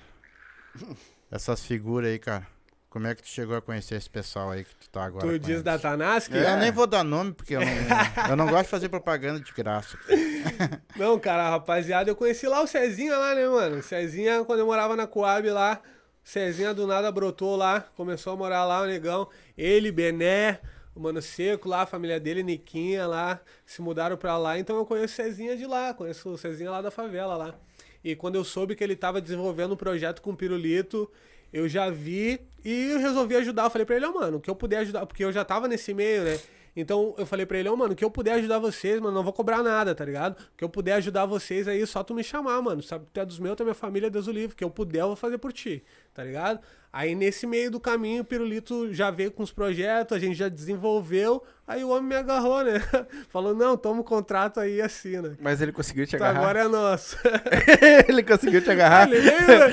[1.32, 2.48] essas figuras aí, cara?
[2.96, 5.28] Como é que tu chegou a conhecer esse pessoal aí que tu tá agora?
[5.28, 6.38] tu diz da Tanaski?
[6.38, 6.54] É.
[6.54, 7.68] Eu nem vou dar nome, porque eu não,
[8.32, 10.00] eu não gosto de fazer propaganda de graça.
[10.96, 13.80] Não, cara, rapaziada, eu conheci lá o Cezinha lá, né, mano?
[13.80, 15.82] O Cezinha, quando eu morava na Coab lá,
[16.24, 19.28] o Cezinha do nada brotou lá, começou a morar lá, o negão.
[19.58, 20.62] Ele, Bené,
[20.96, 24.58] o Mano Seco lá, a família dele, Niquinha lá, se mudaram pra lá.
[24.58, 27.56] Então eu conheço o Cezinha de lá, conheço o Cezinha lá da favela lá.
[28.02, 31.12] E quando eu soube que ele tava desenvolvendo um projeto com o Pirulito,
[31.52, 33.64] eu já vi e eu resolvi ajudar.
[33.64, 35.68] Eu falei pra ele, ó, mano, o que eu puder ajudar, porque eu já tava
[35.68, 36.40] nesse meio, né?
[36.76, 39.24] Então eu falei pra ele, ó, mano, o que eu puder ajudar vocês, mano, não
[39.24, 40.36] vou cobrar nada, tá ligado?
[40.58, 42.84] Que eu puder ajudar vocês aí, só tu me chamar, mano.
[42.84, 44.56] Sabe, tu é dos meus, tu é minha família, Deus o livre.
[44.56, 45.84] Que eu puder, eu vou fazer por ti,
[46.14, 46.60] tá ligado?
[46.98, 50.48] Aí nesse meio do caminho, o Pirulito já veio com os projetos, a gente já
[50.48, 51.44] desenvolveu.
[51.68, 52.82] Aí o homem me agarrou, né?
[53.28, 55.38] Falou, não, toma o contrato aí e assina.
[55.42, 56.42] Mas ele conseguiu te Então agarrar.
[56.46, 57.18] agora é nosso.
[58.08, 59.12] ele conseguiu te agarrar.
[59.12, 59.64] ele veio,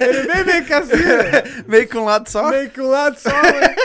[0.00, 1.42] ele veio meio que assim, né?
[1.68, 2.50] Meio com um lado só.
[2.50, 3.76] Meio que um lado só, né?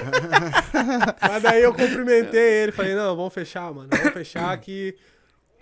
[1.22, 3.88] Mas daí eu cumprimentei ele, falei, não, vamos fechar, mano.
[3.92, 4.96] Vamos fechar que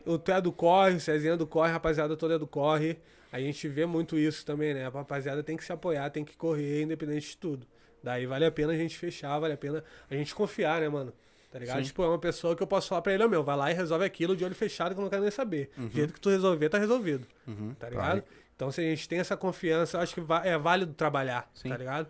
[0.06, 2.48] o tu é do corre, o Cezinha é do corre, a rapaziada toda é do
[2.48, 2.98] corre.
[3.38, 4.86] A gente vê muito isso também, né?
[4.86, 7.68] A rapaziada tem que se apoiar, tem que correr, independente de tudo.
[8.04, 11.14] Daí vale a pena a gente fechar, vale a pena a gente confiar, né, mano?
[11.52, 11.78] Tá ligado?
[11.78, 11.84] Sim.
[11.84, 13.74] Tipo, é uma pessoa que eu posso falar pra ele, ó, meu, vai lá e
[13.74, 15.70] resolve aquilo de olho fechado que eu não quero nem saber.
[15.78, 17.26] Do jeito que tu resolver, tá resolvido.
[17.48, 17.74] Uhum.
[17.80, 18.24] Tá ligado?
[18.56, 21.70] Então, se a gente tem essa confiança, eu acho que é válido trabalhar, Sim.
[21.70, 22.08] tá ligado?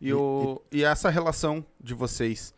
[0.00, 2.54] E, o, e essa relação de vocês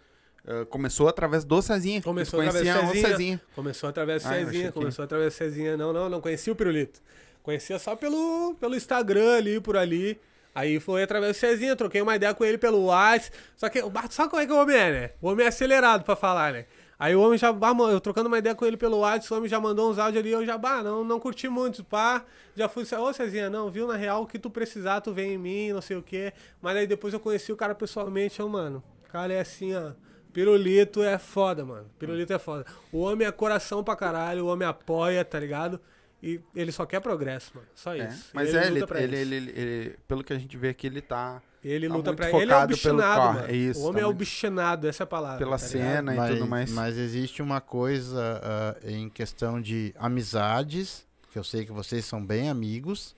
[0.47, 2.03] eh, começou através do Cezinha.
[2.03, 3.09] Começou através do Cezinha.
[3.09, 3.41] Cezinha.
[3.55, 5.77] Começou através do Ah, Cezinha, que- começou através do Cezinha.
[5.77, 7.01] Não, não, não conhecia o Pirulito.
[7.43, 10.21] Conhecia só pelo, pelo Instagram ali, por ali.
[10.55, 13.37] Aí foi através do Cezinha, troquei uma ideia com ele pelo WhatsApp.
[13.57, 13.81] Só que,
[14.11, 15.11] sabe como é que o homem é, né?
[15.21, 16.67] O homem é acelerado pra falar, né?
[16.99, 19.37] Aí o homem já, bah, mano, eu trocando uma ideia com ele pelo WhatsApp, o
[19.39, 22.27] homem já mandou uns áudios ali, eu já, bah, não, não curti muito, pá.
[22.55, 25.39] Já fui, ô Cezinha, não, viu, na real, o que tu precisar, tu vem em
[25.39, 26.35] mim, não sei o quê.
[26.61, 29.93] Mas aí depois eu conheci o cara pessoalmente, eu, mano, o cara é assim, ó.
[30.31, 31.91] Pirulito é foda, mano.
[31.99, 32.65] Pirulito é foda.
[32.93, 35.81] O homem é coração pra caralho, o homem apoia, tá ligado?
[36.23, 37.67] E ele só quer progresso, mano.
[37.75, 38.29] Só É, isso.
[38.35, 39.23] Mas é, luta ele, pra ele, isso.
[39.23, 42.17] ele, ele- ele- pelo que a gente vê aqui, ele tá Ele tá luta muito
[42.19, 42.37] pra ele.
[42.37, 43.47] É focado pelo obstinado, mano.
[43.49, 45.39] é isso, o homem tá é muito- obstinado, essa é a palavra.
[45.39, 45.83] pela tá ligado?
[45.83, 46.71] cena e tudo mais.
[46.73, 52.25] mas existe uma coisa ah, em questão de amizades, que eu sei que vocês são
[52.25, 53.15] bem amigos,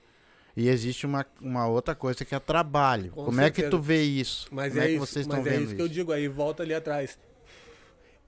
[0.55, 3.11] e existe uma, uma outra coisa que é trabalho.
[3.11, 3.71] Com Como é que certeza.
[3.71, 4.47] tu vê isso?
[4.51, 6.11] Mas Como é, é, que isso, vocês mas estão é vendo isso que eu digo
[6.11, 7.17] aí, volta ali atrás.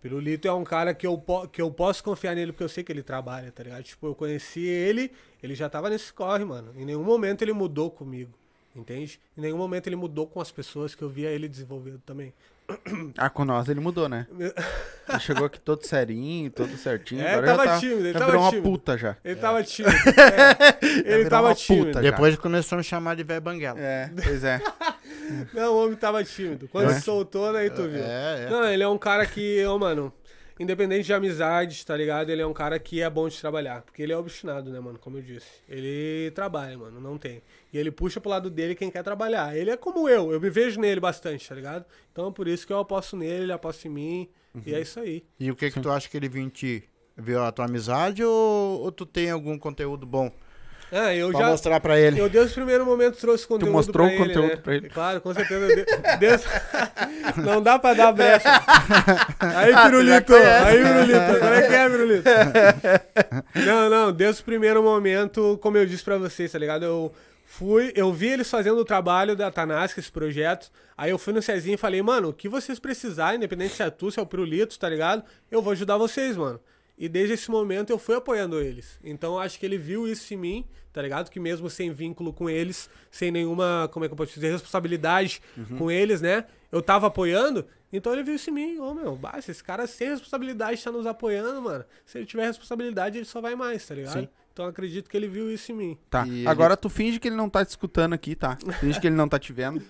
[0.05, 1.19] Pirulito é um cara que eu,
[1.51, 3.81] que eu posso confiar nele porque eu sei que ele trabalha, tá ligado?
[3.81, 6.71] Tipo, eu conheci ele, ele já tava nesse corre, mano.
[6.77, 8.31] Em nenhum momento ele mudou comigo,
[8.75, 9.19] entende?
[9.35, 12.31] Em nenhum momento ele mudou com as pessoas que eu via ele desenvolvendo também,
[13.17, 14.25] Ah, com nós ele mudou, né?
[14.37, 17.21] Ele chegou aqui todo serinho, todo certinho.
[17.21, 18.69] É, agora tava já tá, tímido, ele já tava virou uma tímido.
[18.69, 19.17] puta já.
[19.23, 19.95] Ele tava tímido.
[21.05, 21.85] é, ele tava uma tímido.
[21.87, 22.01] puta.
[22.01, 23.79] Depois começou a me chamar de velho banguela.
[23.79, 24.59] É, pois é.
[25.53, 26.67] Não, o homem tava tímido.
[26.67, 26.93] Quando É.
[26.93, 28.03] se soltou, daí tu viu.
[28.03, 28.49] É, é.
[28.49, 30.11] Não, ele é um cara que, ô, mano,
[30.59, 32.29] independente de amizade, tá ligado?
[32.31, 33.81] Ele é um cara que é bom de trabalhar.
[33.83, 34.97] Porque ele é obstinado, né, mano?
[34.99, 35.47] Como eu disse.
[35.69, 37.41] Ele trabalha, mano, não tem.
[37.75, 39.53] E ele puxa pro lado dele quem quer trabalhar.
[39.53, 41.83] Ele é como eu, eu me vejo nele bastante, tá ligado?
[42.09, 44.29] Então é por isso que eu aposto nele, ele aposta em mim.
[44.65, 45.25] E é isso aí.
[45.37, 46.85] E o que que tu acha que ele viu em ti?
[47.17, 50.31] Viu a tua amizade ou, ou tu tem algum conteúdo bom
[50.89, 51.47] Ah, eu pra já.
[51.49, 52.17] mostrar pra ele?
[52.17, 54.55] Eu desde o primeiro momento trouxe conteúdo mostrou pra o ele, conteúdo né?
[54.55, 54.89] pra ele.
[54.89, 55.65] Claro, com certeza.
[55.65, 56.47] eu de- Desde...
[57.43, 58.47] Não dá pra dar brecha.
[59.39, 60.33] Aí, Ah, tu já Pirulito.
[60.33, 61.35] Aí, Pirulito.
[61.35, 62.29] Agora é que é, Pirulito.
[63.65, 64.11] Não, não.
[64.13, 66.85] Desde o primeiro momento, como eu disse pra vocês, tá ligado?
[66.85, 67.11] Eu
[67.57, 70.69] fui, eu vi eles fazendo o trabalho da Tanasca, esse projeto.
[70.97, 73.89] Aí eu fui no Cezinho e falei, mano, o que vocês precisarem, independente se é
[73.89, 75.23] tu, se é o Pirulito, tá ligado?
[75.49, 76.59] Eu vou ajudar vocês, mano.
[76.97, 78.99] E desde esse momento eu fui apoiando eles.
[79.03, 81.29] Então eu acho que ele viu isso em mim, tá ligado?
[81.29, 85.41] Que mesmo sem vínculo com eles, sem nenhuma, como é que eu posso dizer, responsabilidade
[85.77, 86.45] com eles, né?
[86.71, 88.79] Eu tava apoiando, então ele viu isso em mim.
[88.79, 91.85] Ô, meu, basta, esse cara sem responsabilidade tá nos apoiando, mano.
[92.05, 94.19] Se ele tiver responsabilidade, ele só vai mais, tá ligado?
[94.19, 94.29] Sim.
[94.55, 95.97] Então eu acredito que ele viu isso em mim.
[96.09, 96.25] Tá.
[96.25, 98.57] E ele- Agora tu finge que ele não tá te escutando aqui, tá?
[98.79, 99.83] Finge que ele não tá te vendo.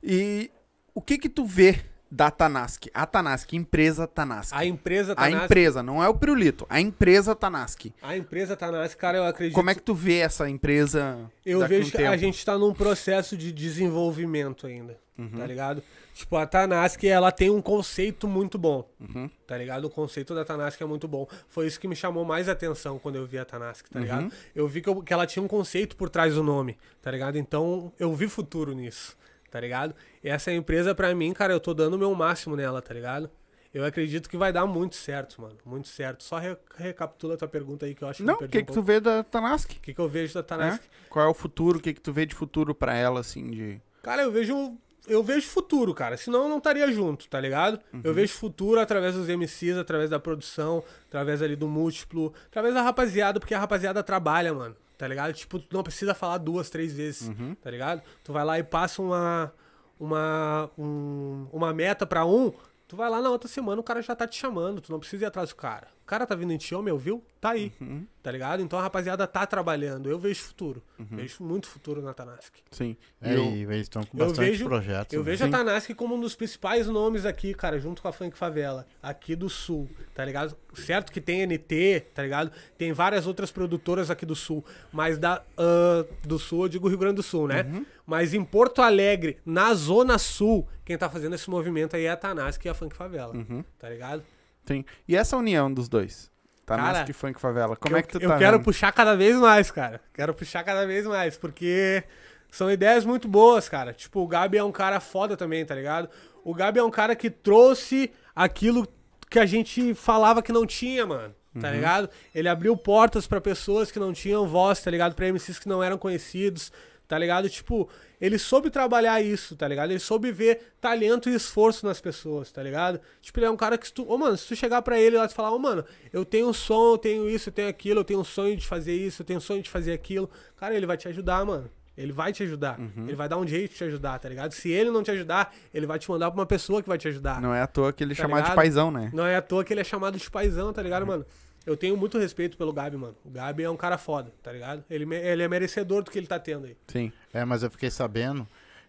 [0.00, 0.52] E
[0.94, 2.84] o que que tu vê da Tanask?
[2.94, 4.52] A Tanask, empresa Tanask.
[4.54, 7.86] A empresa A Tanasc, empresa, não é o Pirulito, a empresa Tanask.
[8.00, 11.74] a empresa Tanasc, cara, eu acredito Como é que tu vê essa empresa Eu daqui
[11.74, 12.18] a um vejo que a tempo?
[12.18, 15.28] gente tá num processo de desenvolvimento ainda, Uhum.
[15.30, 15.82] tá ligado?
[16.14, 19.30] Tipo, a Tanask, ela tem um conceito muito bom, Uhum.
[19.46, 19.86] tá ligado?
[19.86, 21.26] O conceito da Tanask é muito bom.
[21.48, 24.24] Foi isso que me chamou mais atenção quando eu vi a Tanask, tá ligado?
[24.24, 24.30] Uhum.
[24.54, 27.36] Eu vi que, eu- que ela tinha um conceito por trás do nome, tá ligado?
[27.38, 29.16] Então, eu vi futuro nisso,
[29.50, 29.94] tá ligado?
[30.22, 33.30] E essa empresa, pra mim, cara, eu tô dando o meu máximo nela, tá ligado?
[33.72, 35.56] Eu acredito que vai dar muito certo, mano.
[35.64, 36.22] Muito certo.
[36.22, 38.48] Só re- recapitula a tua pergunta aí que eu acho que Não, o que um
[38.48, 38.82] que tu pouco.
[38.82, 39.70] vê da Tanask?
[39.70, 40.82] O que, que eu vejo da Tanask?
[40.84, 40.86] É?
[41.08, 41.78] Qual é o futuro?
[41.78, 43.80] O que que tu vê de futuro pra ela, assim, de...
[44.02, 44.76] Cara, eu vejo.
[45.08, 46.16] Eu vejo futuro, cara.
[46.16, 47.80] Senão eu não estaria junto, tá ligado?
[47.92, 48.00] Uhum.
[48.04, 52.82] Eu vejo futuro através dos MCs, através da produção, através ali do múltiplo, através da
[52.82, 54.76] rapaziada, porque a rapaziada trabalha, mano.
[54.96, 55.32] Tá ligado?
[55.32, 57.56] Tipo, tu não precisa falar duas, três vezes, Uhum.
[57.56, 58.02] tá ligado?
[58.22, 59.52] Tu vai lá e passa uma.
[59.98, 60.70] Uma.
[60.78, 62.52] um- uma meta pra um.
[62.88, 64.80] Tu vai lá na outra semana, o cara já tá te chamando.
[64.80, 65.86] Tu não precisa ir atrás do cara.
[66.12, 67.24] O cara tá vindo em ti, meu, viu?
[67.40, 67.72] Tá aí.
[67.80, 68.06] Uhum.
[68.22, 68.60] Tá ligado?
[68.62, 70.10] Então a rapaziada tá trabalhando.
[70.10, 70.82] Eu vejo futuro.
[70.98, 72.52] Vejo muito futuro na Tanask.
[72.70, 72.98] Sim.
[73.18, 75.14] É, E eu- e eles estão com bastante vejo- projetos.
[75.14, 75.30] Eu né?
[75.30, 78.86] vejo a Tanask como um dos principais nomes aqui, cara, junto com a Funk Favela,
[79.02, 80.54] aqui do Sul, tá ligado?
[80.74, 82.52] Certo que tem NT, tá ligado?
[82.76, 86.98] Tem várias outras produtoras aqui do Sul, mas da, ah, do Sul, eu digo Rio
[86.98, 87.62] Grande do Sul, né?
[87.62, 87.86] Uhum.
[88.06, 92.16] Mas em Porto Alegre, na Zona Sul, quem tá fazendo esse movimento aí é a
[92.18, 93.64] Tanask e a Funk Favela, Uhum.
[93.78, 94.22] tá ligado?
[94.66, 94.84] Sim.
[95.08, 96.30] E essa união dos dois?
[96.64, 97.76] Tanask Cara, e Funk Favela.
[97.76, 98.64] Como eu, é que tu eu tá quero vendo?
[98.64, 100.00] puxar cada vez mais, cara.
[100.14, 102.04] Quero puxar cada vez mais, porque
[102.50, 103.92] são ideias muito boas, cara.
[103.92, 106.08] Tipo, o Gabi é um cara foda também, tá ligado?
[106.44, 108.86] O Gabi é um cara que trouxe aquilo
[109.28, 111.34] que a gente falava que não tinha, mano.
[111.60, 111.74] Tá Uhum.
[111.74, 112.10] ligado?
[112.34, 115.14] Ele abriu portas pra pessoas que não tinham voz, tá ligado?
[115.14, 116.72] Pra MCs que não eram conhecidos,
[117.12, 117.46] tá ligado?
[117.50, 119.90] Tipo, ele soube trabalhar isso, tá ligado?
[119.90, 122.98] Ele soube ver talento e esforço nas pessoas, tá ligado?
[123.20, 125.18] Tipo, ele é um cara que se tu, ô mano, se tu chegar pra ele
[125.18, 128.00] lá e falar, ô mano, eu tenho um som, eu tenho isso, eu tenho aquilo,
[128.00, 130.74] eu tenho um sonho de fazer isso, eu tenho um sonho de fazer aquilo, cara,
[130.74, 131.68] ele vai te ajudar, mano.
[131.94, 132.80] Ele vai te ajudar.
[132.80, 133.04] Uhum.
[133.06, 134.52] Ele vai dar um jeito de te ajudar, tá ligado?
[134.52, 137.06] Se ele não te ajudar, ele vai te mandar pra uma pessoa que vai te
[137.08, 137.38] ajudar.
[137.42, 138.56] Não é à toa que ele Tá chamar de ligado?
[138.56, 139.10] paizão, né?
[139.12, 141.26] Não é à toa que ele é chamado de paizão, tá ligado, mano?
[141.66, 143.16] Eu tenho muito respeito pelo Gabi, mano.
[143.24, 144.84] O Gabi é um cara foda, tá ligado?
[144.90, 146.76] Ele, ele é merecedor do que ele tá tendo aí.
[146.88, 147.12] Sim.
[147.32, 148.46] É, mas eu fiquei sabendo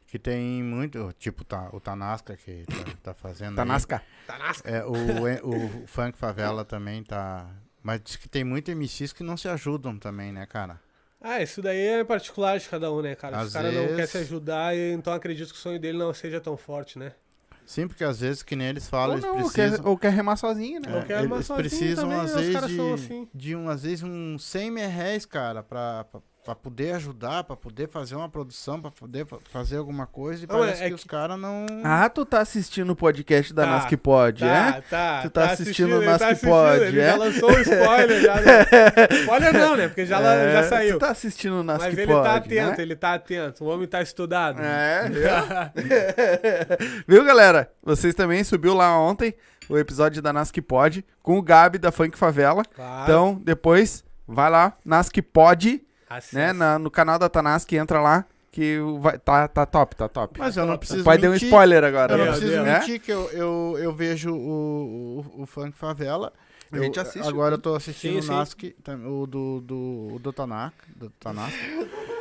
[0.07, 3.51] que tem muito, tipo tá, o Tanasca que tá, tá fazendo.
[3.53, 3.55] aí.
[3.55, 4.01] Tanasca.
[4.26, 4.69] Tá nasca.
[4.69, 4.91] É, o,
[5.47, 7.47] o Funk Favela também tá.
[7.82, 10.80] Mas diz que tem muito MCs que não se ajudam também, né, cara?
[11.19, 13.38] Ah, isso daí é particular de cada um, né, cara?
[13.38, 15.97] Se Às o cara não vezes- quer se ajudar, então acredito que o sonho dele
[15.97, 17.13] não seja tão forte, né?
[17.66, 19.78] Sim, porque às vezes, que nem eles falam, Ou eles não, ou precisam.
[19.84, 20.99] quer, ou quer remar sozinho, né?
[20.99, 23.30] É, quero uma eles sozinho precisam, também, às vezes, de, assim.
[23.34, 27.55] de um, às vezes, uns 100 mil reais, cara, pra, pra, pra poder ajudar, pra
[27.55, 30.43] poder fazer uma produção, pra poder fa- fazer alguma coisa.
[30.43, 31.65] E Não, parece é- é que, os caras não.
[31.83, 34.81] Ah, tu tá assistindo o podcast da Tá, Nas que Pode, Tá, é?
[34.81, 35.21] tá.
[35.21, 37.05] Tu tá assistindo o ele Nas tá que Pode, Ele é?
[37.11, 38.35] já lançou um spoiler, já.
[38.41, 38.65] né?
[39.23, 39.87] spoiler não, né?
[39.87, 40.97] Porque já, É, já saiu.
[40.97, 42.81] Tu tá assistindo o Nas Mas que ele Pode, tá atento, né?
[42.83, 43.63] ele tá atento.
[43.63, 44.61] O homem tá estudado.
[44.61, 45.09] É,
[47.07, 47.71] viu, galera?
[47.83, 49.33] Vocês também subiu lá ontem
[49.69, 52.63] o episódio da Nas que Pode com o Gabi da Funk Favela.
[52.65, 53.03] Claro.
[53.03, 55.81] Então, depois, vai lá, Nas que Pode,
[56.18, 56.38] Acessa.
[56.38, 56.53] né?
[56.53, 60.39] na- no canal da Tanask, entra lá que vai, tá, tá top, tá top.
[60.39, 61.47] Mas eu não o preciso pai deu um mentir.
[61.47, 62.14] spoiler agora.
[62.14, 62.80] Eu não Meu preciso né?
[62.80, 66.32] mentir que eu, eu, eu vejo o, o, o Funk Favela.
[66.72, 68.34] A gente Eu- assiste Agora o- eu tô assistindo Sim, o.
[68.34, 68.59] Nask,
[69.05, 69.76] o do, do,
[70.16, 70.74] o do Tanaka.
[70.95, 71.51] Do Tanaka.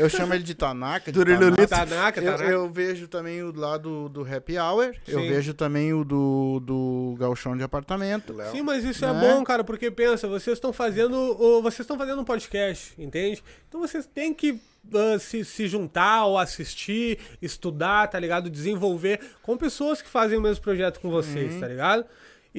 [0.00, 1.10] Eu chamo ele de Tanaka.
[1.12, 1.18] de.
[1.24, 1.66] Tanaka.
[1.86, 2.50] Tanaka, Eu, Tanaka.
[2.50, 4.94] eu vejo também o lá do, do Happy Hour.
[5.06, 5.28] Eu Sim.
[5.28, 8.34] vejo também o do, do Galchão de Apartamento.
[8.50, 9.20] Sim, mas isso é Né?
[9.20, 13.42] bom, cara, porque pensa, vocês estão fazendo, vocês estão fazendo um podcast, entende?
[13.68, 14.60] Então vocês têm que
[14.94, 18.48] ah, se, se juntar ou assistir, estudar, tá ligado?
[18.48, 21.60] Desenvolver com pessoas que fazem o mesmo projeto com vocês, Uhum.
[21.60, 22.04] tá ligado?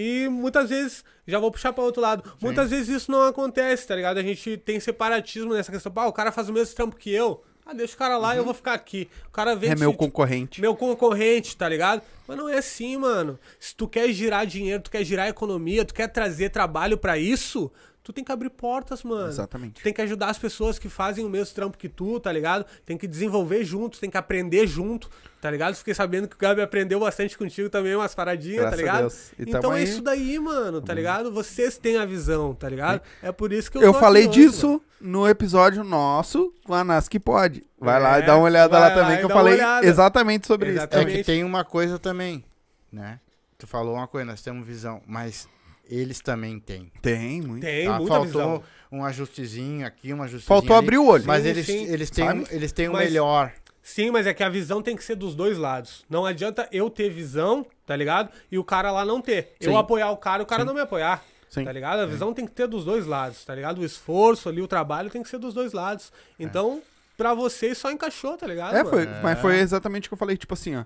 [0.01, 3.93] E muitas vezes, já vou puxar para outro lado, muitas vezes isso não acontece, tá
[3.95, 4.17] ligado?
[4.17, 7.43] A gente tem separatismo nessa questão, pá, o cara faz o mesmo trampo que eu,
[7.65, 9.09] ah, deixa o cara lá, eu vou ficar aqui.
[9.27, 10.61] O cara vem É meu te- concorrente.
[10.61, 12.01] meu concorrente, tá ligado?
[12.25, 13.37] Mas não é assim, mano.
[13.59, 17.69] Se tu quer girar dinheiro, tu quer girar economia, tu quer trazer trabalho pra isso,
[18.09, 19.27] tu tem que abrir portas, mano.
[19.29, 19.73] Exatamente.
[19.75, 22.65] Tu tem que ajudar as pessoas que fazem o mesmo trampo que tu, tá ligado?
[22.85, 25.75] Tem que desenvolver junto, tem que aprender junto, tá ligado?
[25.75, 28.99] Fiquei sabendo que o Gabi aprendeu bastante contigo também, umas paradinhas, Graças tá a ligado?
[29.01, 29.31] Deus.
[29.37, 29.83] E Então é aí.
[29.83, 31.31] isso daí, mano, tá ligado?
[31.31, 33.01] Vocês têm a visão, tá ligado?
[33.21, 34.81] É por isso que eu Eu falei hoje, disso mano.
[34.99, 37.63] no episódio nosso com a Nas que pode.
[37.79, 40.69] Vai lá É, e dá uma olhada lá lá também que eu falei exatamente sobre
[40.69, 41.17] É Exatamente.
[41.17, 42.43] que tem uma coisa também,
[42.91, 43.19] né?
[43.57, 45.47] Tu falou uma coisa, nós temos visão, mas
[45.89, 46.91] eles também têm.
[47.01, 47.61] Tem, muito.
[47.63, 47.97] Tem tá?
[47.97, 48.63] muita Faltou visão.
[48.91, 51.23] um ajustezinho aqui, um ajustezinho Faltou ali, abrir o olho.
[51.25, 51.83] Mas Sim, eles, sim.
[51.85, 52.39] eles têm, Sabe?
[52.41, 53.51] um- eles têm o Mas- melhor.
[53.81, 56.05] Sim, mas é que a visão tem que ser dos dois lados.
[56.07, 58.29] Não adianta eu ter visão, tá ligado?
[58.51, 59.55] E o cara lá não ter.
[59.59, 59.77] Eu Sim.
[59.77, 60.67] apoiar o cara e o cara Sim.
[60.67, 61.23] não me apoiar.
[61.49, 61.63] Sim.
[61.65, 61.99] Tá ligado?
[62.01, 63.79] A visão tem que ter dos dois lados, tá ligado?
[63.79, 66.11] O esforço ali, o trabalho tem que ser dos dois lados.
[66.39, 66.83] Então,
[67.17, 68.75] pra vocês só encaixou, tá ligado?
[68.75, 70.83] É, foi, mas foi exatamente o que eu falei, tipo assim, ó.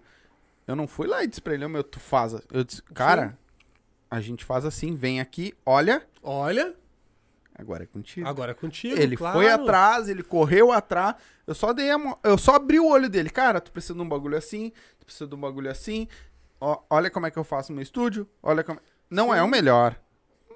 [0.66, 2.38] Eu não fui lá e disse pra ele, "Ô, meu, tu faz.
[2.54, 3.38] Eu disse, cara,
[4.14, 6.76] a gente faz assim, vem aqui, olha, Olha,
[7.56, 8.28] agora é contigo.
[8.28, 8.96] agora é contigo.
[8.96, 9.36] Ele claro.
[9.36, 11.16] foi atrás, ele correu atrás.
[11.48, 13.32] Eu só dei a eu só abri o olho dele.
[13.32, 16.08] Cara, tu precisa de um bagulho assim, tu precisa de um bagulho assim.
[16.62, 18.30] Ó, olha como é que eu faço no meu estúdio.
[18.44, 18.80] Olha como.
[19.10, 20.00] Não é o melhor,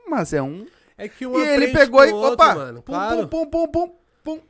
[0.07, 0.67] mas é um.
[0.95, 2.83] É que um e ele pegou e outro, opa, mano.
[2.83, 3.27] pum, claro.
[3.27, 3.95] pum, pum, pum, pum,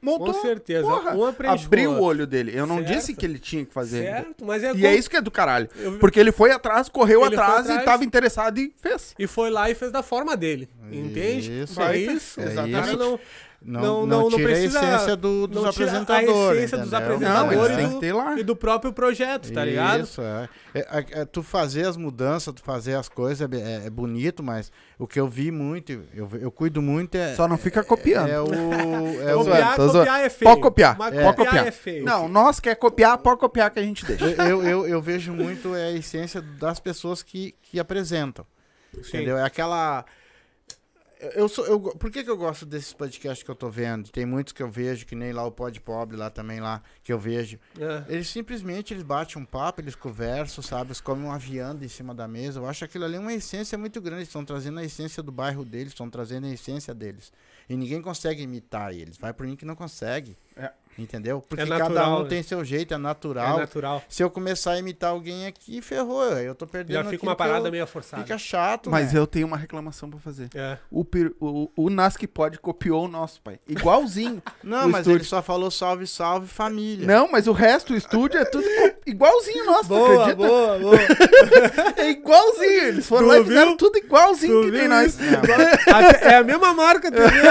[0.01, 0.33] montou.
[0.33, 0.83] Com certeza.
[0.87, 1.13] Porra,
[1.51, 2.51] abriu o olho dele.
[2.55, 2.87] Eu não Certo.
[2.93, 4.03] disse que ele tinha que fazer.
[4.03, 5.69] Certo, mas é E é isso que é do caralho.
[5.79, 7.85] Eu- Porque ele foi atrás, correu foi atrás, e atrás.
[7.85, 9.13] tava interessado e fez.
[9.17, 10.67] E foi lá e fez da forma dele.
[10.91, 11.63] Entende?
[11.63, 11.81] Isso.
[11.81, 12.39] é isso.
[12.39, 12.87] É Exatamente.
[12.87, 12.97] isso.
[12.97, 13.19] Não,
[13.59, 16.57] Não, Não- não, não- não tira precisa- a essência do, dos não tira a apresentadores.
[16.59, 17.05] essência dos entendeu?
[17.05, 17.77] apresentadores.
[17.77, 20.03] Não, e do- e do próprio projeto, tá ligado?
[20.03, 20.49] Isso, é.
[20.75, 24.43] É, é, é, Tu fazer as mudanças, tu fazer as coisas é, é- é bonito,
[24.43, 27.33] mas o que eu vi muito, eu, eu cuido muito é.
[27.33, 28.29] Só não fica copiando.
[28.29, 28.45] É o.
[29.27, 30.49] É o Copiar, copiar é feio.
[30.51, 30.95] Pode copiar.
[30.97, 31.23] Mas É.
[31.23, 31.67] copiar Pode copiar.
[31.67, 32.05] é feio.
[32.05, 34.23] Não, nós quer copiar, pode copiar que a gente deixa.
[34.43, 38.45] eu, eu, eu vejo muito é a essência das pessoas que, que apresentam.
[38.93, 38.99] Sim.
[39.17, 39.37] Entendeu?
[39.37, 40.05] É aquela.
[41.35, 44.09] Eu- sou, eu, por que, que eu gosto desses podcasts que eu tô vendo?
[44.09, 47.11] Tem muitos que eu vejo, que nem lá o Pod Pobre, lá também, lá, que
[47.11, 47.59] eu vejo.
[47.79, 48.13] É.
[48.13, 50.87] Eles simplesmente eles batem um papo, eles conversam, sabe?
[50.89, 52.59] Eles comem uma vianda em cima da mesa.
[52.59, 54.19] Eu acho aquilo ali uma essência muito grande.
[54.19, 57.31] Eles estão trazendo a essência do bairro deles, estão trazendo a essência deles.
[57.69, 59.17] E ninguém consegue imitar eles.
[59.17, 60.37] Vai por mim que não consegue.
[60.55, 60.71] É.
[60.97, 61.43] Entendeu?
[61.47, 62.29] Porque natural, cada um né?
[62.29, 63.59] tem seu jeito, é É natural.
[63.59, 64.01] natural.
[64.09, 66.23] Se eu começar a imitar alguém aqui, ferrou.
[66.37, 68.23] Eu tô perdendo Já fica uma que eu- parada meio forçada.
[68.23, 69.19] Fica chato, Mas né?
[69.19, 70.49] eu tenho uma reclamação pra fazer.
[70.55, 70.77] É.
[70.89, 73.59] O, per- o, o Nas que pode copiou o nosso, pai.
[73.67, 74.41] Igualzinho.
[74.63, 75.17] Não, mas estúdio.
[75.17, 77.05] ele só falou salve, salve, família.
[77.05, 78.65] Não, mas o resto, o estúdio é tudo
[79.05, 80.35] igualzinho nosso, Boa, acredita?
[80.47, 80.97] boa, boa.
[81.97, 82.83] É igualzinho.
[82.87, 85.17] Eles foram Tu lá e fizeram tudo igualzinho Tu que nem nós.
[86.21, 87.43] É a mesma marca, tu viu?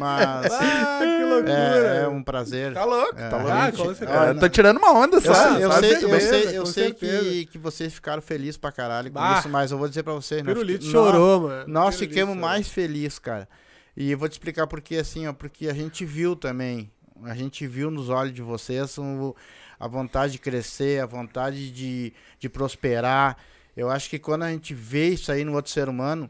[0.00, 1.87] Mas Ah, que loucura.
[1.88, 2.72] É, é um prazer.
[2.74, 3.28] Tá louco, É.
[3.28, 4.06] tá louco.
[4.06, 4.26] Ah.
[4.26, 5.62] É, eu tô tirando uma onda, sabe?
[5.62, 9.38] eu sei, eu sei, eu sei que, que vocês ficaram felizes pra caralho com Bah.
[9.38, 10.52] isso, mas eu vou dizer pra vocês, né?
[10.52, 11.64] Pirulito Fique- chorou, mano.
[11.68, 12.48] Nós Pirulito ficamos chorou.
[12.50, 13.48] mais felizes, cara.
[13.96, 16.90] E eu vou te explicar por quê, assim, ó, porque a gente viu também,
[17.24, 19.34] a gente viu nos olhos de vocês o-
[19.80, 23.36] a vontade de crescer, a vontade de, de prosperar.
[23.76, 26.28] Eu acho que quando a gente vê isso aí no outro ser humano,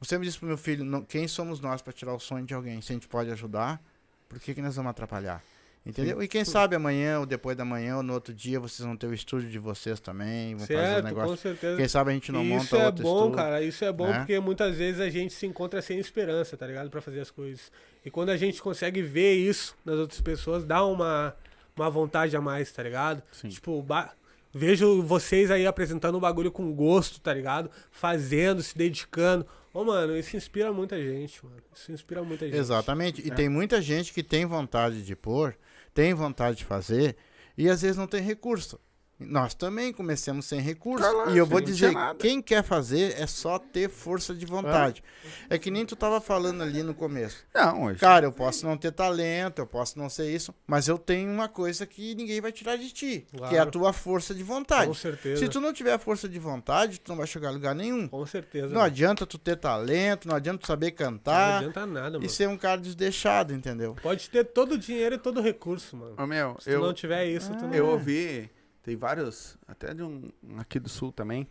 [0.00, 2.52] eu sempre disse pro meu filho, não- quem somos nós pra tirar o sonho de
[2.52, 2.80] alguém?
[2.82, 3.80] Se a gente pode ajudar,
[4.28, 5.42] por que, que nós vamos atrapalhar?
[5.84, 6.20] Entendeu?
[6.20, 9.06] E quem sabe amanhã, ou depois da manhã, ou no outro dia, vocês vão ter
[9.06, 11.30] o estúdio de vocês também, vão fazer o Certo, negócio.
[11.30, 11.76] com certeza.
[11.76, 13.36] Quem sabe a gente não E monta isso é outro bom, estúdio.
[13.36, 13.62] cara.
[13.62, 14.18] Isso é bom né?
[14.18, 16.90] porque muitas vezes a gente se encontra sem esperança, tá ligado?
[16.90, 17.70] Pra fazer as coisas.
[18.04, 21.36] E quando a gente consegue ver isso nas outras pessoas, dá uma,
[21.76, 23.22] uma vontade a mais, tá ligado?
[23.30, 23.46] Sim.
[23.48, 24.12] Tipo, ba-
[24.52, 27.70] vejo vocês aí apresentando o bagulho com gosto, tá ligado?
[27.92, 29.46] Fazendo, se dedicando.
[29.76, 31.58] Ô, mano, isso inspira muita gente, mano.
[31.74, 32.56] Isso inspira muita gente.
[32.56, 33.20] Exatamente.
[33.26, 33.34] E É.
[33.34, 35.54] tem muita gente que tem vontade de pôr,
[35.92, 37.14] tem vontade de fazer,
[37.58, 38.80] e às vezes não tem recurso.
[39.18, 41.08] Nós também começamos sem recurso.
[41.10, 45.02] Claro, e eu vou não dizer, quem quer fazer é só ter força de vontade.
[45.48, 47.46] É que nem tu tava falando ali no começo.
[47.54, 47.98] Não, hoje.
[47.98, 51.48] Cara, eu posso não ter talento, eu posso não ser isso, mas eu tenho uma
[51.48, 53.70] coisa que ninguém vai tirar de ti, que é a Claro.
[53.70, 54.88] tua força de vontade.
[54.88, 55.40] Com certeza.
[55.40, 58.06] Se tu não tiver força de vontade, tu não vai chegar a lugar nenhum.
[58.08, 58.66] Com certeza.
[58.66, 58.84] Não mano.
[58.86, 62.28] adianta tu ter talento, não adianta tu saber Não cantar adianta nada, e mano.
[62.28, 63.96] ser um cara desdeixado, entendeu?
[64.02, 66.14] Pode ter todo o dinheiro e todo o recurso, mano.
[66.18, 67.72] Ô, meu, Se tu eu, não tiver isso, tu não...
[67.74, 68.50] eu ouvi,
[68.86, 71.44] tem vários, até de um aqui do sul também,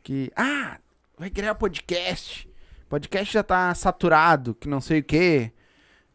[0.00, 0.78] que, ah,
[1.18, 2.48] vai criar podcast.
[2.88, 5.52] Podcast já tá saturado, que não sei o quê.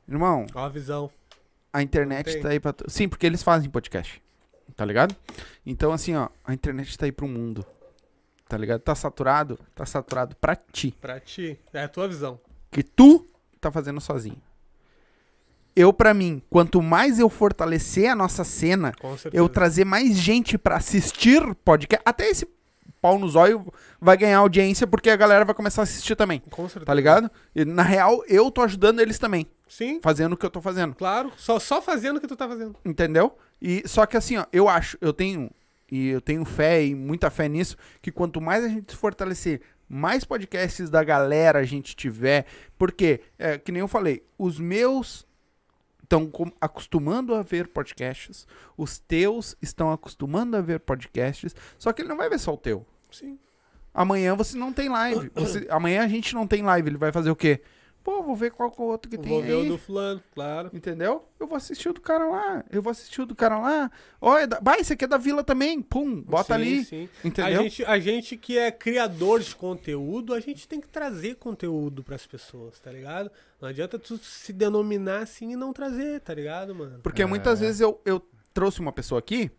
[0.08, 1.12] Irmão, Ó a visão.
[1.74, 2.72] a internet tá aí pra.
[2.72, 4.24] tu- Sim, porque eles fazem podcast.
[4.74, 5.14] Tá ligado?
[5.66, 7.66] Então, assim, ó, a internet tá aí pro mundo.
[8.48, 8.80] Tá ligado?
[8.80, 9.60] Tá saturado?
[9.76, 10.96] Tá saturado pra ti.
[11.02, 11.60] Pra ti.
[11.74, 12.40] É a tua visão.
[12.72, 13.28] Que tu
[13.60, 14.42] tá fazendo sozinho.
[15.76, 18.94] Eu, pra mim, quanto mais eu fortalecer a nossa cena,
[19.32, 22.04] eu trazer mais gente pra assistir podcast.
[22.06, 22.48] Até esse
[23.02, 23.66] pau no zóio
[24.00, 26.42] vai ganhar audiência porque a galera vai começar a assistir também.
[26.50, 26.86] Com certeza.
[26.86, 27.30] Tá ligado?
[27.56, 30.96] E, na real, eu tô ajudando eles também, Sim, fazendo o que eu tô fazendo.
[30.96, 31.32] claro.
[31.38, 32.76] Só, só fazendo o que tu tá fazendo.
[32.86, 33.36] Entendeu?
[33.62, 35.50] E só que assim, ó, eu acho, eu tenho
[35.92, 39.62] e eu tenho fé e muita fé nisso que quanto mais a gente se fortalecer,
[39.88, 42.46] mais podcasts da galera a gente tiver,
[42.78, 45.26] porque é, que nem eu falei, os meus
[46.22, 48.46] estão acostumando a ver podcasts,
[48.78, 52.58] os teus estão acostumando a ver podcasts, só que ele não vai ver só o
[52.58, 52.86] teu.
[53.12, 53.40] Sim.
[53.94, 55.32] Amanhã você não tem live.
[55.36, 57.62] Você- amanhã a gente não tem live, ele vai fazer o quê?
[58.04, 59.66] Pô, vou ver qual que é o outro que tem Vou ver aí.
[59.66, 60.70] o do fulano, claro.
[60.74, 61.26] Entendeu?
[61.40, 62.66] Eu vou assistir o do cara lá.
[62.70, 63.90] Eu vou assistir o do cara lá.
[64.20, 64.60] Olha, da...
[64.60, 65.82] vai, esse aqui é da vila também.
[65.82, 66.84] Pum, bota Sim, ali.
[66.84, 67.10] Sim.
[67.24, 67.60] Entendeu?
[67.60, 72.04] A gente, a gente que é criador de conteúdo, a gente tem que trazer conteúdo
[72.04, 73.32] pras pessoas, tá ligado?
[73.62, 77.00] Não adianta tu se denominar assim e não trazer, tá ligado, mano?
[77.02, 78.22] Porque muitas vezes eu, eu
[78.54, 79.50] trouxe uma pessoa aqui,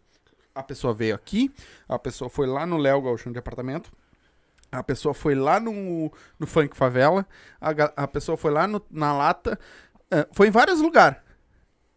[0.55, 1.51] a pessoa veio aqui,
[1.89, 3.91] a pessoa foi lá no Léo Galchão de apartamento,
[4.79, 7.27] a pessoa foi lá no, no Funk Favela,
[7.61, 7.71] a,
[8.05, 9.59] a pessoa foi lá no- na Lata,
[10.11, 11.19] eh, foi em vários lugares.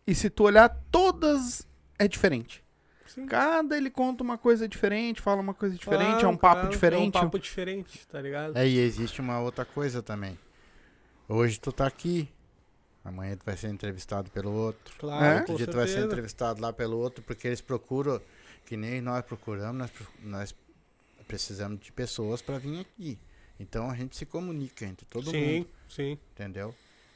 [0.06, 1.68] E se tu olhar, todas
[2.00, 2.64] é diferente.
[3.08, 3.26] Sim.
[3.26, 6.70] Cada ele conta uma coisa diferente, fala uma coisa diferente, é Claro, um papo claro,
[6.70, 7.16] diferente.
[7.18, 8.56] É um papo diferente, tá ligado?
[8.58, 10.38] É, e existe uma outra coisa também.
[11.28, 12.30] Hoje tu tá aqui,
[13.04, 14.96] amanhã tu vai ser entrevistado pelo outro.
[15.00, 15.40] Claro, É?
[15.40, 18.22] Outro dia tu vai ser entrevistado lá pelo outro, porque eles procuram,
[18.66, 20.56] que nem nós procuramos, nós, pro- nós
[21.28, 23.20] precisamos de pessoas para vir aqui.
[23.60, 26.18] Então a gente se comunica entre todo Sim, mundo, sim.
[26.34, 26.74] entendeu?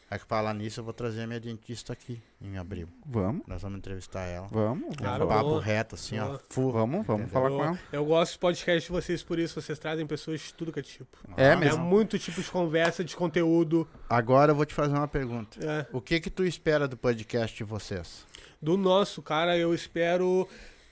[0.09, 2.86] Aí que falar nisso, eu vou trazer a minha dentista aqui em abril.
[3.05, 4.49] Vamos, Nós vamos entrevistar ela.
[4.51, 5.62] vamos, É Claro, um papo boa.
[5.64, 6.26] reto, assim, ó.
[6.28, 6.41] Boa.
[6.49, 6.72] Full.
[6.74, 7.41] vamos, vamos Entendeu?
[7.41, 7.80] falar eu, com ela.
[7.93, 10.84] eu gosto do podcast de vocês por isso, vocês trazem pessoas de tudo que é
[10.84, 11.18] tipo.
[11.38, 11.80] É Ah, mesmo.
[11.82, 13.88] É muito tipo de conversa, de conteúdo.
[14.09, 15.57] Agora eu vou te fazer uma pergunta.
[15.66, 15.86] É.
[15.93, 18.26] O que que tu espera do podcast de vocês?
[18.62, 20.45] Do nosso, cara, eu espero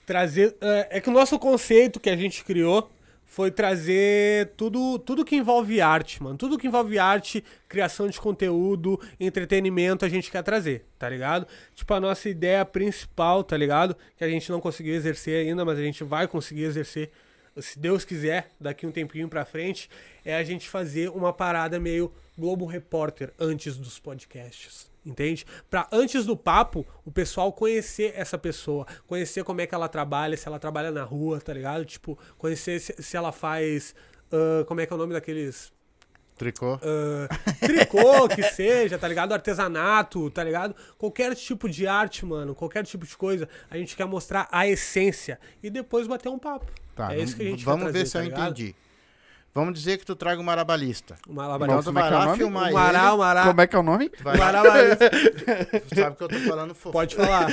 [0.06, 0.56] trazer.
[0.62, 2.90] É, é que o nosso conceito que a gente criou
[3.30, 6.36] foi trazer tudo, tudo que envolve arte, mano.
[6.36, 11.48] Tudo que envolve arte, criação de conteúdo, entretenimento, a gente quer trazer, tá ligado?
[11.76, 13.96] Tipo, a nossa ideia principal, tá ligado?
[14.18, 17.12] Que a gente não conseguiu exercer ainda, mas a gente vai conseguir exercer,
[17.60, 19.92] se Deus quiser, daqui um tempinho pra frente,
[20.26, 24.90] é a gente fazer uma parada meio Globo Repórter antes dos podcasts.
[25.10, 25.45] Entende?
[25.70, 30.38] Pra antes do papo, o pessoal conhecer essa pessoa, conhecer como é que ela trabalha,
[30.38, 31.84] se ela trabalha na rua, tá ligado?
[31.84, 33.95] Tipo, conhecer se, se ela faz.
[34.32, 35.72] ah, como é que é o nome daqueles.
[36.38, 36.80] Tricô?
[36.82, 37.28] ah,
[37.60, 39.34] tricô, que seja, tá ligado?
[39.34, 40.74] Artesanato, tá ligado?
[40.97, 45.38] Qualquer tipo de arte, mano, qualquer tipo de coisa, a gente quer mostrar a essência
[45.62, 46.72] e depois bater um papo.
[46.95, 48.51] Tá, é isso que a gente vamos ver trazer, se eu tá ligado?
[48.51, 48.76] entendi.
[49.54, 51.16] Vamos dizer que tu traga um marabalista.
[51.28, 51.82] O Então malabarista.
[51.82, 52.38] tu como é vai que é o lá nome?
[52.38, 53.18] filmar O Mará, o ele.
[53.18, 53.43] Mará.
[53.47, 54.10] Como é que é o nome?
[54.10, 55.10] Tu vai O lá, Marabarista.
[55.10, 56.91] tu sabe que eu tô falando fofo.
[56.91, 57.47] Pode falar.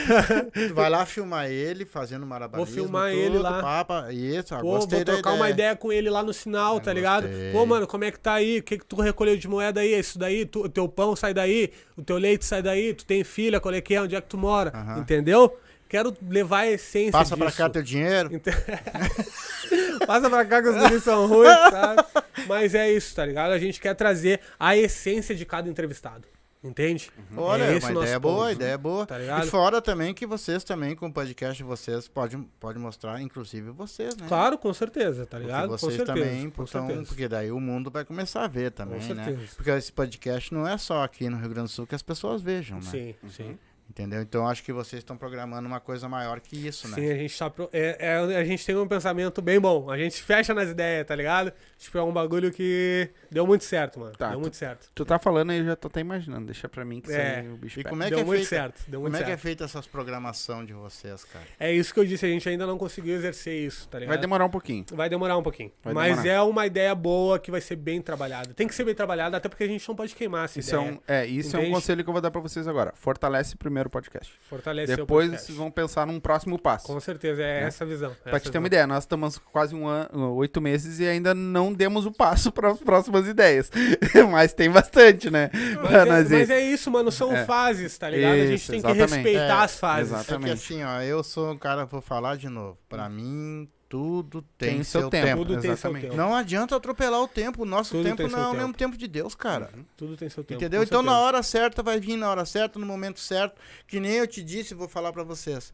[0.69, 2.75] Tu vai lá filmar ele fazendo marabalismo.
[2.75, 3.63] Vou filmar tudo, ele lá.
[3.63, 6.81] Papa, isso, ah, Pô, gostei vou trocar uma ideia com ele lá no sinal, Eu
[6.81, 7.27] tá ligado?
[7.29, 7.53] gostei.
[7.53, 8.59] Pô, mano, como é que tá aí?
[8.59, 9.99] O que, que tu recolheu de moeda aí?
[9.99, 10.45] Isso daí?
[10.45, 11.73] Tu- o teu pão sai daí?
[11.97, 12.93] O teu leite sai daí?
[12.93, 13.59] Tu tem filha?
[13.59, 14.03] Qual é que é?
[14.03, 14.71] Onde é que tu mora?
[14.75, 14.99] Aham.
[15.01, 15.59] Entendeu?
[15.89, 17.59] Quero levar a essência Passa pra disso.
[17.59, 18.31] cá teu dinheiro.
[20.07, 22.03] Passa pra cá que os guris são ruins, sabe?
[22.47, 23.53] Mas é isso, tá ligado?
[23.53, 26.27] A gente quer trazer a essência de cada entrevistado.
[26.65, 27.13] Entende?
[27.37, 28.53] Olha, É uma ideia boa, ponto.
[28.53, 29.07] ideia boa.
[29.07, 29.47] Tá ligado?
[29.47, 34.17] E fora também que vocês também, com o podcast vocês, podem pode mostrar, inclusive, vocês,
[34.17, 34.27] né?
[34.27, 35.69] Claro, com certeza, tá Porque ligado?
[35.69, 36.19] Com vocês certeza.
[36.19, 37.07] também, com então, certeza.
[37.07, 39.39] porque daí o mundo vai começar a ver também, Com né?
[39.55, 42.43] Porque esse podcast não é só aqui no Rio Grande do Sul que as pessoas
[42.43, 42.91] vejam, né?
[42.91, 43.59] Sim, sim.
[43.89, 44.21] Entendeu?
[44.21, 46.97] Então acho que vocês estão programando uma coisa maior que isso, né?
[46.97, 47.49] Sim, a gente tá.
[47.49, 49.89] pro- É, é- a gente tem um pensamento bem bom.
[49.91, 51.53] A gente fecha nas ideias, tá ligado?
[51.79, 54.13] Tipo, é um bagulho que deu muito certo, mano.
[54.17, 54.91] Tá, deu tu- muito certo.
[54.95, 56.47] Tu tá falando aí, eu já tô até imaginando.
[56.47, 57.41] Deixa pra mim que isso É.
[57.41, 59.17] aí o bicho E como é que deu é muito feita, certo, deu muito como
[59.23, 59.41] é que é certo.
[59.43, 61.45] feita essas programação de vocês, cara?
[61.59, 64.15] É isso que eu disse, a gente ainda não conseguiu exercer isso, tá ligado?
[64.15, 64.85] Vai demorar um pouquinho.
[64.93, 65.71] Vai demorar um pouquinho.
[65.83, 66.29] Vai mas demorar.
[66.35, 68.53] é uma ideia boa que vai ser bem trabalhada.
[68.53, 70.79] Tem que ser bem trabalhada, até porque a gente não pode queimar essa Isso é
[70.81, 70.93] ideia.
[70.93, 71.75] um, é, isso é um Entende?
[71.77, 72.93] conselho que eu vou dar pra vocês agora.
[72.97, 74.33] Fortalece primeiro o podcast.
[74.49, 75.47] Fortalecer Depois o podcast.
[75.47, 76.87] vocês vão pensar num próximo passo.
[76.87, 77.67] Com certeza, é Né?
[77.67, 78.15] essa a visão.
[78.23, 81.73] Pra te ter uma ideia, nós estamos quase um ano, oito meses e ainda não
[81.73, 83.71] demos o passo para as próximas ideias.
[84.31, 85.51] Mas tem bastante, né?
[85.83, 87.11] Mas é, mas é isso, mano.
[87.11, 87.45] São É.
[87.45, 88.35] fases, tá ligado?
[88.35, 89.15] a gente Isso, tem que exatamente.
[89.25, 90.13] respeitar É, as fases.
[90.13, 90.23] exato.
[90.23, 90.53] É que Exatamente.
[90.75, 92.79] assim, ó, eu sou um cara, vou falar de novo.
[92.89, 95.27] Pra mim, tudo tem, Tem seu, seu tempo.
[95.27, 95.39] tempo.
[95.39, 96.03] Tudo tem seu exatamente.
[96.03, 96.17] tempo.
[96.17, 97.63] Não adianta atropelar o tempo.
[97.63, 98.57] O nosso Tudo tempo tem não é o tempo.
[98.57, 99.71] mesmo tempo de Deus, cara.
[99.97, 100.61] Tudo tem seu tempo.
[100.61, 100.81] Entendeu?
[100.81, 103.61] com Então na hora certa vai vir na hora certa, no momento certo.
[103.87, 105.73] Que nem eu te disse, vou falar pra vocês.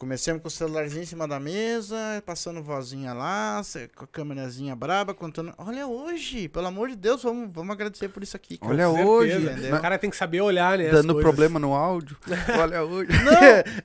[0.00, 3.60] Comecemos com o celularzinho em cima da mesa, passando vozinha lá,
[3.94, 5.52] com a câmerazinha braba, contando.
[5.58, 8.56] Olha hoje, pelo amor de Deus, vamos, vamos agradecer por isso aqui.
[8.56, 8.72] cara.
[8.72, 9.76] Olha hoje, entendeu?
[9.76, 10.88] O cara tem que saber olhar, né?
[10.88, 12.16] dando problema no áudio.
[12.58, 13.10] Olha hoje.
[13.12, 13.32] Não.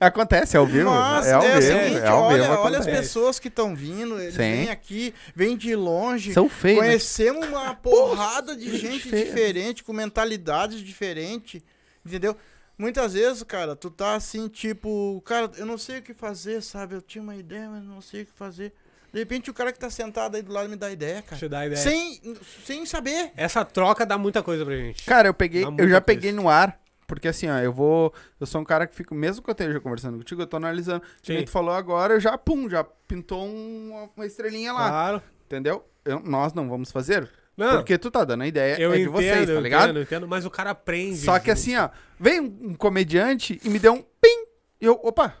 [0.00, 0.88] acontece, é ao vivo.
[0.88, 1.62] Mas é ao é, o vivo.
[1.66, 2.60] seguinte, é ao olha, vivo.
[2.62, 4.38] olha as pessoas que estão vindo, eles Sim.
[4.38, 6.32] vêm aqui, vêm de longe.
[6.32, 6.80] São feios.
[6.80, 6.86] né?
[6.86, 11.60] Conhecemos uma porrada de gente diferente, com mentalidades diferentes,
[12.06, 12.34] entendeu?
[12.78, 16.94] Muitas vezes, cara, tu tá assim, tipo, cara, eu não sei o que fazer, sabe?
[16.94, 18.72] Eu tinha uma ideia, mas não sei o que fazer.
[19.12, 21.36] De repente o cara que tá sentado aí do lado me dá ideia, cara.
[21.38, 21.80] Te dá ideia.
[21.80, 22.20] Sem,
[22.66, 23.32] sem saber.
[23.34, 25.04] Essa troca dá muita coisa pra gente.
[25.04, 26.00] Cara, eu peguei, Dá eu já coisa.
[26.02, 26.78] peguei no ar.
[27.06, 28.12] Porque assim, ó, eu vou.
[28.38, 31.00] Eu sou um cara que fico, mesmo que eu esteja conversando contigo, eu tô analisando.
[31.22, 31.44] Que nem Sim.
[31.46, 34.88] tu falou agora, eu já, pum, já pintou um- uma estrelinha lá.
[34.88, 35.22] Claro.
[35.46, 35.86] Entendeu?
[36.04, 37.30] Eu- nós não vamos fazer.
[37.56, 39.84] Não, Porque tu tá dando a ideia eu é de entendo, vocês, tá eu ligado?
[39.84, 41.16] entendo, eu entendo, mas o cara aprende.
[41.18, 41.52] Só que junto.
[41.52, 41.88] assim, ó,
[42.20, 44.44] veio um, comediante e me deu um pim.
[44.80, 45.34] E eu, opa,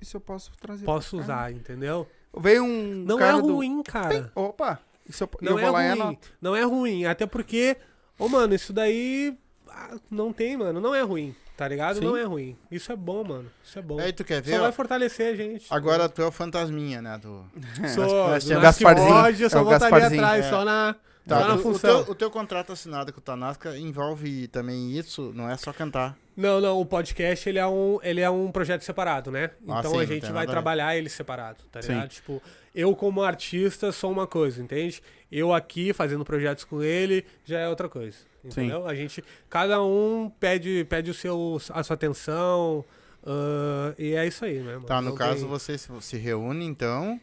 [0.00, 0.84] isso eu posso trazer.
[0.84, 2.06] Posso usar, entendeu?
[2.38, 4.30] Veio um Não cara é do- ruim, Pim, cara.
[4.36, 4.78] opa,
[5.08, 6.00] isso eu, Não eu é vou lá e ruim.
[6.00, 6.28] anoto.
[6.40, 7.04] Não é ruim.
[7.06, 7.76] Até porque,
[8.18, 9.36] ô, mano, isso daí
[9.68, 10.80] ah, não tem, mano.
[10.80, 11.98] Não é ruim, tá ligado?
[11.98, 12.04] Sim.
[12.04, 12.56] Não é ruim.
[12.70, 13.50] Isso é bom, mano.
[13.64, 13.98] Isso é bom.
[13.98, 15.66] Aí tu quer ver, Só ó, vai fortalecer a gente.
[15.70, 17.18] agora tu é o fantasminha, né?
[17.18, 17.44] Do...
[17.92, 20.22] Sou, nós do Nasce Gasparzinho, eu só é o voltaria Gasparzinho.
[20.24, 20.50] atrás, É.
[20.50, 20.96] só na,
[21.26, 22.02] Tá, só na o- o, função.
[22.04, 26.16] teu, o teu contrato assinado com o Tanasca envolve também isso, não é só cantar.
[26.36, 29.50] Não, não, o podcast ele é um, ele é um projeto separado, né?
[29.68, 31.92] Ah, Então sim, a gente vai trabalhar ele separado, tá Sim.
[31.92, 32.08] ligado?
[32.08, 32.42] Tipo,
[32.74, 35.02] eu como artista sou uma coisa, entende?
[35.30, 38.16] Eu aqui fazendo projetos com ele já é outra coisa.
[38.44, 38.86] Entendeu?
[38.88, 42.84] A gente, cada um pede, pede o seu, a sua atenção.
[43.24, 44.74] ah, e é isso aí, né?
[44.74, 44.86] mano?
[44.86, 47.20] Tá, no Não caso tem- vocês se reúnem então,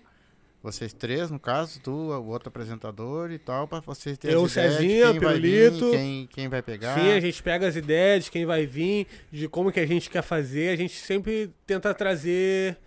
[0.61, 5.11] vocês três, no caso, tu, o outro apresentador e tal, pra vocês terem Eu, Cezinha,
[5.11, 5.91] quem vai Pirulito.
[5.91, 6.99] quem, quem vai pegar.
[6.99, 10.09] Sim, a gente pega as ideias de quem vai vir, de como que a gente
[10.09, 12.77] quer fazer, a gente sempre tenta trazer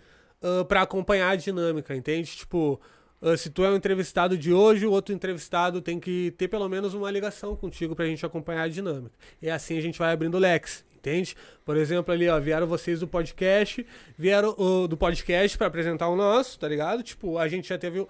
[0.43, 2.29] ah, pra acompanhar a dinâmica, entende?
[2.35, 2.79] Tipo,
[3.21, 6.67] ah, se tu é um entrevistado de hoje, o outro entrevistado tem que ter pelo
[6.67, 9.15] menos uma ligação contigo pra gente acompanhar a dinâmica.
[9.41, 10.83] E assim a gente vai abrindo leques.
[11.05, 11.35] Entende?
[11.65, 13.85] Por exemplo, ali, ó, vieram vocês do podcast,
[14.17, 17.03] vieram o do podcast pra apresentar o nosso, tá ligado?
[17.03, 18.07] Tipo, a gente já teve um-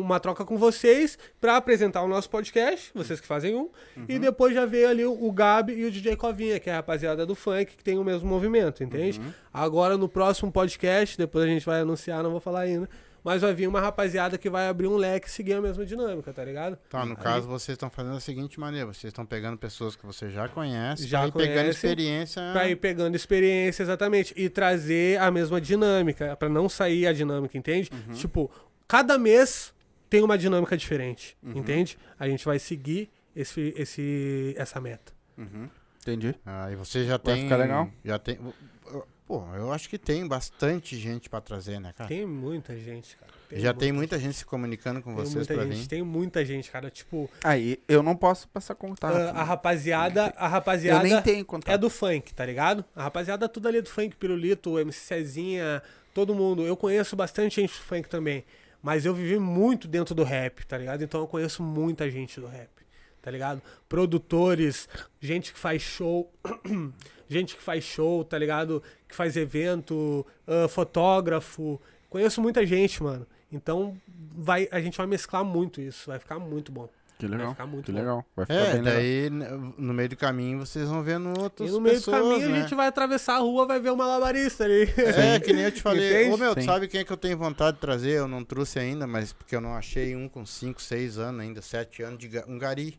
[0.00, 3.68] uma troca com vocês pra apresentar o nosso podcast, vocês que fazem um,
[4.08, 6.76] e depois já veio ali o, o Gabi e o DJ Covinha, que é a
[6.76, 9.20] rapaziada do funk, que tem o mesmo movimento, entende?
[9.52, 12.88] Agora no próximo podcast, depois a gente vai anunciar, não vou falar ainda,
[13.24, 16.32] mas vai vir uma rapaziada que vai abrir um leque e seguir a mesma dinâmica,
[16.32, 16.76] tá ligado?
[16.90, 20.04] Tá, no Aí- caso vocês estão fazendo da seguinte maneira, vocês estão pegando pessoas que
[20.04, 22.42] você já conhece, Já pra ir pegando experiência.
[22.52, 24.34] Pra ir pegando experiência, exatamente.
[24.36, 26.36] E trazer a mesma dinâmica.
[26.36, 27.90] Pra não sair a dinâmica, entende?
[28.14, 28.50] Tipo,
[28.88, 29.72] cada mês
[30.10, 31.36] tem uma dinâmica diferente.
[31.42, 31.96] Entende?
[32.18, 35.12] A gente vai seguir esse, esse, essa meta.
[35.38, 35.68] Uhum.
[36.02, 36.34] Entendi.
[36.44, 37.42] Ah, e você já Vai tem.
[37.44, 37.88] ficar legal?
[38.04, 38.38] Já tem.
[39.32, 42.06] Pô, eu acho que tem bastante gente pra trazer, né, cara?
[42.06, 43.32] Tem muita gente, cara.
[43.52, 45.86] já tem muita gente se comunicando com Tem vocês muita pra gente, vir.
[45.88, 46.90] tem muita gente, cara.
[46.90, 49.14] Tipo, Aí, eu não posso passar contato.
[49.16, 51.72] a, a rapaziada, a eu rapaziada nem tenho contato.
[51.74, 52.84] é do funk, tá ligado?
[52.94, 56.66] A rapaziada tudo ali é do funk, Pirulito, MC Cezinha, todo mundo.
[56.66, 58.44] Eu conheço bastante gente do funk também.
[58.82, 61.02] Mas eu vivi muito dentro do rap, tá ligado?
[61.02, 62.68] Então eu conheço muita gente do rap,
[63.22, 63.62] tá ligado?
[63.88, 64.88] Produtores,
[65.20, 66.30] gente que faz show,
[67.28, 68.82] gente que faz show, tá ligado?
[69.08, 71.80] Que faz evento, ah, fotógrafo.
[72.10, 73.26] Conheço muita gente, mano.
[73.50, 73.96] Então
[74.36, 76.88] vai, a gente vai mesclar muito isso, vai ficar muito bom.
[77.18, 77.52] Que Vai legal.
[77.52, 77.98] ficar muito Que bom.
[77.98, 78.24] legal.
[78.34, 78.94] Vai ficar É, bem legal.
[78.94, 82.22] daí n- no meio do caminho vocês vão vendo outras E no meio pessoas, do
[82.30, 82.58] caminho né?
[82.58, 84.88] a gente vai atravessar a rua, vai ver um malabarista ali.
[84.96, 86.10] É, que nem eu te falei.
[86.24, 86.34] Entende?
[86.34, 86.66] Ô, meu, tu Sim.
[86.66, 88.18] sabe quem é que eu tenho vontade de trazer?
[88.18, 91.62] Eu não trouxe ainda, mas porque eu não achei um com 5, 6 anos ainda,
[91.62, 92.98] 7 anos, de um gari.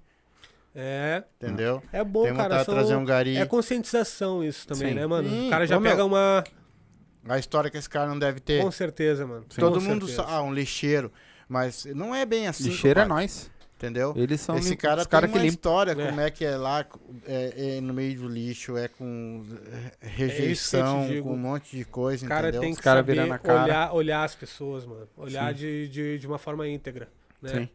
[0.75, 1.83] É, entendeu?
[1.91, 2.63] é bom, Tem cara.
[2.65, 3.37] são- trazer um gari.
[3.37, 4.95] É conscientização isso também, Sim.
[4.95, 5.29] né, mano?
[5.29, 5.47] Sim.
[5.47, 6.43] O cara já Ô, meu, pega uma.
[7.29, 8.61] A história que esse cara não deve ter.
[8.61, 9.45] Com certeza, mano.
[9.55, 10.27] Todo Com mundo certeza.
[10.27, 11.11] sabe, ah, um lixeiro.
[11.47, 12.65] Mas não é bem assim.
[12.69, 13.51] Lixeiro é nós.
[13.77, 14.13] Entendeu?
[14.15, 15.49] Eles são Esse cara os tem cara uma que limpam.
[15.53, 15.95] história, É.
[16.07, 16.85] como é que é lá
[17.27, 19.43] é, é no meio do lixo, é com
[20.01, 21.27] é, rejeição, digo.
[21.27, 22.61] com um monte de coisa, O cara entendeu?
[22.61, 23.63] tem Os que cara saber virando a cara.
[23.63, 25.05] olhar, olhar as pessoas, mano.
[25.17, 25.59] Olhar Sim.
[25.59, 27.09] de, de, de uma forma íntegra.
[27.41, 27.49] Né?
[27.49, 27.69] Sim.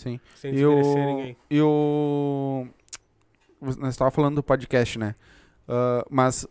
[0.00, 0.18] Sim.
[0.34, 1.36] Sem E o, ninguém.
[1.50, 2.66] e o.
[3.60, 5.14] Nós estávamos falando do podcast, né?
[5.68, 6.44] Ah, mas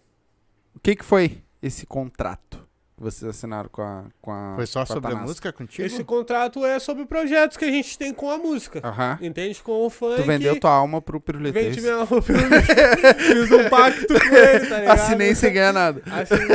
[0.75, 2.65] o que, que foi esse contrato
[2.99, 4.03] vocês assinaram com a.
[4.21, 5.85] Com a Foi só com sobre a música contigo?
[5.85, 8.81] Esse contrato é sobre projetos que a gente tem com a música.
[8.83, 9.17] Aham.
[9.21, 9.61] Entende?
[9.63, 10.17] Com o funk.
[10.21, 11.53] Tu vendeu tua alma pro Pirulito.
[11.53, 11.81] Vende isso?
[11.81, 12.27] minha roupa.
[13.17, 14.89] Fiz um pacto com ele, tá ligado?
[14.89, 16.01] Assinei sem ganhar nada.
[16.05, 16.47] Assinei.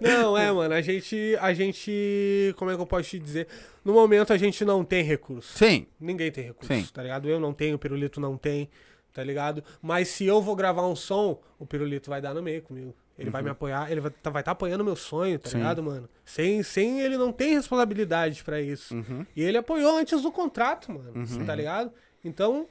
[0.00, 0.74] Não, é, mano.
[0.74, 1.36] A gente.
[1.40, 2.52] A gente.
[2.56, 3.46] Como é que eu posso te dizer?
[3.84, 5.56] No momento a gente não tem recurso.
[5.56, 5.86] Sim.
[6.00, 6.84] Ninguém tem recurso, Sim.
[6.92, 7.28] tá ligado?
[7.28, 8.68] Eu não tenho, o Pirulito não tem,
[9.16, 9.64] tá ligado?
[9.80, 12.94] Mas se eu vou gravar um som, o Pirulito vai dar no meio comigo.
[13.18, 15.52] Ele vai me apoiar, ele vai estar vai tá apoiando meu sonho, tá Uhum.
[15.52, 15.56] Sim.
[15.56, 16.06] ligado, mano?
[16.22, 18.94] Sem, sem ele não tem responsabilidade pra isso.
[18.94, 19.24] Uhum.
[19.34, 21.90] E ele apoiou antes do contrato, mano, tá ligado?
[22.22, 22.66] Então,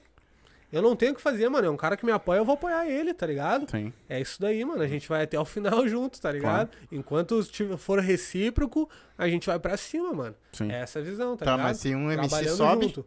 [0.72, 1.66] eu não tenho o que fazer, mano.
[1.66, 3.68] É um cara que me apoia, eu vou apoiar ele, tá ligado?
[3.72, 3.92] Sim.
[4.08, 4.84] É isso daí, mano.
[4.84, 6.70] A gente vai até o final junto, tá ligado?
[6.92, 8.88] Enquanto tiver- for recíproco,
[9.18, 10.36] a gente vai pra cima, mano.
[10.52, 10.72] Sim.
[10.72, 11.68] É essa a visão, tá, Tá, ligado?
[11.68, 13.06] mas se um MC sobe, junto.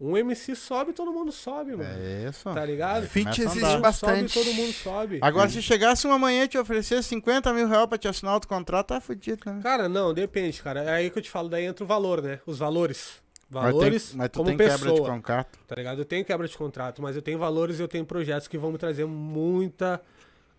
[0.00, 1.84] Um MC sobe, todo mundo sobe, mano.
[1.84, 2.44] é isso.
[2.52, 3.06] Tá ligado?
[3.06, 3.64] Fit existe.
[3.76, 4.32] Um bastante.
[4.32, 5.18] Sobe, todo mundo sobe.
[5.20, 8.48] Agora, se chegasse uma manhã e te oferecer 50 mil reais pra te assinar outro
[8.48, 9.60] contrato, tá fudido, né?
[9.62, 10.82] Cara, não, depende, cara.
[10.84, 12.40] É aí que eu te falo, daí entra o valor, né?
[12.46, 13.20] Os valores.
[13.52, 15.58] Mas tem- Valores mas tu como tem pessoa, quebra de contrato.
[15.66, 15.98] tá ligado?
[16.00, 18.70] Eu tenho quebra de contrato, mas eu tenho valores e eu tenho projetos que vão
[18.72, 20.00] me trazer muita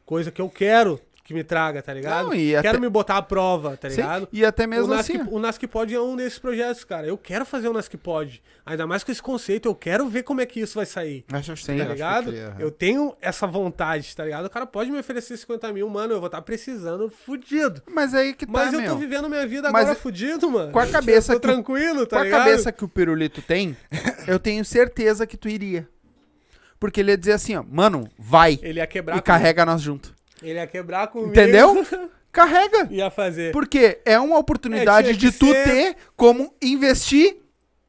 [0.05, 2.25] coisa que eu quero que me traga, tá ligado?
[2.27, 4.27] Não, e Quero até- me botar à prova, tá Sim, ligado?
[4.33, 5.17] E até mesmo o, assim.
[5.17, 7.05] Nasc, o Nasc Pod é um desses projetos, cara.
[7.07, 8.41] Eu quero fazer o Nasc Pod.
[8.65, 11.23] Ainda mais com esse conceito, eu quero ver como é que isso vai sair.
[11.31, 11.77] Acho, Sim.
[11.77, 12.31] Tá acho ligado?
[12.31, 12.53] que é.
[12.59, 14.45] Eu tenho essa vontade, tá ligado?
[14.45, 17.81] O cara pode me oferecer 50 mil, mano, eu vou estar precisando fudido.
[17.89, 18.91] Mas aí que tá, Mas eu meu.
[18.91, 20.71] tô vivendo minha vida Mas agora é- fudido, mano.
[20.71, 22.39] com a cabeça eu tô que tranquilo, tá Com a ligado?
[22.45, 23.77] cabeça que o Pirulito tem,
[24.27, 25.87] eu tenho certeza que tu iria.
[26.79, 30.15] Porque ele ia dizer assim, ó, mano, vai Ele ia quebrar e carrega nós junto.
[30.41, 31.31] Ele ia quebrar comigo.
[31.31, 31.85] Entendeu?
[32.31, 32.87] Carrega.
[32.89, 33.51] ia fazer.
[33.51, 37.37] Porque é uma oportunidade É, de tu ser- ter como investir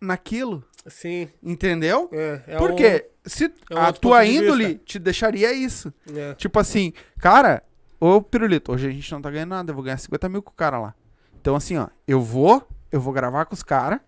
[0.00, 0.64] naquilo.
[0.86, 1.28] Sim.
[1.42, 2.08] Entendeu?
[2.12, 4.80] É, é Porque se é um a tua de índole vista.
[4.84, 5.92] te deixaria isso.
[6.10, 6.34] um- é.
[6.34, 7.62] Tipo assim, cara,
[8.00, 10.50] ô Pirulito, hoje a gente não tá ganhando nada, eu vou ganhar 50 mil com
[10.50, 10.94] o cara lá.
[11.40, 14.00] Então assim, ó, eu vou, eu vou gravar com os caras,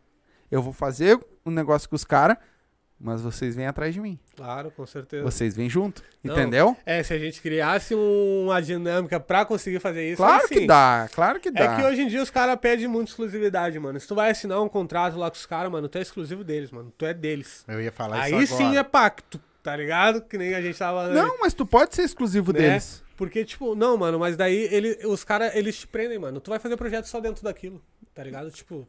[0.51, 1.17] eu vou fazer
[1.47, 2.37] um negócio com os caras,
[3.05, 4.19] mas vocês vêm atrás de mim.
[4.35, 5.23] Claro, com certeza.
[5.23, 6.75] Vocês vêm junto, Não, entendeu?
[6.87, 10.59] É, se a gente criasse um- uma dinâmica pra conseguir fazer isso, Claro aí que
[10.61, 10.67] sim.
[10.67, 11.61] dá, claro que dá.
[11.65, 14.01] É que hoje em dia os caras pedem muita exclusividade, mano.
[14.01, 16.71] Se tu vai assinar um contrato lá com os caras, mano, tu é exclusivo deles,
[16.71, 16.93] mano.
[16.97, 17.63] Tu é deles.
[17.69, 18.79] Eu ia falar Aí isso sim agora.
[18.81, 20.23] é pacto, tá ligado?
[20.23, 21.15] Que nem a gente tava falando.
[21.15, 22.61] Não, mas tu pode ser exclusivo Né?
[22.61, 23.05] deles.
[23.17, 26.41] Porque, tipo, não, mano, mas daí ele, os caras, eles te prendem, mano.
[26.41, 27.81] Tu vai fazer projeto só dentro daquilo,
[28.13, 28.51] tá ligado?
[28.51, 28.89] Tipo,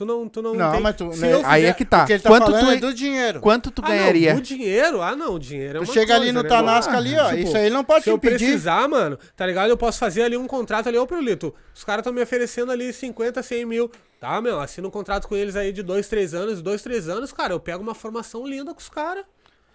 [0.00, 0.80] tu não, tu não, Não, tem...
[0.80, 2.06] mas tu- se né, eu Aí é que tá.
[2.06, 3.40] Tá Quanto tu, é do dinheiro.
[3.40, 4.32] quanto tu Ah, ganharia?
[4.32, 5.02] Não, o dinheiro?
[5.02, 7.28] Ah, não, o dinheiro é Tu chega ali coisa, no né, Tanasca ali, ó.
[7.28, 8.38] Tipo, isso aí não pode Se te eu impedir.
[8.46, 9.68] precisar, mano, tá ligado?
[9.68, 11.54] Eu posso fazer ali um contrato ali, ô Pirulito.
[11.74, 13.90] Os caras estão me oferecendo ali 50, 100 mil.
[14.18, 16.62] Tá, meu, assina um contrato com eles aí de 2, 3 anos.
[16.62, 19.24] 2, 3 anos, cara, eu pego uma formação linda com os caras.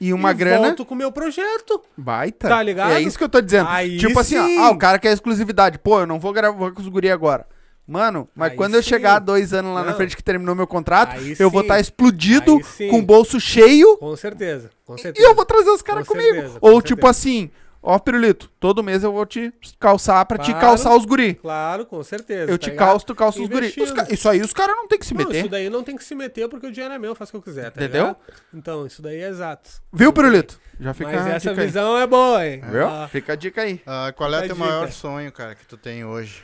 [0.02, 1.81] E uma e grana volto com o meu projeto.
[1.95, 2.49] baita.
[2.49, 2.91] Tá ligado?
[2.93, 3.69] É isso que eu tô dizendo.
[3.69, 4.57] Aí tipo assim, ó, sim.
[4.57, 5.77] ah, o cara quer exclusividade.
[5.77, 7.45] Pô, eu não vou gravar com os guri agora.
[7.88, 8.90] Mano, mas Aí quando eu sim.
[8.90, 9.98] chegar dois anos lá na Não.
[9.98, 11.68] frente que terminou meu contrato, Aí eu vou sim.
[11.68, 12.90] estar explodido, sim.
[12.90, 15.28] com o bolso cheio, Com certeza, com e certeza.
[15.28, 16.34] eu vou trazer os caras Com comigo.
[16.36, 17.10] certeza, com Ou tipo certeza.
[17.12, 17.52] assim,
[17.84, 20.60] ó, Pirulito, todo mês eu vou te calçar pra te Claro.
[20.66, 21.36] calçar os guri.
[21.36, 22.52] Claro, com certeza.
[22.52, 22.88] Eu tá te ligado?
[22.88, 23.72] calço, tu calça os guri.
[23.80, 25.40] Os ca- Isso aí os caras não tem que se Não, meter.
[25.41, 27.32] isso daí não tem que se meter porque o dinheiro é meu, eu faço o
[27.34, 28.02] que eu quiser, tá Entendeu?
[28.07, 28.18] ligado?
[28.52, 29.70] Então, isso daí é exato.
[29.94, 30.60] Viu, Pirulito?
[30.80, 31.68] Já fica Mas a essa dica aí.
[31.68, 32.62] visão é boa, hein?
[32.68, 32.88] Viu?
[32.88, 33.80] Ah, Fica a dica aí.
[33.86, 36.41] Ah, qual é o teu maior sonho, cara, que tu tem hoje?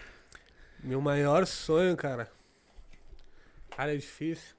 [0.84, 2.30] Meu maior sonho, cara.
[3.76, 4.56] Cara, é difícil.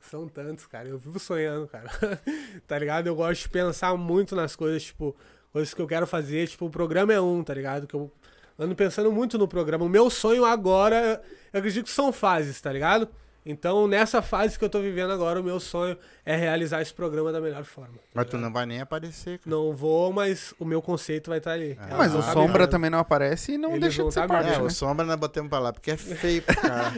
[0.00, 0.88] São tantos, cara.
[0.88, 1.90] Eu vivo sonhando, cara.
[2.66, 3.06] tá ligado?
[3.06, 5.16] Eu gosto de pensar muito nas coisas, tipo,
[5.52, 6.48] coisas que eu quero fazer.
[6.48, 7.86] Tipo, o programa é um, tá ligado?
[7.86, 8.10] Que eu
[8.58, 9.84] ando pensando muito no programa.
[9.84, 11.22] O meu sonho agora,
[11.52, 13.08] eu acredito que são fases, tá ligado?
[13.44, 15.96] Então, nessa fase que eu tô vivendo agora, o meu sonho
[16.26, 17.94] é realizar esse programa da melhor forma.
[17.94, 19.56] tá Mas tu não vai nem aparecer, cara.
[19.56, 21.76] Não vou, mas o meu conceito vai estar ali.
[21.80, 24.28] Ah, Mas o tá Sombra também não aparece e não Eles deixa de ser tá
[24.28, 24.62] parte, É, né?
[24.62, 26.92] o sombra nós botamos pra lá, porque é feio pro cara.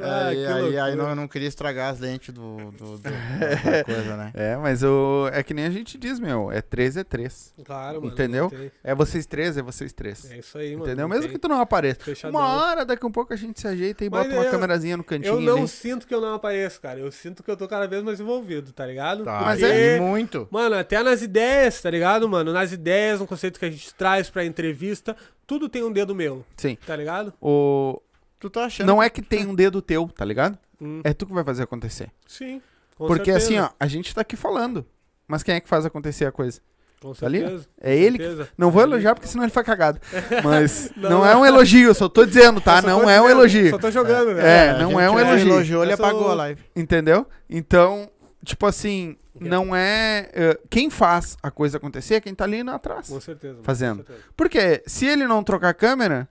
[0.00, 3.84] Ah, aí, aí, aí não, eu não queria estragar as lentes do, do, do- da
[3.84, 4.30] coisa, né?
[4.34, 5.28] É, mas o...
[5.32, 6.50] é que nem a gente diz, meu.
[6.52, 7.54] É 3 é 3.
[7.64, 8.12] Claro, mano.
[8.12, 8.50] Entendeu?
[8.82, 10.30] É vocês três, é vocês três.
[10.30, 10.84] É isso aí, mano.
[10.86, 11.08] Entendeu?
[11.08, 11.32] Mesmo tem.
[11.32, 12.00] que tu não apareça.
[12.02, 12.38] Fechadão.
[12.38, 14.44] Uma hora, daqui a um pouco a gente se ajeita aproveita e Mas bota uma
[14.44, 15.68] eu- câmerazinha no Eu cantinho não ali.
[15.68, 16.98] sinto que eu não apareço, cara.
[17.00, 19.24] Eu sinto que eu tô cada vez mais envolvido, tá ligado?
[19.24, 20.46] Tá, Mas é- é muito.
[20.50, 22.52] Mano, até nas ideias, tá ligado, mano?
[22.52, 25.16] Nas ideias, no conceito que a gente traz pra entrevista,
[25.46, 26.76] tudo tem um dedo meu, Sim.
[26.86, 27.32] tá ligado?
[27.40, 28.00] O...
[28.40, 28.86] Tu tá achando.
[28.86, 30.58] Não é que tem um dedo teu, tá ligado?
[30.80, 32.10] Hum, É tu que vai fazer acontecer.
[32.26, 32.60] sim.
[32.96, 34.86] com Porque certeza, assim, ó, a gente tá aqui falando.
[35.26, 36.60] Mas quem é que faz acontecer a coisa?
[37.04, 37.66] Com tá certeza.
[37.80, 38.24] É com ele que...
[38.24, 38.48] certeza.
[38.56, 40.00] Não vou É elogiar porque senão ele foi cagado.
[40.42, 41.26] Mas Não, não, não.
[41.26, 42.80] é um elogio, eu só tô dizendo, tá?
[42.80, 43.70] Não tô é um dizendo, elogio.
[43.70, 44.40] Só tô jogando, velho.
[44.40, 45.52] É, a não é um elogio.
[45.52, 46.62] elogiou, ele sou- apagou a live.
[46.74, 47.26] Entendeu?
[47.50, 48.08] Então,
[48.42, 50.30] tipo assim, não é.
[50.32, 53.08] eh, quem faz a coisa acontecer é quem tá ali na atrás.
[53.08, 53.52] Com certeza.
[53.54, 53.98] mano, Fazendo.
[53.98, 54.28] com certeza.
[54.34, 56.26] Porque se ele não trocar a câmera,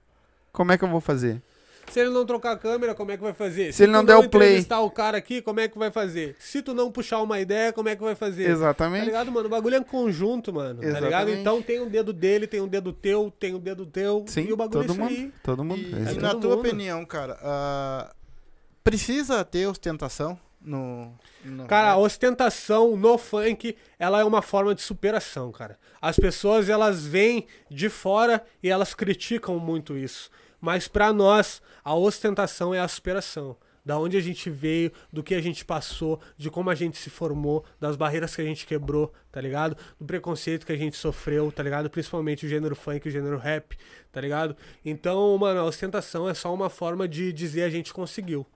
[0.51, 1.39] como é que eu vou fazer?
[1.91, 3.71] Se ele não trocar a câmera, como é que vai fazer?
[3.73, 4.49] Se ele não der o play.
[4.49, 6.35] entrevistar o cara aqui, como é que vai fazer?
[6.39, 8.45] Se tu não puxar uma ideia, como é que vai fazer?
[8.45, 9.05] Tá Exatamente.
[9.05, 9.45] ligado, mano?
[9.45, 10.81] O bagulho é um conjunto, mano.
[10.81, 11.07] Tá ligado?
[11.07, 11.39] Exatamente.
[11.41, 14.25] Então tem um dedo dele, tem um dedo teu, tem um dedo teu.
[14.27, 15.09] Sim, e o bagulho todo é isso mundo.
[15.09, 15.31] aí.
[15.43, 15.81] Todo mundo.
[15.81, 16.59] E, e na todo tua mundo.
[16.67, 18.11] opinião, cara, ah,
[18.83, 21.13] precisa ter ostentação no.
[21.43, 25.77] No Cara, a ostentação no funk, ela é uma forma de superação, cara.
[26.01, 30.29] As pessoas, elas vêm de fora e elas criticam muito isso.
[30.59, 33.57] Mas pra nós, a ostentação é a superação.
[33.85, 37.09] Da onde a gente veio, do que a gente passou, de como a gente se
[37.09, 39.75] formou, das barreiras que a gente quebrou, tá ligado?
[39.99, 41.89] Do preconceito que a gente sofreu, tá ligado?
[41.89, 43.77] Principalmente o gênero funk e o gênero rap,
[44.09, 44.55] tá ligado?
[44.85, 48.47] Então, mano, a ostentação é só uma forma de dizer a gente conseguiu.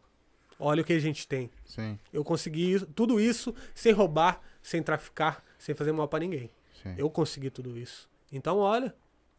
[0.60, 1.50] Olha o que a gente tem.
[1.66, 6.50] Sim, Eu consegui isso- tudo isso sem roubar, sem traficar, sem fazer mal pra ninguém.
[6.84, 6.94] sim.
[6.98, 8.08] Eu consegui tudo isso.
[8.32, 8.94] Então, olha,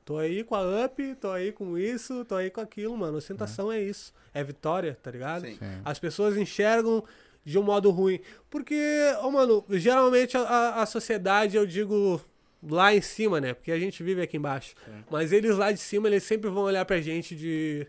[0.05, 3.19] tô aí com a up, tô aí com isso, tô aí com aquilo, mano.
[3.19, 4.13] Ostentação é isso.
[4.33, 5.43] É vitória, tá ligado?
[5.43, 5.55] Sim.
[5.57, 5.81] Sim.
[5.85, 7.05] As pessoas enxergam
[7.45, 8.21] de um modo ruim.
[8.51, 8.77] Porque,
[9.21, 12.21] ó, mano, geralmente a- a, a sociedade, eu digo
[12.63, 13.55] lá em cima, né?
[13.55, 14.75] Porque a gente vive aqui embaixo.
[15.11, 17.87] Mas eles lá de cima, eles sempre vão olhar pra gente de,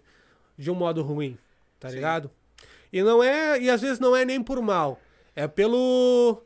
[0.57, 1.37] de um modo ruim,
[1.79, 1.95] tá Sim.
[1.95, 2.31] ligado?
[2.91, 4.99] E não é, e às vezes não é nem por mal.
[5.35, 6.43] É pelo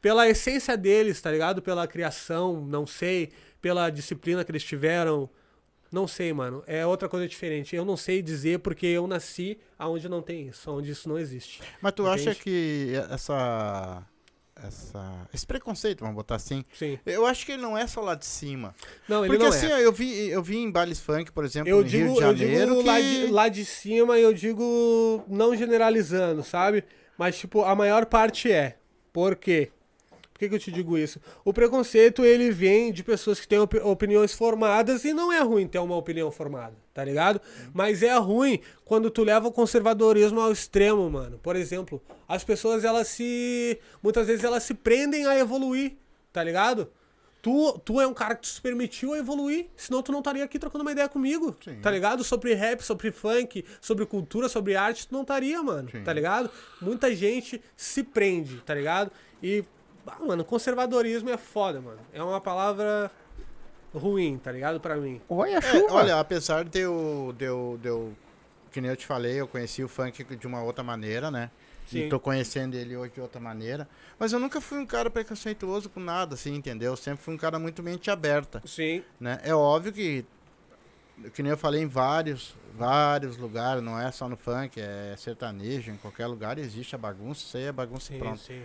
[0.00, 1.60] pela essência deles, tá ligado?
[1.60, 5.28] Pela criação, não sei, pela disciplina que eles tiveram.
[5.90, 6.62] Não sei, mano.
[6.66, 7.74] É outra coisa diferente.
[7.74, 11.62] Eu não sei dizer porque eu nasci aonde não tem isso, onde isso não existe.
[11.80, 12.40] Mas tu acha Entende?
[12.40, 14.06] que essa.
[14.66, 16.98] Essa, esse preconceito, vamos botar assim, Sim.
[17.06, 18.74] eu acho que ele não é só lá de cima.
[19.08, 19.74] Não, ele Porque não assim, é.
[19.74, 22.22] ó, eu vi, eu vi em bailes funk, por exemplo, Eu no digo, Rio de
[22.22, 22.86] eu Janeiro, digo que...
[22.86, 26.84] lá, de, lá de cima, eu digo não generalizando, sabe?
[27.16, 28.76] Mas, tipo, a maior parte é.
[29.12, 29.70] Por quê?
[30.38, 31.20] Por que, que eu te digo isso?
[31.44, 35.66] O preconceito, ele vem de pessoas que têm opi- opiniões formadas e não é ruim
[35.66, 37.40] ter uma opinião formada, tá ligado?
[37.74, 41.40] Mas é ruim quando tu leva o conservadorismo ao extremo, mano.
[41.42, 43.80] Por exemplo, as pessoas, elas se...
[44.00, 45.96] Muitas vezes elas se prendem a evoluir,
[46.32, 46.88] tá ligado?
[47.42, 50.82] Tu, tu é um cara que se permitiu evoluir, senão tu não estaria aqui trocando
[50.82, 51.80] uma ideia comigo, Sim.
[51.80, 52.22] tá ligado?
[52.22, 56.04] Sobre rap, sobre funk, sobre cultura, sobre arte, tu não estaria, mano, Sim.
[56.04, 56.48] tá ligado?
[56.80, 59.10] Muita gente se prende, tá ligado?
[59.42, 59.64] E,
[60.10, 61.98] ah, mano, conservadorismo é foda, mano.
[62.12, 63.10] É uma palavra
[63.94, 64.80] ruim, tá ligado?
[64.80, 65.20] Pra mim.
[65.28, 68.16] Olha a É, olha, apesar de eu, de, eu, de eu,
[68.70, 71.50] que nem eu te falei, eu conheci o funk de uma outra maneira, né?
[71.86, 72.00] Sim.
[72.00, 73.88] E tô conhecendo ele hoje de outra maneira.
[74.18, 76.92] Mas eu nunca fui um cara preconceituoso com nada, assim, entendeu?
[76.92, 79.02] Eu sempre fui um cara muito mente aberta, Sim.
[79.18, 79.40] né?
[79.42, 80.24] É óbvio que,
[81.34, 85.90] que nem eu falei em vários, vários lugares, não é só no funk, é sertanejo,
[85.90, 88.38] em qualquer lugar existe a bagunça, isso aí é bagunça e Sim, pronto.
[88.40, 88.62] sim.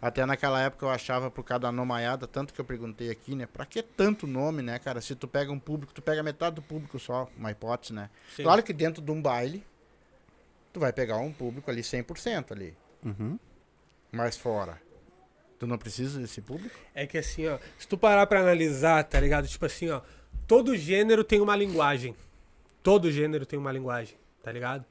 [0.00, 3.46] Até naquela época eu achava por causa da nomaiada, tanto que eu perguntei aqui, né?
[3.46, 5.00] Pra que tanto nome, né, cara?
[5.00, 8.08] Se tu pega um público, tu pega metade do público só, uma hipótese, né?
[8.34, 8.42] sim.
[8.42, 9.62] Claro que dentro de um baile,
[10.72, 12.74] tu vai pegar um público ali 100% ali.
[13.04, 13.38] Uhum.
[14.12, 14.80] Mas fora,
[15.58, 16.74] tu não precisa desse público?
[16.94, 19.46] É que assim, ó, se tu parar pra analisar, tá ligado?
[19.46, 20.00] Tipo assim, ó,
[20.50, 22.12] todo gênero tem uma linguagem.
[22.82, 24.84] Todo gênero tem uma linguagem, tá ligado?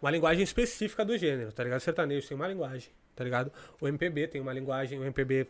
[0.00, 1.80] Uma linguagem específica do gênero, tá ligado?
[1.80, 3.50] O sertanejo tem uma linguagem, tá ligado?
[3.80, 5.48] O MPB tem uma linguagem, o MPB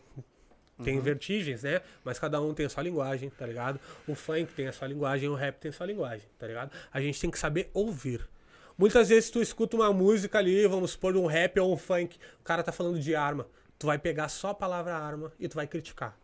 [0.83, 1.79] tem vertigens, né?
[2.03, 3.79] Mas cada um tem a sua linguagem, tá ligado?
[4.07, 6.71] O funk tem a sua linguagem, o rap tem a sua linguagem, tá ligado?
[6.91, 8.27] A gente tem que saber ouvir.
[8.75, 12.43] Muitas vezes tu escuta uma música ali, vamos supor, um rap ou um funk, o
[12.43, 13.45] cara tá falando de arma.
[13.77, 16.17] Tu vai pegar só a palavra arma e tu vai criticar.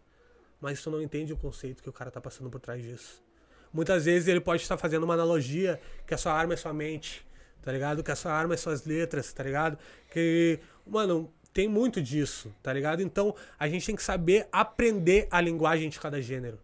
[0.59, 3.26] Mas tu não entende o conceito que o cara tá passando por trás disso.
[3.77, 7.23] Muitas vezes ele pode estar fazendo uma analogia que a sua arma é sua mente,
[7.61, 8.03] tá ligado?
[8.03, 9.77] Que a sua arma é suas letras, tá ligado?
[10.09, 13.03] Que, mano, tem muito disso, tá ligado?
[13.03, 16.57] Então a gente tem que saber aprender a linguagem de cada gênero.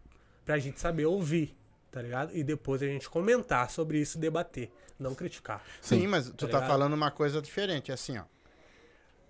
[0.44, 1.56] Pra gente saber ouvir,
[1.88, 2.36] tá ligado?
[2.36, 4.68] E depois a gente comentar sobre isso, debater,
[4.98, 5.62] não criticar.
[5.80, 6.66] Sim, mas tu tá ligado?
[6.66, 8.24] falando uma coisa diferente, assim, ó.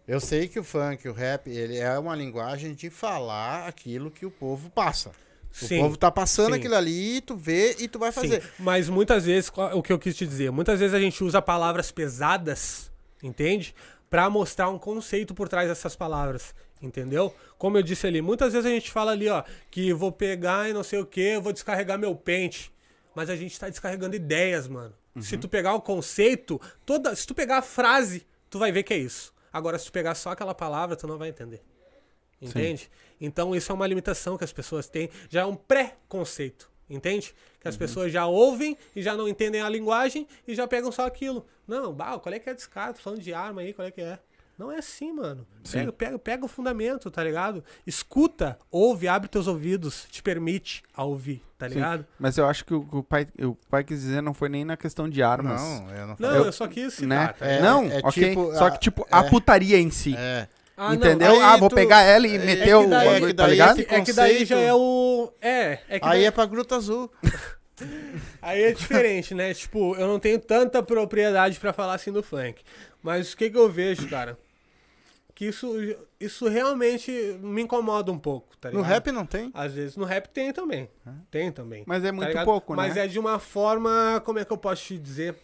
[0.08, 4.24] Eu sei que o funk, o rap, ele é uma linguagem de falar aquilo que
[4.24, 5.12] o povo passa.
[5.54, 5.78] Sim.
[5.78, 6.58] O povo tá passando sim.
[6.58, 8.42] aquilo ali, tu vê e tu vai fazer.
[8.42, 11.40] Sim, mas muitas vezes, o que eu quis te dizer, muitas vezes a gente usa
[11.40, 12.90] palavras pesadas,
[13.22, 13.72] entende?
[14.10, 16.52] Pra mostrar um conceito por trás dessas palavras,
[16.82, 17.32] entendeu?
[17.56, 20.72] Como eu disse ali, muitas vezes a gente fala ali, ó, que vou pegar e
[20.72, 22.72] não sei o que, vou descarregar meu pente.
[23.14, 24.92] Mas a gente tá descarregando ideias, mano.
[25.20, 28.92] Se tu pegar o conceito, toda, se tu pegar a frase, tu vai ver que
[28.92, 29.32] é isso.
[29.52, 31.62] Agora, se tu pegar só aquela palavra, tu não vai entender.
[32.42, 32.90] Entende?
[33.24, 37.34] Então isso é uma limitação que as pessoas têm, já é um pré-conceito, entende?
[37.60, 41.06] Que as pessoas já ouvem e já não entendem a linguagem e já pegam só
[41.06, 41.46] aquilo.
[41.66, 43.00] Não, bah, qual é que é descarto?
[43.00, 44.18] Falando de arma aí, qual é que é?
[44.56, 45.44] Não é assim, mano.
[45.72, 47.64] Pega, pega, pega o fundamento, tá ligado?
[47.84, 51.74] Escuta, ouve, abre teus ouvidos, te permite a ouvir, tá Sim.
[51.74, 52.06] ligado?
[52.20, 54.76] Mas eu acho que o, o pai, o pai quis dizer não foi nem na
[54.76, 55.60] questão de armas.
[55.60, 56.48] Não, eu não Não, falei.
[56.48, 57.32] eu, só quis citar, né?
[57.36, 58.28] tá É, não, é ok.
[58.28, 59.06] tipo, Só que, tipo, é.
[59.10, 60.14] a putaria em si.
[60.16, 60.46] É.
[60.76, 61.40] Ah, entendeu?
[61.40, 63.52] ah, vou tu- pegar ela e é meter o daí- bagulho, é que tá daí
[63.52, 63.80] ligado?
[63.88, 65.32] É que daí já é o.
[65.40, 67.10] É, é que Aí daí- é pra Gruta Azul.
[68.40, 69.52] Aí é diferente, né?
[69.54, 72.62] Tipo, eu não tenho tanta propriedade pra falar assim do funk.
[73.02, 74.38] Mas o que que eu vejo, cara?
[75.34, 75.68] Que isso,
[76.20, 77.10] isso realmente
[77.42, 78.90] me incomoda um pouco, tá No ligado?
[78.92, 79.50] rap não tem?
[79.52, 80.88] Às vezes no rap tem também.
[81.30, 81.82] Tem também.
[81.86, 82.44] Mas é tá muito ligado?
[82.44, 83.04] pouco, Mas né?
[83.04, 85.34] é de uma forma, como é que eu posso te dizer?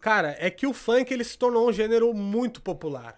[0.00, 3.16] Cara, é que o funk ele se tornou um gênero muito popular,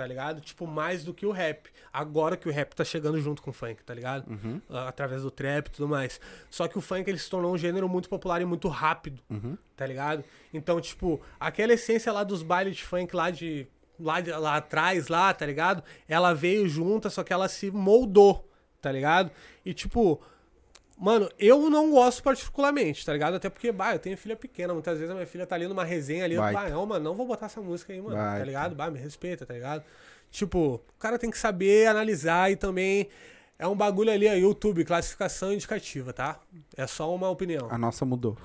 [0.00, 0.40] tá ligado?
[0.40, 1.68] Tipo, mais do que o rap.
[1.92, 4.26] Agora que o rap tá chegando junto com o funk, tá ligado?
[4.30, 4.58] Uhum.
[4.70, 6.18] Ah, Através do trap e tudo mais.
[6.48, 9.58] Só que o funk ele se tornou um gênero muito popular e muito rápido, Uhum.
[9.76, 10.24] tá ligado?
[10.54, 13.66] Então, tipo, aquela essência lá dos bailes de funk lá de
[13.98, 15.84] lá, de- lá atrás, lá, tá ligado?
[16.08, 18.48] Ela veio junta, só que ela se moldou,
[18.80, 19.30] tá ligado?
[19.66, 20.18] E tipo,
[21.00, 23.34] mano, eu não gosto particularmente, tá ligado?
[23.34, 25.84] Até porque, bah, eu tenho filha pequena, muitas vezes a minha filha tá ali numa
[25.84, 28.44] resenha ali, bah, não, mano, não vou botar essa música aí, mano, tá Baita.
[28.44, 28.74] ligado?
[28.76, 29.82] Bah, me respeita, tá ligado?
[30.30, 33.08] Tipo, o cara tem que saber analisar e também
[33.58, 36.38] é um bagulho ali, ó, YouTube, classificação indicativa, tá?
[36.76, 37.66] É só uma opinião.
[37.70, 38.36] A nossa mudou.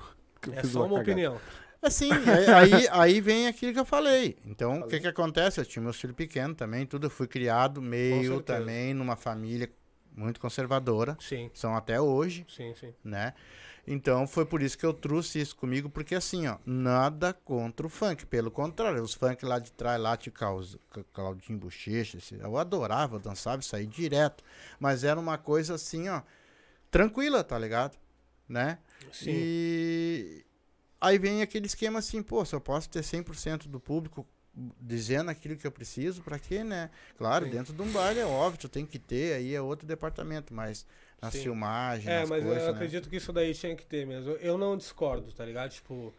[0.46, 1.02] Eu É só uma cagada.
[1.02, 1.40] opinião.
[1.82, 4.36] Assim, aí, aí, aí vem aquilo que eu falei.
[4.44, 5.60] Então, o que que acontece?
[5.60, 7.06] Eu tinha meus filhos pequenos também, tudo.
[7.06, 9.70] Eu fui criado meio também numa família
[10.16, 11.16] muito conservadora.
[11.20, 12.94] Sim, São até hoje, sim, sim.
[13.04, 13.34] né?
[13.86, 17.90] Então, foi por isso que eu trouxe isso comigo, porque assim, ó, nada contra o
[17.90, 18.26] funk.
[18.26, 20.32] Pelo contrário, os funk lá de trás, lá de
[21.12, 24.42] Claudinho Bochecha, eu adorava, eu dançava isso aí direto.
[24.80, 26.22] Mas era uma coisa assim, ó,
[26.90, 27.96] tranquila, tá ligado?
[28.48, 28.78] Né?
[29.12, 29.30] Sim.
[29.30, 30.44] E
[31.00, 34.26] aí vem aquele esquema assim, pô, se eu posso ter 100% do público
[34.80, 36.90] dizendo aquilo que eu preciso, pra quê, né?
[37.18, 37.50] Claro, Sim.
[37.50, 40.86] dentro de um baile é óbvio, tu tem que ter, aí é outro departamento, mas
[41.20, 41.42] nas Sim.
[41.42, 42.74] filmagens, É, nas mas coisas, eu né?
[42.74, 44.32] acredito que isso daí tinha que ter mesmo.
[44.32, 45.70] Eu- não discordo, tá ligado?
[45.70, 46.14] Tipo,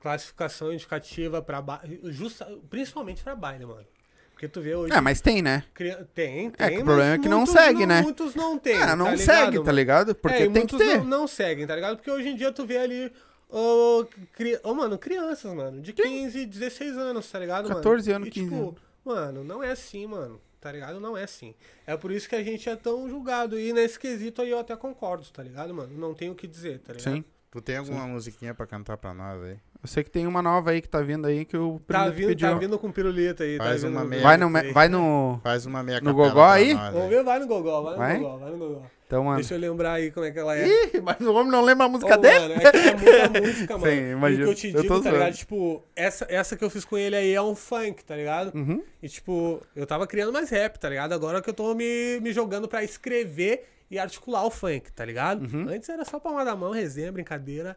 [0.00, 2.00] classificação indicativa pra baile.
[2.04, 3.86] Justa, principalmente pra baile, mano.
[4.32, 4.92] Porque tu vê hoje.
[4.92, 5.62] É, mas tem, né?
[5.74, 6.52] Tem, tem.
[6.58, 8.02] É, que o problema é que não segue, né?
[8.02, 8.74] Muitos não tem.
[8.82, 10.14] Ah, não tá segue, ligado, tá ligado?
[10.16, 10.98] Porque é, tem que ter.
[10.98, 11.96] Não, não seguem, tá ligado?
[11.96, 13.12] Porque hoje em dia tu vê ali.
[13.52, 14.58] Ô, cri...
[14.64, 17.76] ô, mano, crianças, mano, de 15, 16 anos, tá ligado, mano?
[17.76, 18.74] 14 anos, E, 15 tipo, anos.
[19.04, 20.98] mano, não é assim, mano, tá ligado?
[20.98, 21.54] Não é assim.
[21.86, 23.58] É por isso que a gente é tão julgado.
[23.58, 25.92] E nesse quesito aí eu até concordo, tá ligado, mano?
[25.98, 27.14] Não tenho o que dizer, tá ligado?
[27.14, 27.24] Sim.
[27.50, 29.58] Tu tem alguma musiquinha pra cantar pra nós aí?
[29.82, 32.28] Eu sei que tem uma nova aí que tá vindo aí que o Tá vindo,
[32.28, 32.48] pediu.
[32.48, 35.38] tá vindo com pirulito aí, Faz tá vindo uma meia- Vai no, vai no.
[35.42, 36.72] Faz uma meia No gogó aí?
[36.72, 38.18] nós Vamos ver, vai no Gogol, vai no Vai?
[38.18, 38.86] Gogol, vai no Gogol.
[39.12, 39.36] Então, mano.
[39.36, 40.66] Deixa eu lembrar aí como é que ela é.
[40.66, 42.38] Ih, mas o homem não lembra a música Ô, dele?
[42.38, 43.92] Mano, é que é muita música, mano.
[43.92, 44.42] Sim, E imagino.
[44.42, 45.18] o que eu te Eu tô digo, tá zoando.
[45.18, 45.34] ligado?
[45.36, 48.56] Tipo, essa, essa que eu fiz com ele aí é um funk, tá ligado?
[48.56, 48.82] Uhum.
[49.02, 51.12] E tipo, eu tava criando mais rap, tá ligado?
[51.12, 55.42] Agora que eu tô me, me jogando pra escrever e articular o funk, tá ligado?
[55.44, 55.68] Uhum.
[55.68, 57.76] Antes era só palma da mão, resenha, brincadeira.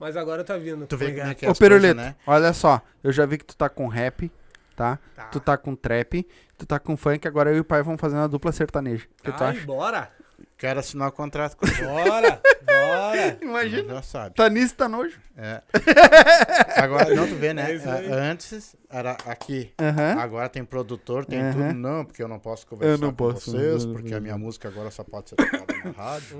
[0.00, 0.86] Mas agora tá vindo.
[0.86, 2.16] Tu vê Tá como é que é Ô, né?
[2.26, 2.80] olha só.
[3.04, 4.32] Eu já vi que tu tá com rap,
[4.74, 4.98] tá?
[5.14, 5.24] Tá.
[5.24, 6.26] Tu tá com trap,
[6.56, 9.06] tu tá com funk, agora eu e o pai vamos fazer uma dupla sertaneja.
[9.22, 9.66] Que tu Ai, acha?
[9.66, 10.21] bora!
[10.62, 11.82] Quero assinar o contrato com ele.
[11.82, 12.40] Bora!
[12.64, 13.38] bora!
[13.42, 13.94] Imagina.
[13.94, 14.36] Já sabe.
[14.36, 15.18] Tá nisso, tá nojo.
[15.36, 15.60] É.
[16.80, 17.74] Agora, não, tu vê, né?
[17.74, 18.12] É.
[18.12, 19.72] A- Antes era aqui.
[20.16, 21.74] Agora tem produtor, tem tudo.
[21.74, 23.50] Não, porque eu não posso conversar Eu não com posso.
[23.50, 26.38] vocês, Não, porque não, a minha música agora só pode ser tocada na rádio.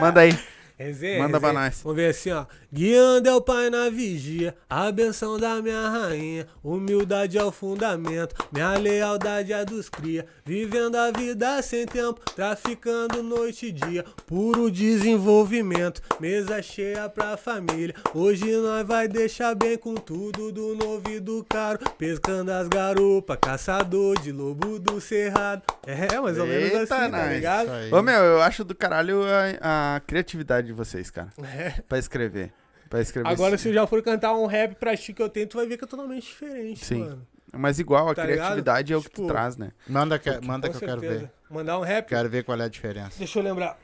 [0.00, 0.32] Manda aí.
[0.78, 1.80] Resenha, Manda pra nós.
[1.82, 2.44] Vamos ver assim, ó.
[2.70, 6.46] Guiando é o pai na vigia, a benção da minha rainha.
[6.62, 10.26] Humildade é o fundamento, minha lealdade é a dos cria.
[10.44, 14.04] Vivendo a vida sem tempo, traficando noite e dia.
[14.26, 17.94] Puro desenvolvimento, mesa cheia pra família.
[18.14, 21.78] Hoje nós vai deixar bem com tudo do novo e do caro.
[21.96, 25.62] Pescando as garupas, caçador de lobo do cerrado.
[25.86, 27.32] É, mais ou menos Eita, assim, tá nós.
[27.32, 27.64] ligado?
[27.64, 27.92] Isso aí.
[27.94, 29.22] Ô, meu, eu acho do caralho
[29.62, 31.28] a, a criatividade de vocês, cara.
[31.56, 31.70] É.
[31.88, 32.52] Pra escrever.
[32.90, 33.28] Pra escrever.
[33.28, 35.56] Agora, esse- se eu já for cantar um rap pra ti que eu tenho, tu
[35.56, 37.00] vai ver que é totalmente diferente, Sim.
[37.00, 37.26] mano.
[37.52, 38.38] Mas igual, a Tá ligado?
[38.38, 39.70] criatividade é o que tu Tipo, traz, né?
[39.88, 41.20] Manda que, manda que eu quero certeza.
[41.20, 41.30] ver.
[41.48, 42.08] Mandar um rap.
[42.08, 43.18] Quero ver qual é a diferença.
[43.18, 43.78] Deixa eu lembrar.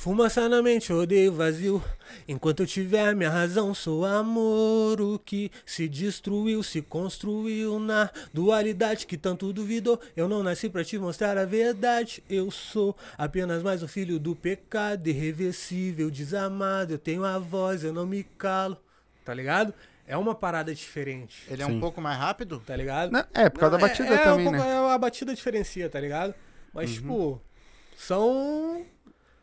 [0.00, 1.82] Fumaça na mente, odeio vazio.
[2.28, 5.00] Enquanto eu tiver minha razão, sou amor.
[5.00, 9.98] O que se destruiu, se construiu na dualidade que tanto duvidou.
[10.14, 12.22] Eu não nasci pra te mostrar a verdade.
[12.28, 16.92] Eu sou apenas mais um filho do pecado, irreversível, desamado.
[16.92, 18.76] Eu tenho a voz, eu não me calo.
[19.24, 19.72] Tá ligado?
[20.06, 21.42] É uma parada diferente.
[21.50, 21.72] Ele é Sim.
[21.72, 22.62] um pouco mais rápido?
[22.64, 23.10] Tá ligado?
[23.10, 24.72] Não, é, por causa Não, da batida é, também, um pouco- né?
[24.74, 26.34] é, a batida diferencia, tá ligado?
[26.72, 27.40] Mas, tipo,
[27.96, 28.84] são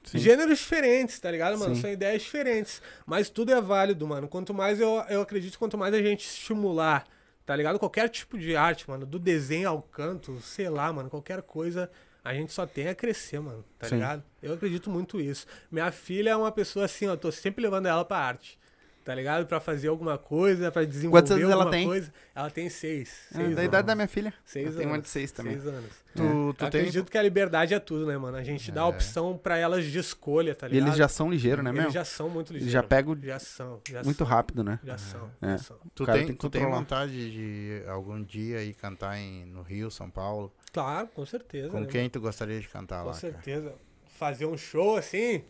[0.04, 0.18] Sim.
[0.18, 1.76] gêneros diferentes, tá ligado, mano?
[1.76, 1.82] Sim.
[1.82, 2.82] São ideias diferentes.
[3.06, 4.28] Mas tudo é válido, mano.
[4.28, 7.06] Quanto mais eu, eu acredito, quanto mais a gente estimular,
[7.46, 7.80] tá ligado?
[7.80, 11.90] Qualquer tipo de arte, mano, do desenho ao canto, sei lá, mano, qualquer coisa.
[12.24, 13.96] A gente só tem a crescer, mano, tá Sim.
[13.96, 14.24] ligado?
[14.42, 15.46] Eu acredito muito isso.
[15.70, 18.58] Minha filha é uma pessoa assim, ó, tô sempre levando ela pra arte.
[19.04, 19.46] Tá ligado?
[19.46, 21.86] Pra fazer alguma coisa, pra desenvolver Quantos anos ela alguma tem?
[21.86, 22.14] coisa.
[22.34, 23.10] Ela tem seis.
[23.32, 23.64] Ah, seis da anos.
[23.66, 24.34] idade da minha filha.
[24.46, 25.04] Seis Eu tenho uma anos.
[25.04, 25.54] de seis também.
[25.60, 25.90] Seis anos.
[26.16, 26.68] Tu, Eu tu tem...
[26.82, 28.38] acredito que a liberdade é tudo, né, mano?
[28.38, 30.88] A gente dá a opção pra elas de escolha, tá E ligado?
[30.88, 31.92] eles já são ligeiros, né, Eles mesmo?
[31.94, 32.72] já são muito Eles ligeiros.
[32.74, 33.82] já pegam Já são.
[33.90, 34.80] Já muito são, rápido, né?
[34.86, 35.30] Já são.
[35.42, 35.48] É.
[35.50, 35.78] Já são.
[35.94, 39.92] Tu cara tem, tem tu tem vontade de algum dia ir cantar em, no Rio,
[39.92, 40.54] São Paulo?
[40.72, 41.68] Claro, com certeza.
[41.70, 43.10] Com né, quem tu gostaria de cantar mano?
[43.10, 43.34] lá, Com cara?
[43.34, 43.76] certeza.
[44.18, 45.44] Fazer um show assim.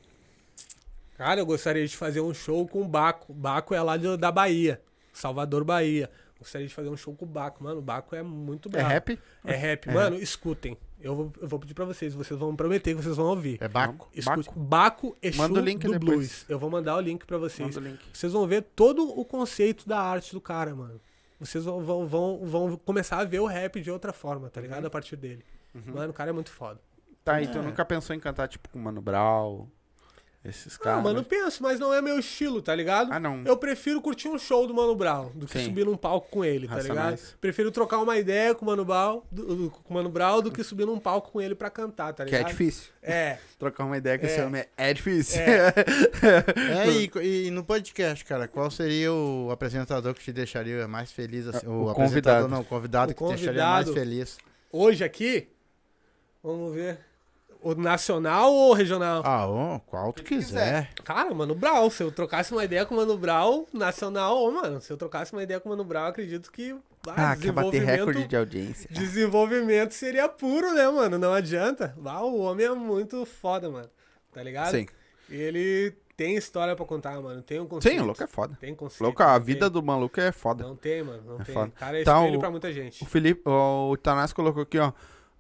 [1.24, 3.34] Cara, eu gostaria de fazer um show com o Baco.
[3.34, 4.82] Baco é lá de- da Bahia.
[5.14, 6.10] Salvador, Bahia.
[6.38, 7.64] Gostaria de fazer um show com o Baco.
[7.64, 8.90] Mano, o Baco é muito É brabo.
[8.90, 9.20] rap?
[9.46, 9.90] É rap.
[9.90, 10.78] Mano, escutem.
[11.00, 12.14] Eu vou, eu vou pedir pra vocês.
[12.14, 13.58] Vocês vão prometer que vocês vão ouvir.
[13.62, 14.10] É Baco?
[14.14, 14.50] Escute.
[14.54, 16.10] Baco, Exu Manda o link do depois.
[16.18, 16.46] Blues.
[16.50, 17.74] Eu vou mandar o link pra vocês.
[17.74, 18.02] Manda o link.
[18.12, 21.00] Vocês vão ver todo o conceito da arte do cara, mano.
[21.40, 24.66] Vocês vão, vão, vão, vão começar a ver o rap de outra forma, tá Uhum.
[24.68, 24.86] ligado?
[24.86, 25.44] A partir dele.
[25.74, 26.80] Mano, o cara é muito foda.
[27.24, 29.68] Tá, e tu nunca pensou em cantar, tipo, com o Mano Brown?
[30.46, 31.02] Esses caras?
[31.02, 33.14] mano, penso, mas não é meu estilo, tá ligado?
[33.14, 33.44] Ah, não.
[33.46, 35.66] Eu prefiro curtir um show do Mano Brown do que Sim.
[35.66, 36.96] subir num palco com ele, tá ligado?
[36.98, 37.36] Racionais.
[37.40, 40.62] Prefiro trocar uma ideia com o Mano Brown do, com o Mano Brown do que
[40.62, 42.52] subir num palco com ele pra cantar, tá Que é ligado?
[42.52, 42.92] difícil.
[43.02, 43.38] É.
[43.58, 44.30] Trocar uma ideia com É.
[44.30, 45.40] esse homem é difícil.
[45.42, 51.48] É, e, e no podcast, cara, qual seria o apresentador que te deixaria mais feliz?
[51.48, 52.02] Assim, O o, convidado.
[52.02, 53.94] apresentador, não, o convidado O que te deixaria mais convidado.
[54.10, 54.38] feliz.
[54.72, 55.48] Hoje aqui,
[56.44, 56.98] vamos ver.
[57.64, 59.22] O nacional ou o regional?
[59.26, 60.90] Ah, ô, qual tu quiser.
[61.04, 64.82] Cara, Mano Brown, se eu trocasse uma ideia com o Mano Brown, nacional, ô, mano,
[64.82, 66.76] se eu trocasse uma ideia com o Mano Brown, acredito que
[67.08, 68.90] ah, Ah, quer bater recorde de audiência.
[68.92, 71.18] desenvolvimento seria puro, né, mano?
[71.18, 71.96] Não adianta.
[72.06, 73.90] Ah, o homem é muito foda, mano.
[74.34, 74.72] Tá ligado?
[74.72, 74.86] Sim.
[75.30, 77.42] Ele tem história pra contar, mano.
[77.42, 77.96] Tem um conceito.
[77.96, 78.58] Sim, o louco é foda.
[78.60, 79.04] Tem conceito.
[79.04, 79.72] Louco, a vida tem.
[79.72, 80.64] do maluco é foda.
[80.64, 81.24] Não tem, mano.
[81.26, 81.54] Não É tem.
[81.56, 81.72] foda.
[81.78, 83.02] Cara, é Então, espelho o- pra muita gente.
[83.04, 84.92] O Felipe, o, o Tanás colocou aqui, ó.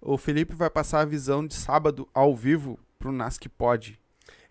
[0.06, 3.98] O Felipe vai passar a visão de sábado ao vivo pro Nas que pode.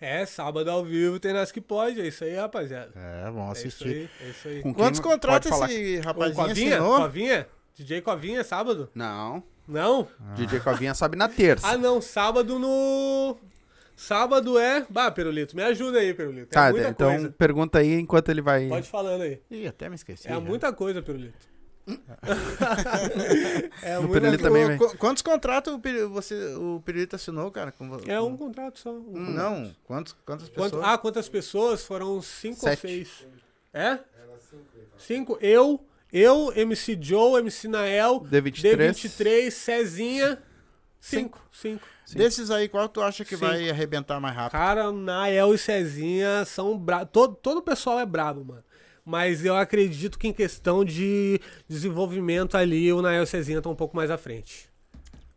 [0.00, 2.00] É, sábado ao vivo tem nas que pode.
[2.00, 2.90] É isso aí, rapaziada.
[2.96, 3.88] É, vamos É isso assistir.
[3.88, 4.62] aí, é isso aí.
[4.62, 6.76] Com Quantos contratos esse Ô, rapazinho Covinha?
[6.76, 6.96] assinou?
[7.00, 7.46] Covinha?
[7.74, 8.90] DJ Covinha, sábado?
[8.94, 9.42] Não.
[9.68, 10.08] Não?
[10.34, 11.68] DJ Covinha sobe na terça.
[11.68, 12.00] Ah, não.
[12.00, 13.36] Sábado no...
[13.94, 14.84] Sábado é...
[14.90, 16.48] Bah, Perulito, me ajuda aí, Perulito.
[16.50, 17.30] É tá, muita então coisa.
[17.30, 18.66] pergunta aí enquanto ele vai.
[18.68, 19.40] Pode falando aí.
[19.50, 20.26] Ih, até me esqueci.
[20.26, 20.40] É já.
[20.40, 21.51] muita coisa, Perulito.
[23.82, 27.72] é O muita Pirulito também, qu- Quantos contratos o, Piri- você, o Pirulito assinou, cara?
[27.72, 28.90] Com, vo- É um com- contrato só.
[28.92, 30.70] um Hum, Não, quantos, quantas pessoas?
[30.72, 31.84] Quanto- ah, quantas pessoas?
[31.84, 32.86] Foram cinco Sete.
[32.86, 33.26] ou seis.
[33.72, 33.98] É?
[34.98, 35.38] Cinco.
[35.40, 38.76] Eu, eu, MC Joe, MC Nael, D23.
[38.92, 40.38] D23, Cezinha.
[41.00, 41.40] Cinco.
[41.50, 41.86] Cinco.
[42.14, 43.46] Desses aí, qual tu acha que Cinco.
[43.46, 44.52] vai arrebentar mais rápido?
[44.52, 47.08] Cara, Nael e Cezinha são bravos.
[47.10, 48.62] Todo, todo o pessoal é brabo, mano.
[49.04, 53.96] Mas eu acredito que em questão de desenvolvimento ali, o Nael Cezinha estão um pouco
[53.96, 54.68] mais à frente.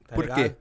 [0.08, 0.38] Tá Por ligado?
[0.38, 0.56] quê?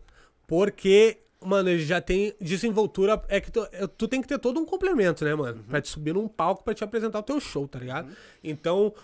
[0.47, 3.23] Porque, mano, ele já tem desenvoltura.
[3.29, 3.61] É que tu,
[3.99, 5.63] tu tem que ter todo um complemento, né, mano?
[5.65, 8.11] Pra te subir num palco pra te apresentar o teu show, tá ligado?
[8.43, 8.95] Então,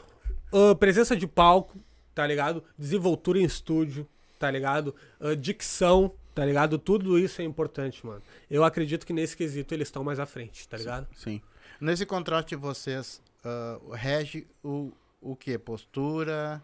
[0.52, 1.78] ah, presença de palco,
[2.14, 2.64] tá ligado?
[2.78, 4.06] Desenvoltura em estúdio,
[4.38, 4.94] tá ligado?
[5.20, 6.78] Ah, dicção, tá ligado?
[6.78, 8.22] Tudo isso é importante, mano.
[8.50, 11.06] Eu acredito que nesse quesito eles estão mais à frente, tá ligado?
[11.14, 11.40] Sim.
[11.80, 15.58] Nesse contrato de vocês, ah, rege o, o que?
[15.58, 16.62] Postura?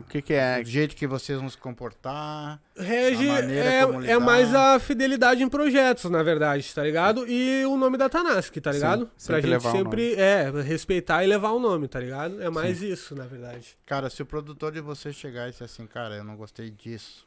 [0.00, 0.60] O que que é?
[0.60, 2.60] O jeito que vocês vão se comportar?
[2.76, 7.28] Rege A maneira como é, é mais a fidelidade em projetos, na verdade, tá ligado?
[7.28, 9.06] E o nome da Tanask, tá Sim, ligado?
[9.06, 12.42] pra sempre gente sempre, é, respeitar e levar o nome, tá ligado?
[12.42, 13.78] É mais isso, na verdade.
[13.86, 17.26] Cara, se o produtor de vocês chegar e disser assim, cara, eu não gostei disso,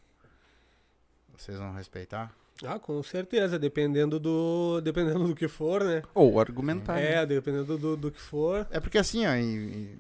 [1.38, 2.34] vocês vão respeitar?
[2.66, 6.02] Ah, com certeza, dependendo do dependendo do que for, né?
[6.14, 6.96] Ou argumentar.
[6.96, 7.14] né?
[7.22, 8.68] É, dependendo do, do que for.
[8.72, 9.98] É porque assim, ó, e- e-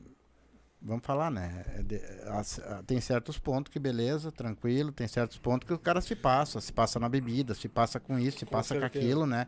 [0.81, 1.65] vamos falar, né?
[1.77, 5.79] é de- as- a- tem certos pontos que beleza, tranquilo, tem certos pontos que o
[5.79, 8.81] cara se passa, se passa na bebida, se passa com isso, se Com passa com
[8.81, 9.05] certeza.
[9.05, 9.47] aquilo, né?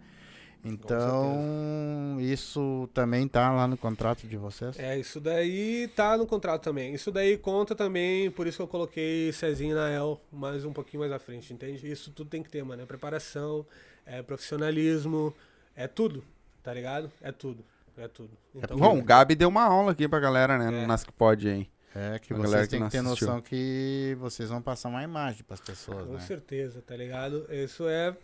[0.63, 4.77] Então, isso também tá lá no contrato de vocês?
[4.77, 6.93] É, isso daí tá no contrato também.
[6.93, 11.01] Isso daí conta também, por isso que eu coloquei Cezinho na El mais um pouquinho
[11.01, 11.89] mais à frente, entende?
[11.89, 12.81] Isso tudo tem que ter, mano.
[12.81, 13.65] É preparação,
[14.05, 15.33] é profissionalismo,
[15.75, 16.23] é tudo,
[16.61, 17.11] tá ligado?
[17.21, 17.63] É tudo.
[17.97, 18.31] É tudo.
[18.55, 20.67] Então, Bom, o Gabi deu uma aula aqui pra galera, né?
[20.67, 20.81] É.
[20.81, 21.69] No Nas que pode aí.
[21.93, 23.27] É que A vocês que têm não que ter assistiu.
[23.27, 26.19] noção que vocês vão passar uma imagem pras pessoas, Com né?
[26.19, 27.45] certeza, tá ligado?
[27.49, 28.15] Isso é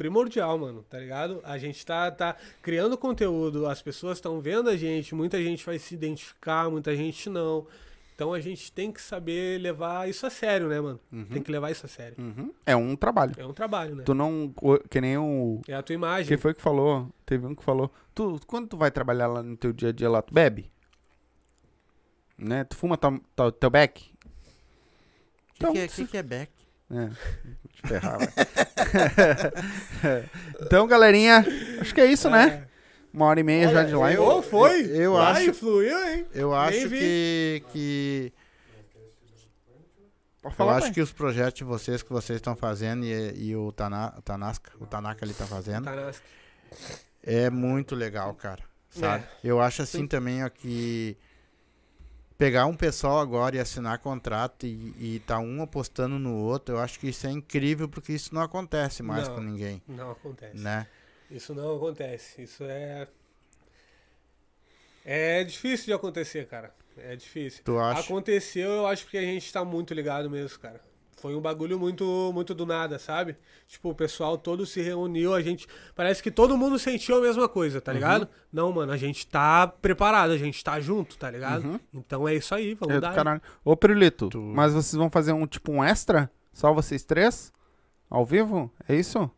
[0.00, 1.42] primordial, mano, tá ligado?
[1.44, 5.78] A gente tá, tá criando conteúdo, as pessoas estão vendo a gente, muita gente vai
[5.78, 7.66] se identificar, muita gente não.
[8.14, 10.98] Então a gente tem que saber levar isso a sério, né, mano?
[11.30, 12.16] Tem que levar isso a sério.
[12.18, 12.50] Uhum.
[12.64, 13.34] É um trabalho.
[13.36, 14.02] É um trabalho, né?
[14.04, 14.54] Tu não.
[14.88, 15.60] Que nem o.
[15.68, 16.28] É a tua imagem.
[16.28, 17.06] Quem foi que falou?
[17.26, 17.90] Teve um que falou.
[18.14, 20.70] Tu, quando tu vai trabalhar lá no teu dia a dia lá, tu bebe?
[22.38, 22.64] Né?
[22.64, 24.00] Tu fuma tua- tua- teu beck?
[24.02, 24.16] O
[25.56, 26.50] Então, que é, que que é back?
[26.92, 27.08] É.
[27.72, 28.18] Te ferrar,
[30.60, 31.44] então, galerinha,
[31.80, 32.66] acho que é isso, né?
[33.12, 34.18] Uma hora e meia já de live.
[34.20, 34.82] Ô, foi?
[34.86, 36.26] eu Vai, acho- fluiu, hein?
[36.32, 38.32] Eu acho que, que
[40.42, 40.94] Pode eu falar, acho pai.
[40.94, 44.70] que os projetos de vocês que vocês estão fazendo e, e o, Tana, o Tanasca,
[44.80, 45.88] o Tanaka ali tá fazendo,
[47.22, 48.62] é muito legal, cara.
[48.90, 49.24] Sabe?
[49.24, 49.28] É.
[49.48, 51.16] Eu acho assim também ó, que
[52.40, 56.78] pegar um pessoal agora e assinar contrato e, e tá um apostando no outro, eu
[56.80, 59.34] acho que isso é incrível porque isso não acontece mais Não.
[59.34, 60.56] com ninguém, Não acontece.
[60.56, 60.86] né?
[61.30, 62.40] Isso não acontece.
[62.40, 63.06] Isso é.
[65.04, 66.74] É difícil de acontecer, cara.
[66.96, 67.62] É difícil.
[67.62, 68.00] Tu acha?
[68.00, 70.80] Aconteceu, eu acho que a gente tá muito ligado mesmo, cara.
[71.20, 73.36] Foi um bagulho muito, muito do nada, sabe?
[73.68, 75.66] Tipo, o pessoal todo se reuniu, a gente.
[75.94, 77.82] Parece que todo mundo sentiu a mesma coisa, Uhum.
[77.82, 78.28] tá ligado?
[78.52, 81.64] Não, mano, a gente tá preparado, a gente tá junto, tá ligado?
[81.66, 81.80] Uhum.
[81.92, 83.14] Então é isso aí, vamos É dar.
[83.14, 83.42] caralho.
[83.64, 86.30] Ô, Pirulito, Tu- mas vocês vão fazer um tipo um extra?
[86.52, 87.52] Só vocês três?
[88.08, 88.72] Ao vivo?
[88.88, 89.30] É isso?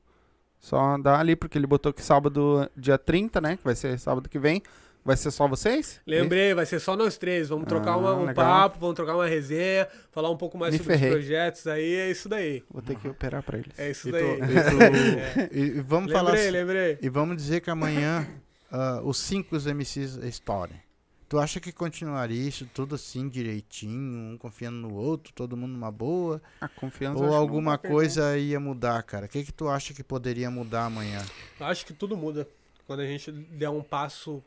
[0.61, 3.57] Só dá ali, porque ele botou que sábado, dia 30, né?
[3.57, 4.63] Que vai ser sábado que vem.
[5.05, 6.01] Vai ser só vocês?
[6.07, 7.49] Lembrei, vai ser só nós três.
[7.49, 8.35] Vamos trocar Ah, uma- um legal.
[8.35, 11.09] papo, vamos trocar uma resenha, falar um pouco mais Me sobre ferrei.
[11.11, 11.95] os projetos aí.
[11.95, 12.63] É isso daí.
[12.71, 13.77] Vou ter que operar pra eles.
[13.77, 14.25] É isso E, daí.
[14.25, 16.99] e tu- e- e vamos falar lembrei, lembrei.
[17.03, 18.27] E vamos dizer que amanhã
[18.71, 20.81] ah, os cinco MCs estourem.
[21.29, 25.91] Tu acha que continuaria isso tudo assim, direitinho, um confiando no outro, todo mundo numa
[25.91, 26.41] boa?
[26.61, 27.95] A confiança Ou alguma perder.
[27.97, 29.27] coisa ia mudar, cara?
[29.27, 31.21] O que que tu acha que poderia mudar amanhã?
[31.59, 32.47] Eu Acho que tudo muda.
[32.87, 34.45] Quando a gente der um passo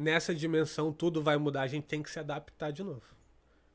[0.00, 1.62] nessa dimensão, tudo vai mudar.
[1.62, 3.02] A gente tem que se adaptar de novo.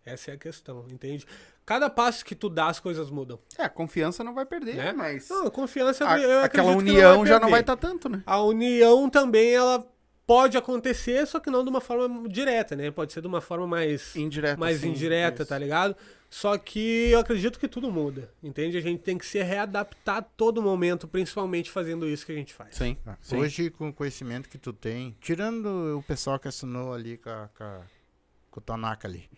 [0.05, 1.25] Essa é a questão, entende?
[1.65, 3.39] Cada passo que tu dá, as coisas mudam.
[3.57, 4.93] É, a confiança não vai perder, Né?
[4.93, 5.27] mas.
[5.29, 8.21] Não, a confiança, a- eu aquela união já não vai estar tanto, né?
[8.25, 9.83] A união também, ela
[10.27, 12.91] pode acontecer, só que não de uma forma direta, né?
[12.91, 14.57] Pode ser de uma forma mais, Indireta.
[14.59, 15.95] mais sim, indireta, tá ligado?
[16.37, 18.77] Só que eu acredito que tudo muda, entende?
[18.77, 22.53] A gente tem que se readaptar a todo momento, principalmente fazendo isso que a gente
[22.53, 22.75] faz.
[22.75, 22.97] Sim.
[23.21, 23.37] sim.
[23.37, 27.47] Hoje, com o conhecimento que tu tem, tirando o pessoal que assinou ali com, a,
[27.57, 27.81] com, a-
[28.51, 29.29] com o Tanaka ali.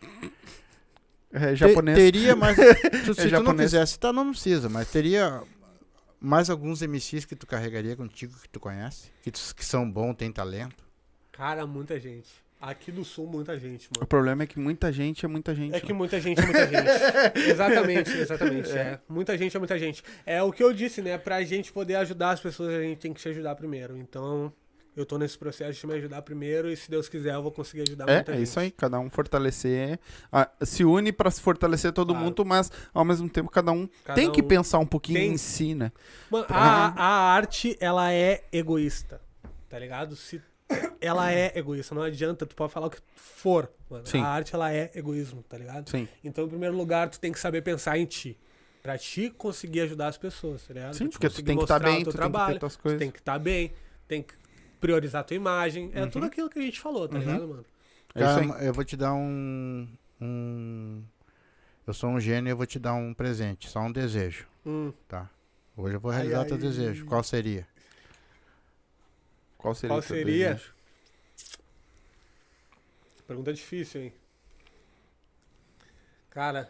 [1.32, 1.96] É Te- japonês.
[1.96, 2.56] teria mais.
[3.06, 3.70] tu- se tu não japonês.
[3.70, 5.44] quisesse, tá, não precisa, mas teria
[6.20, 9.12] mais alguns MCs que tu carregaria contigo que tu conhece?
[9.22, 10.84] Que, tu- que são bons, tem talento?
[11.32, 12.30] Cara, muita gente.
[12.60, 14.08] Aqui do sul, muita gente, O mano.
[14.08, 15.76] problema é que muita gente é muita gente.
[15.76, 15.98] É que né?
[15.98, 17.38] muita gente é muita gente.
[17.50, 18.72] exatamente, exatamente.
[18.72, 19.00] É.
[19.08, 20.04] Muita gente é muita gente.
[20.26, 21.18] É o que eu disse, né?
[21.20, 23.96] Pra gente poder ajudar as pessoas, a gente tem que se ajudar primeiro.
[23.96, 24.52] Então,
[24.96, 27.84] eu tô nesse processo de me ajudar primeiro e se Deus quiser, eu vou conseguir
[27.88, 28.44] ajudar É, muita é gente.
[28.46, 30.00] isso aí, cada um fortalecer.
[30.32, 32.26] ah, se une pra se fortalecer todo Claro.
[32.26, 35.32] mundo, mas ao mesmo tempo cada um Cada tem que um pensar um pouquinho tem-
[35.34, 35.92] em si, né?
[36.32, 39.22] Mano, a, a arte, ela é egoísta,
[39.70, 40.16] tá ligado?
[40.16, 40.42] Se
[41.00, 44.06] ela é egoísta, não adianta, tu pode falar o que for, mano.
[44.06, 44.22] Sim.
[44.22, 45.90] A arte, ela é egoísmo, tá ligado?
[45.90, 46.08] Sim.
[46.24, 48.38] Então, em primeiro lugar, tu tem que saber pensar em ti.
[48.84, 50.94] Pra ti conseguir ajudar as pessoas, tá ligado?
[50.94, 52.28] Sim, te porque tu conseguir tem que estar mostrar o bem, teu tu tem que
[52.28, 53.74] ter trabalho, tu tem que estar bem,
[54.08, 54.34] tem que
[54.80, 55.92] priorizar tua imagem.
[55.94, 56.10] É Uhum.
[56.10, 57.66] tudo aquilo que a gente falou, tá ligado, mano?
[58.16, 58.20] É.
[58.20, 59.88] Cara, eu vou te dar um,
[60.22, 61.04] um.
[61.86, 64.92] Eu sou um gênio e eu vou te dar um presente, só um desejo, Hum,
[65.08, 65.30] tá?
[65.76, 66.46] Hoje eu vou Ai, realizar ai.
[66.48, 67.06] teu desejo.
[67.06, 67.68] Qual seria?
[69.58, 70.54] Qual seria Qual seria?
[70.54, 70.74] desejo?
[73.28, 74.14] pergunta difícil, hein?
[76.30, 76.70] Cara,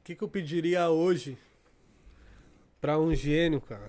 [0.00, 1.38] o que, que eu pediria hoje
[2.80, 3.86] pra um gênio, cara?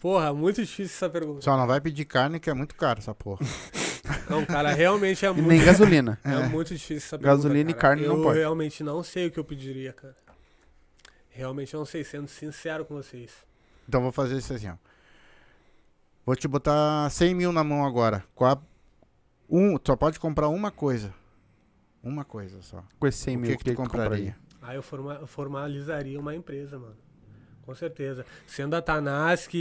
[0.00, 1.42] Porra, muito difícil essa pergunta.
[1.42, 3.44] Só não vai pedir carne, que é muito caro essa porra.
[4.30, 6.18] Não, cara, realmente é E muito nem gasolina.
[6.24, 7.96] É muito difícil essa pergunta, Gasolina e cara.
[7.96, 8.38] carne não eu pode.
[8.38, 10.14] realmente não sei o que eu pediria, cara.
[11.30, 13.32] Realmente não sei, sendo sincero com vocês.
[13.88, 14.76] Então eu vou fazer isso assim, ó.
[16.26, 18.24] Vou te botar 100 mil na mão agora.
[18.34, 18.58] Qual a-
[19.48, 21.14] Um, só pode comprar uma coisa.
[22.02, 22.82] Uma coisa só.
[22.98, 24.36] Com esse 100 o mil, que, que tu compraria?
[24.60, 26.96] Aí eu forma- formalizaria uma empresa, mano.
[27.62, 28.26] Com certeza.
[28.46, 29.52] Sendo a Tanask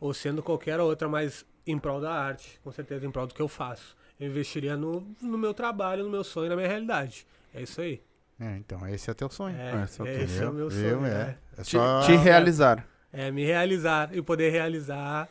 [0.00, 3.42] ou sendo qualquer outra, mas em prol da arte, com certeza em prol do que
[3.42, 3.96] eu faço.
[4.20, 7.26] Eu investiria no, no meu trabalho, no meu sonho, na minha realidade.
[7.52, 8.00] É isso aí.
[8.38, 9.56] É, então, esse é teu sonho.
[9.56, 10.22] É, esse é o teu.
[10.22, 10.90] esse é o meu Viu?
[11.00, 11.06] sonho.
[11.06, 11.10] É.
[11.10, 11.38] É.
[11.58, 12.00] É Te, só...
[12.02, 12.86] te realizar.
[13.12, 15.28] é me realizar e poder realizar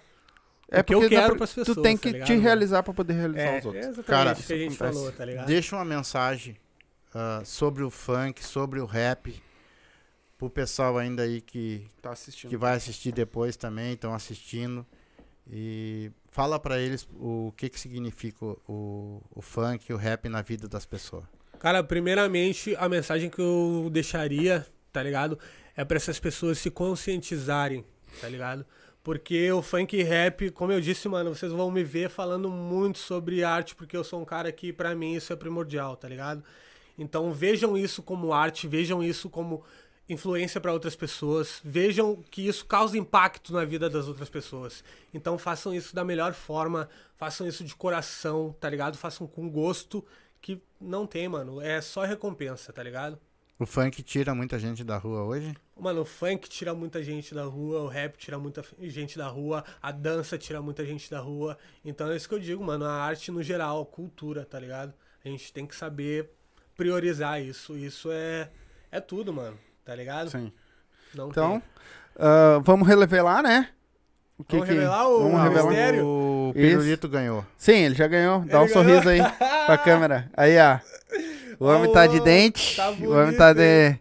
[0.78, 1.78] É o que eu porque dá quero pras Tu pessoas.
[1.84, 3.86] tem tá que ligado, te realizar pra poder realizar É, os outros.
[3.86, 4.94] é exatamente Cara, o que a gente acontece.
[4.96, 5.46] falou, tá ligado?
[5.46, 6.58] Deixa uma mensagem
[7.14, 9.42] ah, sobre o funk, sobre o rap,
[10.38, 12.50] pro pessoal ainda aí que, Tá assistindo.
[12.50, 14.86] que vai assistir depois também, estão assistindo.
[15.50, 20.28] E fala pra eles o que que significa o, o, o funk e o rap
[20.30, 21.26] na vida das pessoas.
[21.60, 25.38] Cara, primeiramente, a mensagem que eu deixaria, tá ligado?
[25.76, 27.86] É pra essas pessoas se conscientizarem,
[28.22, 28.66] tá ligado?
[29.04, 33.44] Porque o funk rap, como eu disse, mano, vocês vão me ver falando muito sobre
[33.44, 36.42] arte, porque eu sou um cara que, pra mim, isso é primordial, tá ligado?
[36.98, 39.64] Então vejam isso como arte, vejam isso como
[40.08, 44.84] influência pra outras pessoas, vejam que isso causa impacto na vida das outras pessoas.
[45.14, 48.98] Então façam isso da melhor forma, façam isso de coração, tá ligado?
[48.98, 50.06] Façam com gosto,
[50.42, 51.60] que não tem, mano.
[51.62, 53.20] É só recompensa, tá ligado?
[53.64, 55.56] O funk tira muita gente da rua hoje?
[55.80, 59.64] Mano, o funk tira muita gente da rua, o rap tira muita gente da rua,
[59.82, 61.58] a dança tira muita gente da rua.
[61.84, 62.84] Então é isso que eu digo, mano.
[62.86, 64.94] A arte no geral, a cultura, tá ligado?
[65.24, 66.30] A gente tem que saber
[66.76, 67.78] priorizar isso.
[67.78, 68.50] Isso é,
[68.92, 69.58] é tudo, mano.
[69.86, 70.30] Tá ligado?
[70.30, 70.52] Sim.
[71.16, 71.64] Não Então,
[72.18, 73.70] ah, vamos revelar, né?
[74.38, 75.68] O Vamos revelar o vamos revelar?
[75.70, 76.06] mistério?
[76.06, 76.52] O.
[76.54, 77.46] Pirulito ganhou.
[77.56, 78.42] Sim, ele já ganhou.
[78.42, 79.26] Dá Ele um sorriso ganhou.
[79.26, 79.32] aí
[79.66, 80.30] pra câmera.
[80.36, 80.80] Aí, ó.
[81.64, 82.76] O homem tá de dente.
[82.76, 83.96] tá o homem bonito, tá de.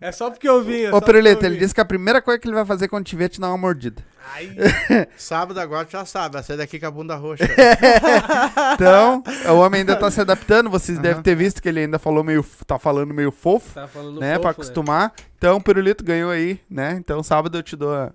[0.00, 0.82] É só porque eu vim.
[0.82, 3.14] É Ô, Pirulito, ele disse que a primeira coisa que ele vai fazer quando te
[3.14, 4.02] ver é te dar uma mordida.
[4.34, 4.50] Ai,
[5.16, 7.44] Sábado agora tu já sabe, vai sair daqui com a bunda roxa.
[8.74, 10.70] Então, o homem ainda tá se adaptando.
[10.70, 12.44] Vocês devem ter visto que ele ainda falou meio.
[12.66, 14.30] tá falando meio fofo, tá falando né?
[14.32, 15.12] fofo, pra acostumar.
[15.38, 16.96] Então, o Pirulito ganhou aí, né?
[16.98, 18.10] Então, sábado eu te dou a-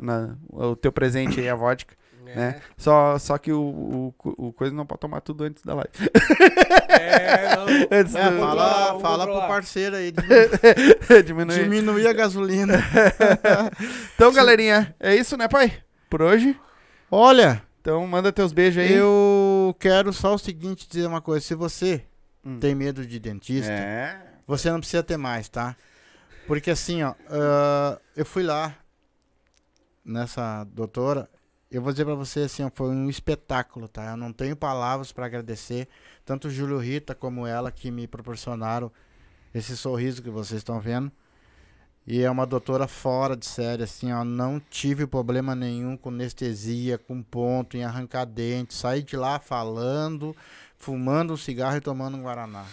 [0.00, 1.94] na- o teu presente aí, a vodka.
[2.32, 2.36] É.
[2.36, 2.60] né?
[2.76, 5.90] Só, só que o, o, o coisa não pode tomar tudo antes da live.
[6.88, 7.66] É, não.
[7.98, 10.12] Antes É, do- fala, fala pro parceiro aí,
[11.24, 11.62] diminuir.
[11.64, 12.78] diminuir a gasolina.
[14.14, 15.72] Então, galerinha, é isso, né, pai?
[16.08, 16.58] Por hoje.
[17.10, 18.92] Olha, Então, manda teus beijos aí.
[18.92, 21.44] eu quero só o seguinte, dizer uma coisa.
[21.44, 22.04] Se você
[22.44, 22.58] Hum.
[22.58, 24.16] tem medo de dentista, É.
[24.46, 25.76] você não precisa ter mais, tá?
[26.46, 28.74] Porque assim, ó, ah, eu fui lá
[30.04, 31.28] nessa doutora,
[31.72, 34.10] eu vou dizer pra você assim, foi um espetáculo, tá?
[34.10, 35.88] Eu não tenho palavras pra agradecer
[36.24, 38.92] tanto o Júlio Rita como ela que me proporcionaram
[39.54, 41.10] esse sorriso que vocês estão vendo.
[42.06, 46.98] E é uma doutora fora de série, assim, ó, não tive problema nenhum com anestesia,
[46.98, 50.34] com ponto, em arrancar dente, saí de lá falando,
[50.76, 52.66] fumando um cigarro e tomando um guaraná.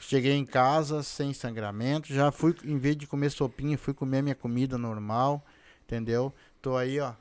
[0.00, 4.34] Cheguei em casa sem sangramento, já fui, em vez de comer sopinha, fui comer minha
[4.34, 5.42] comida normal,
[5.84, 6.34] entendeu?
[6.60, 7.12] Tô aí, ó,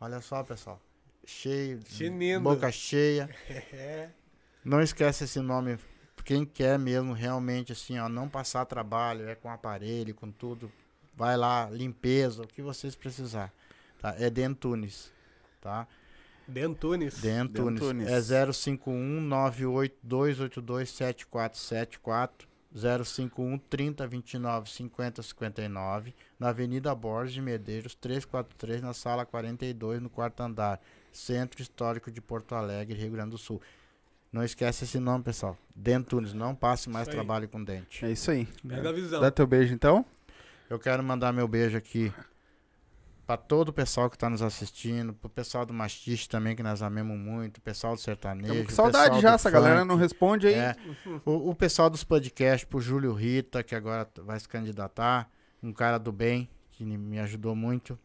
[0.00, 0.80] olha só, pessoal,
[1.24, 1.80] cheio,
[2.40, 3.28] boca cheia.
[3.72, 4.10] É.
[4.64, 5.78] Não esquece esse nome,
[6.24, 10.70] quem quer mesmo realmente, assim, ó, não passar trabalho, é com aparelho, com tudo,
[11.14, 13.52] vai lá, limpeza, o que vocês precisar,
[13.98, 14.14] tá?
[14.18, 15.10] É Dentunes,
[15.60, 15.88] tá?
[16.46, 17.18] Dentunes.
[17.20, 17.80] Dentunes.
[17.80, 18.08] Dentunes.
[18.08, 20.98] É 051 98282
[26.38, 30.40] 7474 051 3029 5059 na Avenida Borges de Medeiros 343 na sala 42 no quarto
[30.40, 30.80] andar
[31.12, 33.60] Centro Histórico de Porto Alegre, Rio Grande do Sul.
[34.30, 35.56] Não esquece esse nome, pessoal.
[35.74, 38.04] Dentunes, não passe mais trabalho com dente.
[38.04, 38.46] É isso aí.
[38.66, 39.20] Pega a visão.
[39.20, 40.04] Dá teu beijo, então.
[40.68, 42.12] Eu quero mandar meu beijo aqui
[43.26, 46.82] para todo o pessoal que está nos assistindo, pro pessoal do Mastiste também, que nós
[46.82, 48.64] amamos muito, o pessoal do sertanejo.
[48.64, 50.54] Com o saudade pessoal já, do essa galera funk, não responde aí.
[50.54, 50.76] é.
[51.24, 55.30] o, o pessoal dos podcasts, pro Júlio Rita, que agora vai se candidatar,
[55.62, 57.98] um cara do bem, que me- ajudou muito.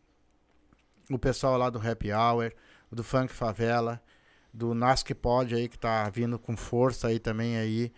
[1.10, 2.52] O pessoal lá do Happy Hour,
[2.92, 4.02] do Funk Favela,
[4.54, 7.92] do Nasc Pod aí, que tá vindo com força aí também aí,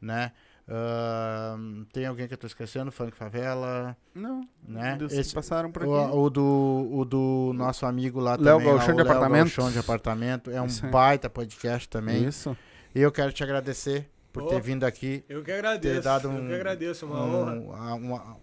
[0.00, 0.32] né?
[0.68, 2.92] Ahn, tem alguém que eu tô esquecendo?
[2.92, 4.96] Funk Favela, Não, né?
[5.10, 5.90] Esse- que passaram por aqui.
[5.90, 8.66] o, o do, o do nosso amigo lá Léo também.
[8.68, 9.56] lá, Galchão de Léo Apartamentos.
[9.56, 10.50] Galchão de apartamento.
[10.50, 12.24] É um Isso baita podcast também.
[12.26, 12.56] Isso.
[12.94, 15.24] E eu quero te agradecer por ter Ô, vindo aqui.
[15.28, 15.94] Eu que agradeço.
[15.96, 17.34] Ter dado Eu um- que agradeço, uma um-
[17.68, 17.76] honra.
[17.90, 18.36] a- uma-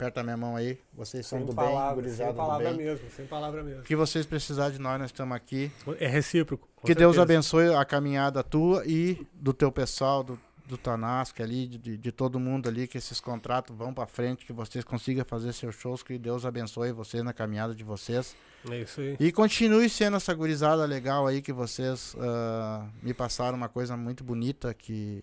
[0.00, 0.78] aperta a minha mão aí.
[0.94, 2.76] Vocês são Sem do bem, palavras, gurizada sem palavra bem.
[2.78, 3.82] mesmo, sem palavra mesmo.
[3.82, 5.70] Que vocês precisarem de nós, nós estamos aqui.
[5.98, 6.66] É recíproco.
[6.84, 7.22] que Deus certeza.
[7.22, 12.40] abençoe a caminhada tua e do teu pessoal, do, do Tanasco ali, de- de, todo
[12.40, 16.16] mundo ali, que esses contratos vão pra frente, que vocês consigam fazer seus shows, que
[16.18, 18.34] Deus abençoe vocês na caminhada de vocês.
[18.70, 19.16] É isso aí.
[19.20, 24.24] E continue sendo essa gurizada legal aí que vocês ah, me passaram uma coisa muito
[24.24, 25.22] bonita que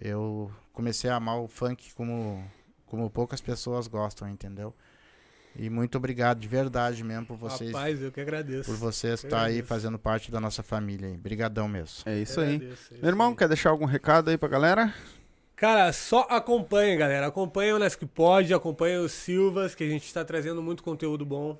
[0.00, 2.42] eu comecei a amar o funk como,
[2.88, 4.74] como poucas pessoas gostam, entendeu?
[5.56, 8.70] E muito obrigado de verdade mesmo por vocês, Rapaz, eu que agradeço.
[8.70, 9.66] por vocês estar aí agradeço.
[9.68, 11.16] fazendo parte da nossa família aí.
[11.16, 12.02] Brigadão mesmo.
[12.06, 12.56] É isso aí.
[12.56, 13.36] agradeço, é isso Meu irmão, aí.
[13.36, 14.94] quer deixar algum recado aí pra galera?
[15.56, 17.26] Cara, só acompanha, galera.
[17.26, 21.58] Acompanha o que pode, acompanha os Silvas, que a gente tá trazendo muito conteúdo bom.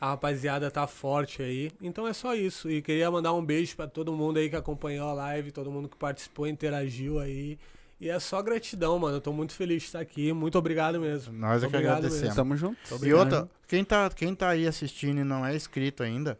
[0.00, 1.70] A rapaziada tá forte aí.
[1.82, 2.70] Então é só isso.
[2.70, 5.90] E queria mandar um beijo pra todo mundo aí que acompanhou a live, todo mundo
[5.90, 7.58] que participou, interagiu aí.
[8.00, 9.18] E é só gratidão, mano.
[9.18, 10.32] Eu tô muito feliz de estar aqui.
[10.32, 11.34] Muito obrigado mesmo.
[11.34, 12.22] Nós é que agradecemos.
[12.22, 12.34] mesmo.
[12.34, 12.78] Tamo junto.
[13.04, 16.38] E outra, quem tá, quem tá aí assistindo e não é inscrito ainda,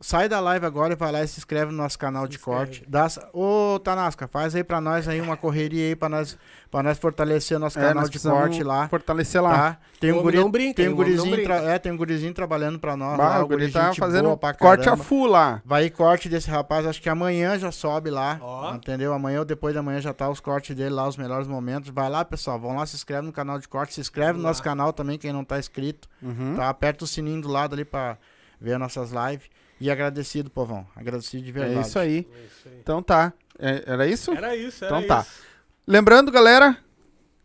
[0.00, 2.36] sai da live agora e vai lá e se inscreve no nosso canal Se de
[2.36, 2.58] inscreve.
[2.58, 2.84] corte.
[2.86, 6.36] Dá, ô, Tanasca, faz aí pra nós aí uma correria aí pra nós,
[6.70, 8.88] pra nós fortalecer o nosso É, canal nós de corte lá.
[8.88, 9.54] Fortalecer lá.
[9.72, 9.78] Tá?
[9.98, 13.16] Tem um, guri, brinca, tem um gurizinho, tra- é, tem um gurizinho trabalhando pra nós
[13.16, 13.44] Bah, lá.
[13.44, 15.62] o guri guri tá fazendo boa pra corte a full lá.
[15.64, 18.38] Vai corte desse rapaz, acho que amanhã já sobe lá.
[18.42, 18.74] Ó.
[18.74, 19.14] Entendeu?
[19.14, 21.88] Amanhã ou depois da manhã já tá os cortes dele lá, os melhores momentos.
[21.88, 22.60] Vai lá, pessoal.
[22.60, 23.94] Vão lá, se inscreve no canal de corte.
[23.94, 24.64] Se inscreve no Vamos nosso lá.
[24.64, 26.06] canal também, quem não tá inscrito.
[26.22, 26.54] Uhum.
[26.56, 26.68] Tá?
[26.68, 28.18] Aperta o sininho do lado ali pra
[28.60, 29.48] ver as nossas lives.
[29.80, 30.86] E agradecido, povão.
[30.96, 31.86] Agradecido de É verdade.
[31.86, 32.16] isso aí.
[32.34, 32.78] É isso aí.
[32.80, 33.32] Então tá.
[33.58, 34.32] É- era isso?
[34.32, 35.20] Era isso, era Então tá.
[35.22, 35.42] isso.
[35.86, 36.76] Lembrando, galera,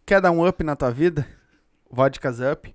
[0.06, 1.28] quer dar um up na tua vida?
[1.90, 2.74] Vodkas Up,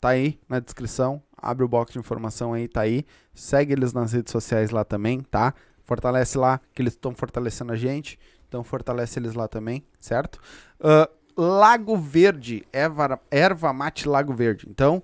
[0.00, 1.22] tá aí na descrição.
[1.36, 3.04] Abre o box de informação aí, tá aí.
[3.34, 5.54] Segue eles nas redes sociais lá também, tá?
[5.84, 8.18] Fortalece lá, que eles estão fortalecendo a gente.
[8.48, 10.40] Então fortalece eles lá também, certo?
[10.80, 14.66] Ah, Lago Verde, erva, erva mate Lago Verde.
[14.70, 15.02] Então,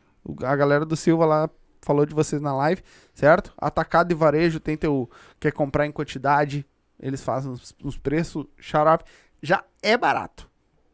[0.42, 1.48] a galera do Silva lá
[1.80, 2.82] falou de vocês na live,
[3.14, 3.52] certo?
[3.56, 5.08] Atacado e varejo, tem teu,
[5.38, 6.66] quer comprar em quantidade,
[6.98, 9.04] eles fazem uns, uns preços, xarope,
[9.40, 10.50] já é barato.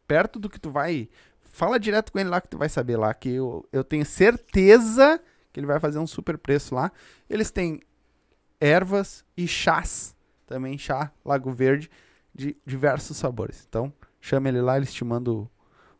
[0.06, 1.08] Perto do que tu vai,
[1.52, 5.20] fala direto com ele lá que tu vai saber lá, que eu, eu tenho certeza
[5.52, 6.90] que ele vai fazer um super preço lá.
[7.28, 7.80] Eles têm
[8.60, 10.14] ervas e chás,
[10.46, 11.90] também chá Lago Verde,
[12.34, 13.64] de diversos sabores.
[13.68, 15.48] Então, chama ele lá, eles te mandam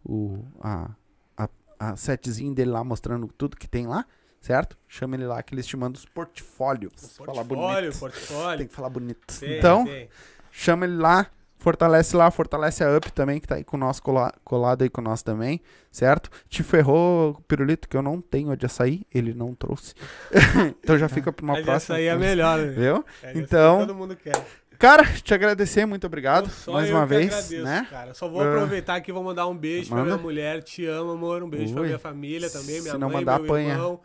[0.04, 0.90] o, o- a,
[1.36, 1.48] a,
[1.78, 4.04] a setzinho dele lá, mostrando tudo que tem lá,
[4.40, 4.78] certo?
[4.86, 6.92] Chama ele lá que eles te mandam os portfólios.
[7.16, 7.98] Portfólio, bonito.
[7.98, 8.58] portfólio.
[8.58, 9.40] Tem que falar bonito.
[9.40, 10.08] Tem, então, tem.
[10.52, 11.26] chama ele lá,
[11.60, 15.22] fortalece lá, fortalece a Up também, que tá aí com cola- colado aí com nós
[15.22, 15.60] também,
[15.92, 16.28] certo?
[16.48, 19.94] Te ferrou, Pirulito, que eu não tenho de açaí, ele não trouxe.
[20.82, 21.94] então já fica pra uma Mas próxima.
[21.96, 22.66] essa aí é melhor, né?
[22.68, 23.04] Viu?
[23.22, 24.32] É, Então- Todo mundo quer.
[24.78, 26.48] Cara, te agradecer, muito obrigado.
[26.48, 27.86] Só mais uma vez, agradeço, né?
[27.90, 28.14] Cara.
[28.14, 28.48] Só vou Ah.
[28.48, 30.04] aproveitar aqui e vou mandar um beijo Manda.
[30.04, 30.62] pra minha mulher.
[30.62, 31.42] Te amo, amor.
[31.42, 31.88] Um beijo pra Ui.
[31.88, 33.72] minha família também, minha Se não mãe, mandar, meu apanha.
[33.74, 34.00] irmão.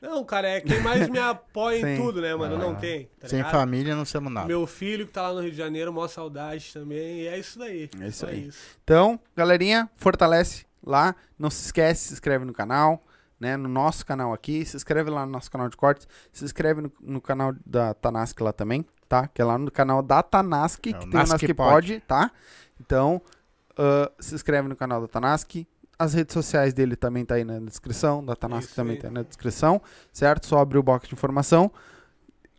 [0.00, 2.02] Não, cara, é quem mais me apoia em Sim.
[2.02, 2.54] tudo, né, mano?
[2.54, 2.58] Ah.
[2.58, 3.08] Não tem.
[3.18, 3.52] Tá Sem ligado?
[3.52, 4.46] família não somos nada.
[4.46, 7.20] Meu filho que tá lá no Rio de Janeiro, maior saudade também.
[7.22, 7.90] E é isso daí.
[8.00, 8.46] É isso Só aí.
[8.48, 8.58] isso.
[8.84, 11.14] Então, galerinha, fortalece lá.
[11.38, 13.00] Não se esquece, se inscreve no canal,
[13.40, 13.56] né?
[13.56, 14.64] No nosso canal aqui.
[14.64, 16.06] Se inscreve lá no nosso canal de cortes.
[16.32, 19.26] Se inscreve no, no canal da Tanask lá também, tá?
[19.26, 22.00] Que é lá no canal da Tanask, É, que tem o Nask Pod.
[22.06, 22.30] Tá?
[22.80, 23.20] Então,
[23.76, 25.66] ah, se inscreve no canal da Tanask.
[25.98, 28.24] As redes sociais dele também tá aí na descrição.
[28.24, 29.02] Da Tanask também aí.
[29.02, 30.46] tá aí na descrição, certo?
[30.46, 31.70] Só abrir o box de informação.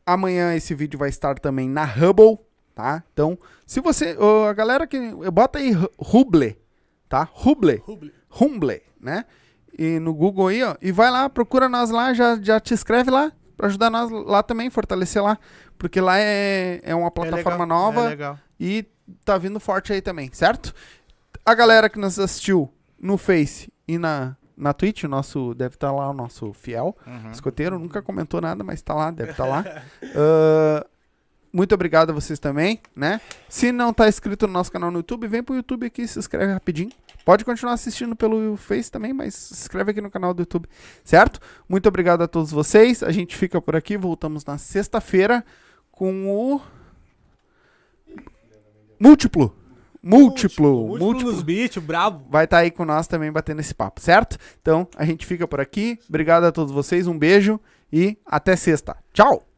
[0.06, 2.40] Amanhã esse vídeo vai estar também na Hubble,
[2.76, 3.04] tá?
[3.14, 4.18] Então, se você.
[4.18, 5.00] ô, a galera que.
[5.32, 6.60] Bota aí Huble,
[7.08, 7.30] tá?
[7.46, 7.82] Huble.
[7.86, 8.14] Rubli.
[8.42, 9.26] Humble, né?
[9.78, 10.76] E no Google aí, ó.
[10.82, 14.44] E vai lá, procura nós lá, já, já te inscreve lá, pra ajudar nós lá
[14.44, 15.38] também, fortalecer lá.
[15.78, 18.40] Porque lá é, é uma É plataforma legal, nova É legal.
[18.60, 18.86] e
[19.24, 20.74] tá vindo forte aí também, certo?
[21.46, 22.70] A galera que nos assistiu
[23.02, 27.32] no Face e na, na Twitch, o nosso, deve estar lá o nosso fiel Uhum.
[27.32, 29.64] escoteiro, nunca comentou nada, mas tá lá, deve estar lá.
[30.16, 30.86] Ah,
[31.52, 33.20] muito obrigado a vocês também, né?
[33.48, 36.54] Se não tá inscrito no nosso canal no YouTube, vem pro YouTube aqui, se inscreve
[36.54, 36.92] rapidinho.
[37.26, 40.68] Pode continuar assistindo pelo Face também, mas se inscreve aqui no canal do YouTube,
[41.04, 41.40] certo?
[41.68, 43.02] Muito obrigado a todos vocês.
[43.02, 45.44] A gente fica por aqui, voltamos na sexta-feira
[45.92, 46.62] com o
[49.00, 49.56] múltiplo.
[50.02, 51.32] Múltiplo, Múltiplo múltiplo.
[51.34, 52.26] nos beats, brabo.
[52.30, 54.38] Vai estar aí com nós também batendo esse papo, certo?
[54.62, 56.00] Então, a gente fica por aqui.
[56.08, 57.60] Obrigado a todos vocês, um beijo
[57.92, 58.96] e até sexta.
[59.14, 59.49] Tchau!